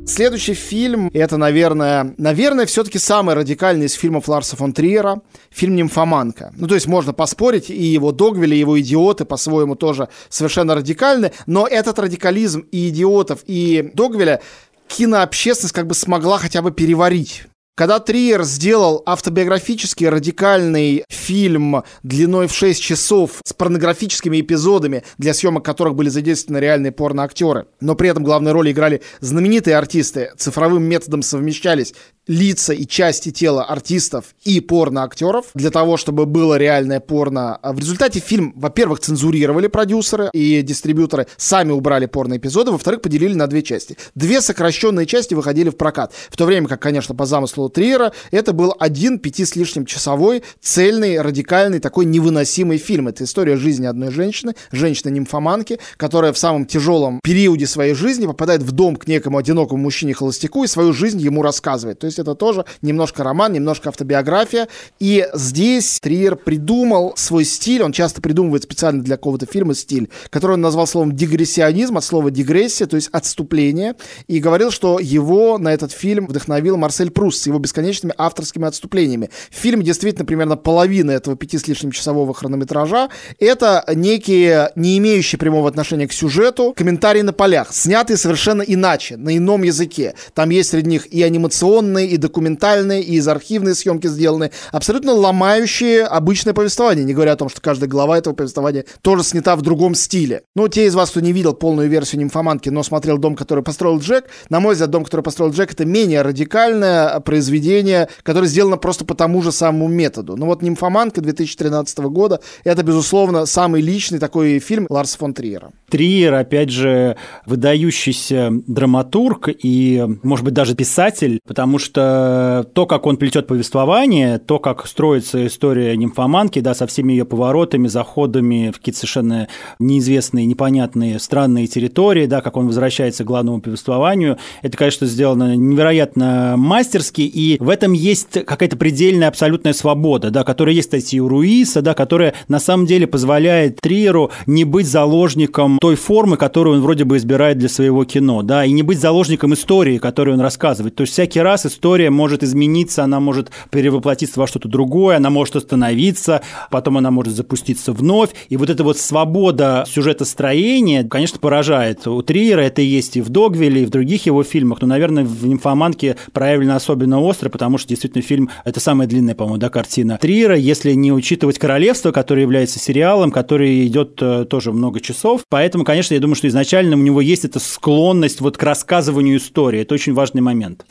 Следующий 0.06 0.54
фильм, 0.54 1.10
это, 1.12 1.36
наверное, 1.36 2.14
наверное, 2.16 2.64
все-таки 2.66 2.98
самый 2.98 3.34
радикальный 3.34 3.86
из 3.86 3.94
фильмов 3.94 4.28
Ларса 4.28 4.56
фон 4.56 4.72
Триера, 4.72 5.20
фильм 5.50 5.74
«Нимфоманка». 5.74 6.52
Ну, 6.56 6.68
то 6.68 6.76
есть 6.76 6.86
можно 6.86 7.12
поспорить, 7.12 7.70
и 7.70 7.82
его 7.82 8.12
Догвилли, 8.12 8.54
и 8.54 8.60
его 8.60 8.80
«Идиоты» 8.80 9.24
по-своему 9.24 9.74
тоже 9.74 10.08
совершенно 10.28 10.76
радикальны, 10.76 11.32
но 11.46 11.66
этот 11.66 11.98
радикализм 11.98 12.60
и 12.70 12.88
«Идиотов», 12.88 13.40
и 13.46 13.90
Догвилля 13.94 14.40
кинообщественность 14.86 15.74
как 15.74 15.88
бы 15.88 15.94
смогла 15.94 16.38
хотя 16.38 16.62
бы 16.62 16.70
переварить. 16.70 17.44
Когда 17.76 18.00
Триер 18.00 18.42
сделал 18.44 19.02
автобиографический 19.04 20.08
радикальный 20.08 21.04
фильм 21.10 21.82
длиной 22.02 22.46
в 22.46 22.54
6 22.54 22.82
часов 22.82 23.32
с 23.44 23.52
порнографическими 23.52 24.40
эпизодами, 24.40 25.04
для 25.18 25.34
съемок 25.34 25.62
которых 25.62 25.94
были 25.94 26.08
задействованы 26.08 26.56
реальные 26.56 26.92
порноактеры, 26.92 27.66
но 27.82 27.94
при 27.94 28.08
этом 28.08 28.24
главные 28.24 28.52
роли 28.52 28.72
играли 28.72 29.02
знаменитые 29.20 29.76
артисты, 29.76 30.30
цифровым 30.38 30.84
методом 30.84 31.20
совмещались 31.20 31.92
лица 32.26 32.72
и 32.72 32.86
части 32.86 33.30
тела 33.30 33.64
артистов 33.64 34.34
и 34.44 34.60
порно-актеров 34.60 35.46
для 35.54 35.70
того, 35.70 35.96
чтобы 35.96 36.26
было 36.26 36.56
реальное 36.56 37.00
порно. 37.00 37.56
А 37.56 37.72
в 37.72 37.78
результате 37.78 38.20
фильм, 38.20 38.52
во-первых, 38.56 39.00
цензурировали 39.00 39.68
продюсеры 39.68 40.30
и 40.32 40.62
дистрибьюторы, 40.62 41.26
сами 41.36 41.72
убрали 41.72 42.06
порно-эпизоды, 42.06 42.70
во-вторых, 42.72 43.02
поделили 43.02 43.34
на 43.34 43.46
две 43.46 43.62
части. 43.62 43.96
Две 44.14 44.40
сокращенные 44.40 45.06
части 45.06 45.34
выходили 45.34 45.70
в 45.70 45.76
прокат. 45.76 46.12
В 46.30 46.36
то 46.36 46.44
время 46.46 46.68
как, 46.68 46.80
конечно, 46.80 47.14
по 47.14 47.26
замыслу 47.26 47.68
Триера, 47.68 48.12
это 48.30 48.52
был 48.52 48.74
один 48.78 49.18
пяти 49.18 49.44
с 49.44 49.56
лишним 49.56 49.86
часовой, 49.86 50.42
цельный, 50.60 51.20
радикальный, 51.20 51.78
такой 51.78 52.04
невыносимый 52.04 52.78
фильм. 52.78 53.08
Это 53.08 53.24
история 53.24 53.56
жизни 53.56 53.86
одной 53.86 54.10
женщины, 54.10 54.54
женщины-нимфоманки, 54.72 55.78
которая 55.96 56.32
в 56.32 56.38
самом 56.38 56.66
тяжелом 56.66 57.20
периоде 57.22 57.66
своей 57.66 57.94
жизни 57.94 58.26
попадает 58.26 58.62
в 58.62 58.72
дом 58.72 58.96
к 58.96 59.06
некому 59.06 59.38
одинокому 59.38 59.82
мужчине-холостяку 59.82 60.64
и 60.64 60.66
свою 60.66 60.92
жизнь 60.92 61.20
ему 61.20 61.42
рассказывает. 61.42 61.98
То 62.00 62.06
есть 62.06 62.15
есть 62.16 62.18
это 62.18 62.34
тоже 62.34 62.64
немножко 62.82 63.22
роман, 63.22 63.52
немножко 63.52 63.90
автобиография. 63.90 64.68
И 64.98 65.26
здесь 65.34 66.00
Триер 66.00 66.36
придумал 66.36 67.14
свой 67.16 67.44
стиль, 67.44 67.82
он 67.82 67.92
часто 67.92 68.20
придумывает 68.20 68.62
специально 68.62 69.02
для 69.02 69.16
какого-то 69.16 69.46
фильма 69.46 69.74
стиль, 69.74 70.08
который 70.30 70.52
он 70.52 70.60
назвал 70.60 70.86
словом 70.86 71.14
дигрессионизм, 71.14 71.96
от 71.96 72.04
слова 72.04 72.30
дигрессия, 72.30 72.86
то 72.86 72.96
есть 72.96 73.08
отступление, 73.12 73.94
и 74.26 74.38
говорил, 74.38 74.70
что 74.70 74.98
его 74.98 75.58
на 75.58 75.72
этот 75.72 75.92
фильм 75.92 76.26
вдохновил 76.26 76.76
Марсель 76.76 77.10
Пруст 77.10 77.42
с 77.42 77.46
его 77.46 77.58
бесконечными 77.58 78.14
авторскими 78.16 78.66
отступлениями. 78.66 79.30
Фильм 79.50 79.82
действительно 79.82 80.24
примерно 80.24 80.56
половина 80.56 81.10
этого 81.10 81.36
пяти 81.36 81.58
с 81.58 81.68
лишним 81.68 81.90
часового 81.90 82.32
хронометража— 82.34 83.08
это 83.38 83.84
некие, 83.94 84.70
не 84.76 84.98
имеющие 84.98 85.38
прямого 85.38 85.68
отношения 85.68 86.08
к 86.08 86.12
сюжету, 86.12 86.72
комментарии 86.76 87.22
на 87.22 87.32
полях, 87.32 87.72
снятые 87.72 88.16
совершенно 88.16 88.62
иначе, 88.62 89.16
на 89.16 89.36
ином 89.36 89.62
языке. 89.62 90.14
Там 90.34 90.50
есть 90.50 90.70
среди 90.70 90.88
них 90.90 91.06
и 91.06 91.22
анимационные, 91.26 92.05
и 92.06 92.16
документальные, 92.16 93.02
и 93.02 93.14
из 93.14 93.28
архивной 93.28 93.74
съемки 93.74 94.06
сделаны, 94.06 94.50
абсолютно 94.72 95.12
ломающие 95.12 96.04
обычное 96.04 96.54
повествование, 96.54 97.04
не 97.04 97.14
говоря 97.14 97.32
о 97.32 97.36
том, 97.36 97.48
что 97.48 97.60
каждая 97.60 97.88
глава 97.88 98.18
этого 98.18 98.34
повествования 98.34 98.84
тоже 99.02 99.22
снята 99.22 99.56
в 99.56 99.62
другом 99.62 99.94
стиле. 99.94 100.42
Ну, 100.54 100.68
те 100.68 100.86
из 100.86 100.94
вас, 100.94 101.10
кто 101.10 101.20
не 101.20 101.32
видел 101.32 101.54
полную 101.54 101.88
версию 101.88 102.20
«Нимфоманки», 102.20 102.68
но 102.68 102.82
смотрел 102.82 103.18
«Дом, 103.18 103.36
который 103.36 103.64
построил 103.64 103.98
Джек», 103.98 104.26
на 104.48 104.60
мой 104.60 104.74
взгляд, 104.74 104.90
«Дом, 104.90 105.04
который 105.04 105.22
построил 105.22 105.52
Джек»— 105.52 105.72
это 105.72 105.84
менее 105.84 106.22
радикальное 106.22 107.20
произведение, 107.20 108.08
которое 108.22 108.46
сделано 108.46 108.76
просто 108.76 109.04
по 109.04 109.14
тому 109.14 109.42
же 109.42 109.52
самому 109.52 109.88
методу. 109.88 110.36
Ну 110.36 110.46
вот 110.46 110.62
«Нимфоманка» 110.62 111.20
2013 111.20 111.98
года— 111.98 112.40
это, 112.64 112.82
безусловно, 112.82 113.46
самый 113.46 113.80
личный 113.82 114.18
такой 114.18 114.58
фильм 114.58 114.86
Ларса 114.88 115.18
фон 115.18 115.34
Триера. 115.34 115.70
Триер, 115.88 116.34
опять 116.34 116.70
же, 116.70 117.16
выдающийся 117.46 118.50
драматург 118.66 119.48
и, 119.48 120.04
может 120.22 120.44
быть, 120.44 120.54
даже 120.54 120.74
писатель, 120.74 121.40
потому 121.46 121.78
что 121.78 121.95
что 121.96 122.66
то, 122.74 122.86
как 122.86 123.06
он 123.06 123.16
плетет 123.16 123.46
повествование, 123.46 124.38
то, 124.38 124.58
как 124.58 124.86
строится 124.86 125.46
история 125.46 125.96
нимфоманки, 125.96 126.60
да, 126.60 126.74
со 126.74 126.86
всеми 126.86 127.12
ее 127.12 127.24
поворотами, 127.24 127.88
заходами 127.88 128.70
в 128.70 128.78
какие-то 128.78 128.98
совершенно 128.98 129.48
неизвестные, 129.78 130.44
непонятные, 130.44 131.18
странные 131.18 131.66
территории, 131.66 132.26
да, 132.26 132.42
как 132.42 132.56
он 132.58 132.66
возвращается 132.66 133.24
к 133.24 133.26
главному 133.26 133.62
повествованию, 133.62 134.36
это, 134.60 134.76
конечно, 134.76 135.06
сделано 135.06 135.56
невероятно 135.56 136.54
мастерски, 136.58 137.22
и 137.22 137.56
в 137.60 137.70
этом 137.70 137.92
есть 137.92 138.44
какая-то 138.44 138.76
предельная 138.76 139.28
абсолютная 139.28 139.72
свобода, 139.72 140.30
да, 140.30 140.44
которая 140.44 140.74
есть, 140.74 140.88
кстати, 140.88 141.16
и 141.16 141.20
у 141.20 141.28
Руиса, 141.28 141.80
да, 141.80 141.94
которая 141.94 142.34
на 142.48 142.60
самом 142.60 142.84
деле 142.84 143.06
позволяет 143.06 143.80
Триеру 143.80 144.30
не 144.46 144.64
быть 144.64 144.86
заложником 144.86 145.78
той 145.80 145.94
формы, 145.94 146.36
которую 146.36 146.76
он 146.76 146.82
вроде 146.82 147.04
бы 147.04 147.16
избирает 147.16 147.56
для 147.56 147.70
своего 147.70 148.04
кино, 148.04 148.42
да, 148.42 148.66
и 148.66 148.72
не 148.72 148.82
быть 148.82 149.00
заложником 149.00 149.54
истории, 149.54 149.96
которую 149.96 150.34
он 150.34 150.42
рассказывает. 150.42 150.94
То 150.94 151.02
есть 151.02 151.14
всякий 151.14 151.40
раз 151.40 151.64
история 151.64 151.85
история 151.86 152.10
может 152.10 152.42
измениться, 152.42 153.04
она 153.04 153.20
может 153.20 153.52
перевоплотиться 153.70 154.40
во 154.40 154.48
что-то 154.48 154.68
другое, 154.68 155.18
она 155.18 155.30
может 155.30 155.54
остановиться, 155.54 156.42
потом 156.68 156.98
она 156.98 157.12
может 157.12 157.32
запуститься 157.32 157.92
вновь. 157.92 158.30
И 158.48 158.56
вот 158.56 158.70
эта 158.70 158.82
вот 158.82 158.98
свобода 158.98 159.84
сюжетостроения, 159.88 161.04
конечно, 161.04 161.38
поражает. 161.38 162.04
У 162.08 162.20
Триера 162.22 162.62
это 162.62 162.82
есть 162.82 163.16
и 163.16 163.20
в 163.20 163.28
Догвилле, 163.28 163.84
и 163.84 163.86
в 163.86 163.90
других 163.90 164.26
его 164.26 164.42
фильмах, 164.42 164.80
но, 164.80 164.88
наверное, 164.88 165.22
в 165.22 165.46
«Нимфоманке» 165.46 166.16
проявлено 166.32 166.74
особенно 166.74 167.20
остро, 167.20 167.50
потому 167.50 167.78
что 167.78 167.90
действительно 167.90 168.22
фильм– 168.22 168.50
это 168.64 168.80
самая 168.80 169.06
длинная, 169.06 169.36
по-моему, 169.36 169.58
да, 169.58 169.68
картина 169.68 170.18
Триера, 170.20 170.56
если 170.56 170.92
не 170.92 171.12
учитывать 171.12 171.60
«Королевство», 171.60 172.10
которое 172.10 172.42
является 172.42 172.80
сериалом, 172.80 173.30
который 173.30 173.86
идет 173.86 174.20
э, 174.20 174.44
тоже 174.50 174.72
много 174.72 174.98
часов. 175.00 175.42
Поэтому, 175.48 175.84
конечно, 175.84 176.14
я 176.14 176.20
думаю, 176.20 176.34
что 176.34 176.48
изначально 176.48 176.96
у 176.96 177.00
него 177.00 177.20
есть 177.20 177.44
эта 177.44 177.60
склонность 177.60 178.40
вот 178.40 178.56
к 178.56 178.62
рассказыванию 178.64 179.36
истории. 179.36 179.82
Это 179.82 179.94
очень 179.94 180.14
важный 180.14 180.42
момент. 180.42 180.84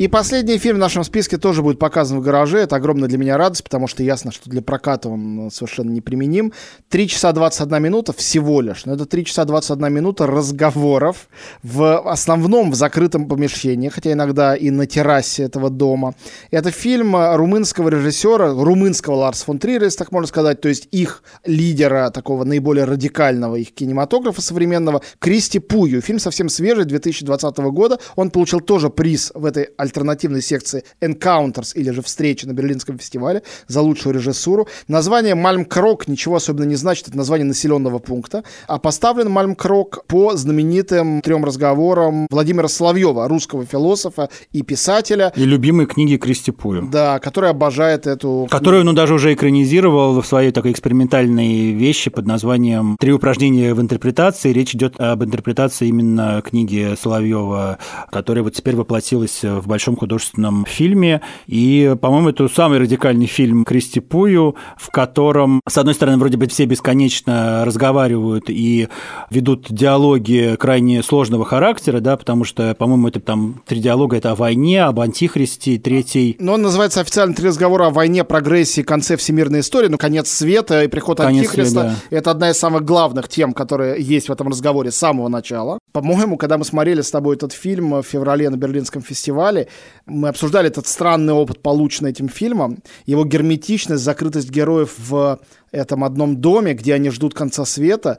И 0.00 0.08
последний 0.08 0.56
фильм 0.56 0.76
в 0.76 0.78
нашем 0.78 1.04
списке 1.04 1.36
тоже 1.36 1.60
будет 1.60 1.78
показан 1.78 2.20
в 2.20 2.22
гараже. 2.22 2.60
Это 2.60 2.76
огромная 2.76 3.06
для 3.06 3.18
меня 3.18 3.36
радость, 3.36 3.62
потому 3.62 3.86
что 3.86 4.02
ясно, 4.02 4.32
что 4.32 4.48
для 4.48 4.62
проката 4.62 5.10
он 5.10 5.48
э, 5.48 5.50
совершенно 5.50 5.90
неприменим. 5.90 6.54
3 6.88 7.06
часа 7.06 7.32
21 7.32 7.82
минута 7.82 8.14
всего 8.14 8.62
лишь. 8.62 8.86
Но 8.86 8.94
это 8.94 9.04
3 9.04 9.26
часа 9.26 9.44
21 9.44 9.92
минута 9.92 10.26
разговоров 10.26 11.28
в 11.62 11.98
основном 12.10 12.70
в 12.70 12.76
закрытом 12.76 13.28
помещении, 13.28 13.90
хотя 13.90 14.12
иногда 14.12 14.56
и 14.56 14.70
на 14.70 14.86
террасе 14.86 15.42
этого 15.42 15.68
дома. 15.68 16.14
Это 16.50 16.70
фильм 16.70 17.14
э, 17.14 17.36
румынского 17.36 17.90
режиссера, 17.90 18.54
румынского 18.54 19.16
Ларса 19.16 19.44
фон 19.44 19.58
Триера, 19.58 19.84
если 19.84 19.98
так 19.98 20.12
можно 20.12 20.28
сказать, 20.28 20.62
то 20.62 20.70
есть 20.70 20.88
их 20.92 21.22
лидера, 21.44 22.08
такого 22.08 22.44
наиболее 22.44 22.86
радикального 22.86 23.56
их 23.56 23.74
кинематографа 23.74 24.40
современного, 24.40 25.02
Кристи 25.18 25.58
Пую. 25.58 26.00
Фильм 26.00 26.20
совсем 26.20 26.48
свежий, 26.48 26.86
2020 26.86 27.58
года. 27.58 27.98
Он 28.16 28.30
получил 28.30 28.60
тоже 28.60 28.88
приз 28.88 29.30
в 29.34 29.44
этой 29.44 29.68
альтернативной 29.90 30.40
секции 30.40 30.84
Encounters 31.00 31.72
или 31.74 31.90
же 31.90 32.02
встречи 32.02 32.46
на 32.46 32.52
Берлинском 32.52 32.98
фестивале 32.98 33.42
за 33.66 33.80
лучшую 33.82 34.14
режиссуру. 34.14 34.68
Название 34.88 35.34
Мальмкрок 35.34 36.06
ничего 36.08 36.36
особенно 36.36 36.64
не 36.64 36.76
значит, 36.76 37.08
это 37.08 37.16
название 37.16 37.46
населенного 37.46 37.98
пункта. 37.98 38.44
А 38.68 38.78
поставлен 38.78 39.30
Мальмкрок 39.30 40.04
по 40.06 40.36
знаменитым 40.36 41.20
трем 41.22 41.44
разговорам 41.44 42.26
Владимира 42.30 42.68
Соловьева, 42.68 43.28
русского 43.28 43.66
философа 43.66 44.28
и 44.52 44.62
писателя. 44.62 45.32
И 45.34 45.44
любимой 45.44 45.86
книги 45.86 46.16
Кристи 46.16 46.52
Пую. 46.52 46.88
Да, 46.90 47.18
который 47.18 47.50
обожает 47.50 48.06
эту... 48.06 48.46
Которую 48.50 48.82
он 48.82 48.86
ну, 48.86 48.92
даже 48.92 49.14
уже 49.14 49.34
экранизировал 49.34 50.20
в 50.20 50.26
своей 50.26 50.52
такой 50.52 50.72
экспериментальной 50.72 51.72
вещи 51.72 52.10
под 52.10 52.26
названием 52.26 52.96
«Три 53.00 53.12
упражнения 53.12 53.74
в 53.74 53.80
интерпретации». 53.80 54.52
Речь 54.52 54.74
идет 54.74 55.00
об 55.00 55.24
интерпретации 55.24 55.88
именно 55.88 56.42
книги 56.42 56.94
Соловьева, 57.00 57.78
которая 58.10 58.44
вот 58.44 58.54
теперь 58.54 58.76
воплотилась 58.76 59.42
в 59.42 59.66
большом 59.66 59.79
большом 59.80 59.96
художественном 59.96 60.66
фильме. 60.66 61.22
И, 61.46 61.96
по-моему, 62.02 62.28
это 62.28 62.48
самый 62.48 62.78
радикальный 62.78 63.24
фильм 63.24 63.64
Кристи 63.64 64.00
Пую, 64.00 64.56
в 64.76 64.90
котором, 64.90 65.62
с 65.66 65.78
одной 65.78 65.94
стороны, 65.94 66.18
вроде 66.18 66.36
бы 66.36 66.46
все 66.48 66.66
бесконечно 66.66 67.64
разговаривают 67.64 68.50
и 68.50 68.88
ведут 69.30 69.68
диалоги 69.70 70.56
крайне 70.58 71.02
сложного 71.02 71.46
характера, 71.46 72.00
да, 72.00 72.18
потому 72.18 72.44
что, 72.44 72.74
по-моему, 72.74 73.08
это 73.08 73.20
там 73.20 73.62
три 73.66 73.80
диалога, 73.80 74.18
это 74.18 74.32
о 74.32 74.34
войне, 74.34 74.84
об 74.84 75.00
антихристе, 75.00 75.78
третий... 75.78 76.36
Но 76.38 76.54
он 76.54 76.62
называется 76.62 77.00
официально 77.00 77.34
три 77.34 77.46
разговора 77.48 77.86
о 77.86 77.90
войне, 77.90 78.22
прогрессии, 78.22 78.82
конце 78.82 79.16
всемирной 79.16 79.60
истории, 79.60 79.88
ну, 79.88 79.96
конец 79.96 80.28
света 80.28 80.84
и 80.84 80.88
приход 80.88 81.18
конец 81.18 81.46
антихриста. 81.46 81.96
Да. 82.10 82.16
Это 82.18 82.30
одна 82.32 82.50
из 82.50 82.58
самых 82.58 82.84
главных 82.84 83.30
тем, 83.30 83.54
которые 83.54 84.02
есть 84.02 84.28
в 84.28 84.32
этом 84.32 84.48
разговоре 84.48 84.90
с 84.90 84.96
самого 84.96 85.28
начала. 85.28 85.78
По-моему, 85.92 86.36
когда 86.36 86.58
мы 86.58 86.66
смотрели 86.66 87.00
с 87.00 87.10
тобой 87.10 87.36
этот 87.36 87.52
фильм 87.52 87.94
в 87.94 88.02
феврале 88.02 88.50
на 88.50 88.56
Берлинском 88.56 89.00
фестивале, 89.00 89.59
мы 90.06 90.28
обсуждали 90.28 90.68
этот 90.68 90.86
странный 90.86 91.32
опыт, 91.32 91.62
полученный 91.62 92.10
этим 92.10 92.28
фильмом, 92.28 92.82
его 93.06 93.24
герметичность, 93.24 94.02
закрытость 94.02 94.50
героев 94.50 94.94
в 94.98 95.40
этом 95.72 96.04
одном 96.04 96.40
доме, 96.40 96.74
где 96.74 96.94
они 96.94 97.10
ждут 97.10 97.34
конца 97.34 97.64
света, 97.64 98.18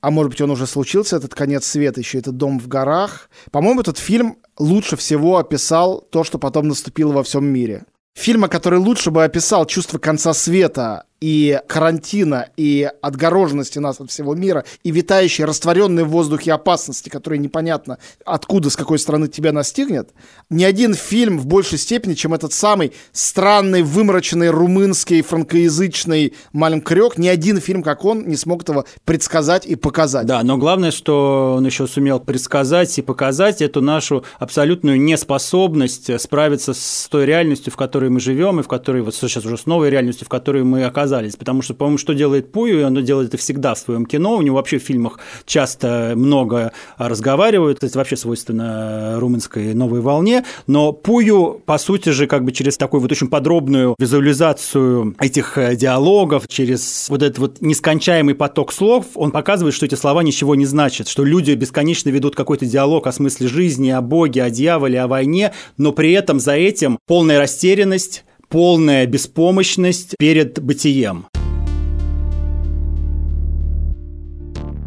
а 0.00 0.10
может 0.10 0.30
быть, 0.30 0.40
он 0.40 0.50
уже 0.50 0.66
случился, 0.66 1.16
этот 1.16 1.34
конец 1.34 1.66
света, 1.66 2.00
еще 2.00 2.18
этот 2.18 2.36
дом 2.36 2.60
в 2.60 2.68
горах. 2.68 3.30
По-моему, 3.50 3.80
этот 3.80 3.98
фильм 3.98 4.36
лучше 4.58 4.96
всего 4.96 5.38
описал 5.38 6.00
то, 6.00 6.22
что 6.22 6.38
потом 6.38 6.68
наступило 6.68 7.12
во 7.12 7.22
всем 7.22 7.44
мире. 7.44 7.84
Фильма, 8.14 8.48
который 8.48 8.78
лучше 8.78 9.10
бы 9.10 9.24
описал 9.24 9.66
чувство 9.66 9.98
конца 9.98 10.34
света 10.34 11.04
и 11.20 11.60
карантина, 11.66 12.48
и 12.56 12.88
отгороженности 13.02 13.78
нас 13.78 14.00
от 14.00 14.10
всего 14.10 14.34
мира, 14.34 14.64
и 14.84 14.90
витающие, 14.90 15.46
растворенные 15.46 16.04
в 16.04 16.10
воздухе 16.10 16.52
опасности, 16.52 17.08
которые 17.08 17.38
непонятно 17.40 17.98
откуда, 18.24 18.70
с 18.70 18.76
какой 18.76 18.98
стороны 18.98 19.28
тебя 19.28 19.52
настигнет, 19.52 20.10
ни 20.50 20.64
один 20.64 20.94
фильм 20.94 21.38
в 21.38 21.46
большей 21.46 21.78
степени, 21.78 22.14
чем 22.14 22.34
этот 22.34 22.52
самый 22.52 22.92
странный, 23.12 23.82
вымороченный 23.82 24.50
румынский, 24.50 25.22
франкоязычный 25.22 26.34
Малем 26.52 26.80
Крёк, 26.80 27.18
ни 27.18 27.26
один 27.26 27.60
фильм, 27.60 27.82
как 27.82 28.04
он, 28.04 28.28
не 28.28 28.36
смог 28.36 28.62
этого 28.62 28.84
предсказать 29.04 29.66
и 29.66 29.74
показать. 29.74 30.26
Да, 30.26 30.42
но 30.42 30.56
главное, 30.56 30.90
что 30.90 31.54
он 31.56 31.66
еще 31.66 31.86
сумел 31.86 32.20
предсказать 32.20 32.96
и 32.98 33.02
показать 33.02 33.60
эту 33.60 33.80
нашу 33.80 34.24
абсолютную 34.38 35.00
неспособность 35.00 36.20
справиться 36.20 36.74
с 36.74 37.08
той 37.10 37.26
реальностью, 37.26 37.72
в 37.72 37.76
которой 37.76 38.10
мы 38.10 38.20
живем, 38.20 38.60
и 38.60 38.62
в 38.62 38.68
которой, 38.68 39.02
вот 39.02 39.14
сейчас 39.14 39.44
уже 39.44 39.58
с 39.58 39.66
новой 39.66 39.90
реальностью, 39.90 40.26
в 40.26 40.28
которой 40.28 40.62
мы 40.62 40.84
оказываемся 40.84 41.07
оказались. 41.08 41.36
Потому 41.36 41.62
что, 41.62 41.74
по-моему, 41.74 41.98
что 41.98 42.14
делает 42.14 42.52
Пую, 42.52 42.86
оно 42.86 43.00
делает 43.00 43.28
это 43.28 43.38
всегда 43.38 43.74
в 43.74 43.78
своем 43.78 44.06
кино. 44.06 44.36
У 44.36 44.42
него 44.42 44.56
вообще 44.56 44.78
в 44.78 44.82
фильмах 44.82 45.18
часто 45.46 46.12
много 46.14 46.72
разговаривают. 46.98 47.82
Это 47.82 47.98
вообще 47.98 48.16
свойственно 48.16 49.16
румынской 49.18 49.74
новой 49.74 50.00
волне. 50.00 50.44
Но 50.66 50.92
Пую, 50.92 51.62
по 51.64 51.78
сути 51.78 52.10
же, 52.10 52.26
как 52.26 52.44
бы 52.44 52.52
через 52.52 52.76
такую 52.76 53.00
вот 53.00 53.10
очень 53.10 53.28
подробную 53.28 53.94
визуализацию 53.98 55.14
этих 55.18 55.58
э, 55.58 55.76
диалогов, 55.76 56.46
через 56.48 57.08
вот 57.08 57.22
этот 57.22 57.38
вот 57.38 57.60
нескончаемый 57.60 58.34
поток 58.34 58.72
слов, 58.72 59.06
он 59.14 59.30
показывает, 59.30 59.74
что 59.74 59.86
эти 59.86 59.94
слова 59.94 60.22
ничего 60.22 60.54
не 60.54 60.66
значат, 60.66 61.08
что 61.08 61.24
люди 61.24 61.52
бесконечно 61.52 62.10
ведут 62.10 62.36
какой-то 62.36 62.66
диалог 62.66 63.06
о 63.06 63.12
смысле 63.12 63.48
жизни, 63.48 63.90
о 63.90 64.02
Боге, 64.02 64.42
о 64.42 64.50
дьяволе, 64.50 65.00
о 65.00 65.06
войне, 65.06 65.52
но 65.76 65.92
при 65.92 66.12
этом 66.12 66.40
за 66.40 66.52
этим 66.52 66.98
полная 67.06 67.38
растерянность, 67.38 68.24
полная 68.48 69.06
беспомощность 69.06 70.14
перед 70.18 70.60
бытием. 70.60 71.26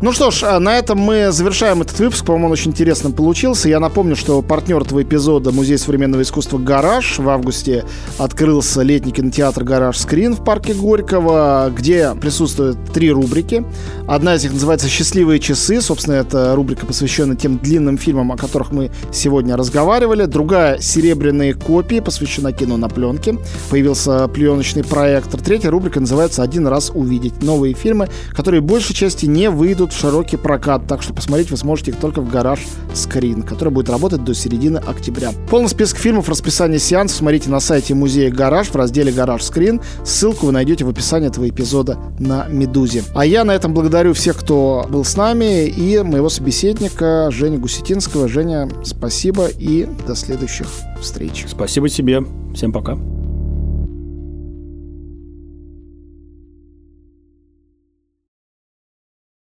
Ну 0.02 0.12
что 0.14 0.32
ж, 0.32 0.44
а 0.46 0.60
на 0.60 0.80
этом 0.80 0.98
мы 0.98 1.32
завершаем 1.32 1.84
этот 1.84 2.00
выпуск. 2.00 2.26
По-моему, 2.26 2.48
он 2.48 2.54
очень 2.54 2.72
интересным 2.72 3.14
получился. 3.14 3.70
Я 3.70 3.80
напомню, 3.80 4.16
что 4.16 4.42
партнер 4.42 4.82
этого 4.82 5.04
эпизода 5.04 5.52
Музей 5.52 5.78
современного 5.78 6.24
искусства 6.24 6.58
«Гараж». 6.58 7.20
В 7.20 7.30
августе 7.30 7.86
открылся 8.18 8.82
летний 8.82 9.12
кинотеатр 9.12 9.64
«Гараж 9.64 10.00
Скрин» 10.00 10.34
в 10.34 10.44
парке 10.44 10.74
Горького, 10.74 11.72
где 11.78 12.16
присутствуют 12.20 12.80
три 12.92 13.12
рубрики. 13.12 13.64
Одна 14.08 14.34
из 14.34 14.42
них 14.42 14.54
называется 14.54 14.90
«Счастливые 14.90 15.40
часы». 15.40 15.80
Собственно, 15.82 16.16
это 16.16 16.56
рубрика 16.56 16.88
посвящена 16.88 17.36
тем 17.36 17.60
длинным 17.60 18.00
фильмам, 18.00 18.32
о 18.32 18.38
которых 18.38 18.72
мы 18.72 18.90
сегодня 19.14 19.56
разговаривали. 19.56 20.26
Другая 20.26 20.80
«Серебряные 20.80 21.54
копии», 21.54 22.00
посвящена 22.00 22.54
кино 22.54 22.76
на 22.76 22.90
пленке. 22.90 23.38
Появился 23.70 24.28
пленочный 24.30 24.84
проектор. 24.84 25.40
Третья 25.40 25.70
рубрика 25.70 26.00
называется 26.00 26.42
«Один 26.42 26.66
раз 26.66 26.90
увидеть». 26.92 27.44
Новые 27.44 27.76
фильмы, 27.76 28.10
которые 28.34 28.62
большей 28.62 28.96
части 28.96 29.28
не 29.28 29.52
выйдут 29.52 29.91
в 29.92 29.98
широкий 29.98 30.38
прокат, 30.38 30.88
так 30.88 31.02
что 31.02 31.14
посмотреть 31.14 31.52
вы 31.52 31.58
сможете 31.58 31.92
их 31.92 31.98
только 31.98 32.22
в 32.22 32.30
гараж 32.30 32.60
Скрин, 32.94 33.44
который 33.44 33.70
будет 33.70 33.90
работать 33.90 34.24
до 34.24 34.34
середины 34.34 34.78
октября. 34.78 35.32
Полный 35.50 35.70
список 35.70 35.98
фильмов, 35.98 36.30
расписание 36.30 36.80
сеансов 36.80 37.18
смотрите 37.18 37.50
на 37.50 37.60
сайте 37.60 37.94
музея 37.94 38.32
Гараж 38.32 38.68
в 38.70 38.76
разделе 38.76 39.12
Гараж 39.12 39.44
Скрин. 39.44 39.82
Ссылку 40.04 40.48
вы 40.48 40.52
найдете 40.52 40.86
в 40.86 40.90
описании 40.90 41.28
этого 41.28 41.48
эпизода 41.48 41.98
на 42.20 42.48
Медузе. 42.48 43.04
А 43.14 43.26
я 43.26 43.44
на 43.44 43.52
этом 43.52 43.74
благодарю 43.74 44.14
всех, 44.14 44.38
кто 44.38 44.86
был 44.90 45.04
с 45.04 45.16
нами, 45.16 45.68
и 45.68 46.02
моего 46.02 46.30
собеседника 46.30 47.30
Женя 47.32 47.58
Гусетинского. 47.58 48.28
Женя, 48.28 48.70
спасибо 48.84 49.48
и 49.48 49.88
до 50.08 50.16
следующих 50.16 50.68
встреч. 51.00 51.46
Спасибо 51.48 51.90
тебе. 51.90 52.24
Всем 52.54 52.72
пока. 52.72 52.98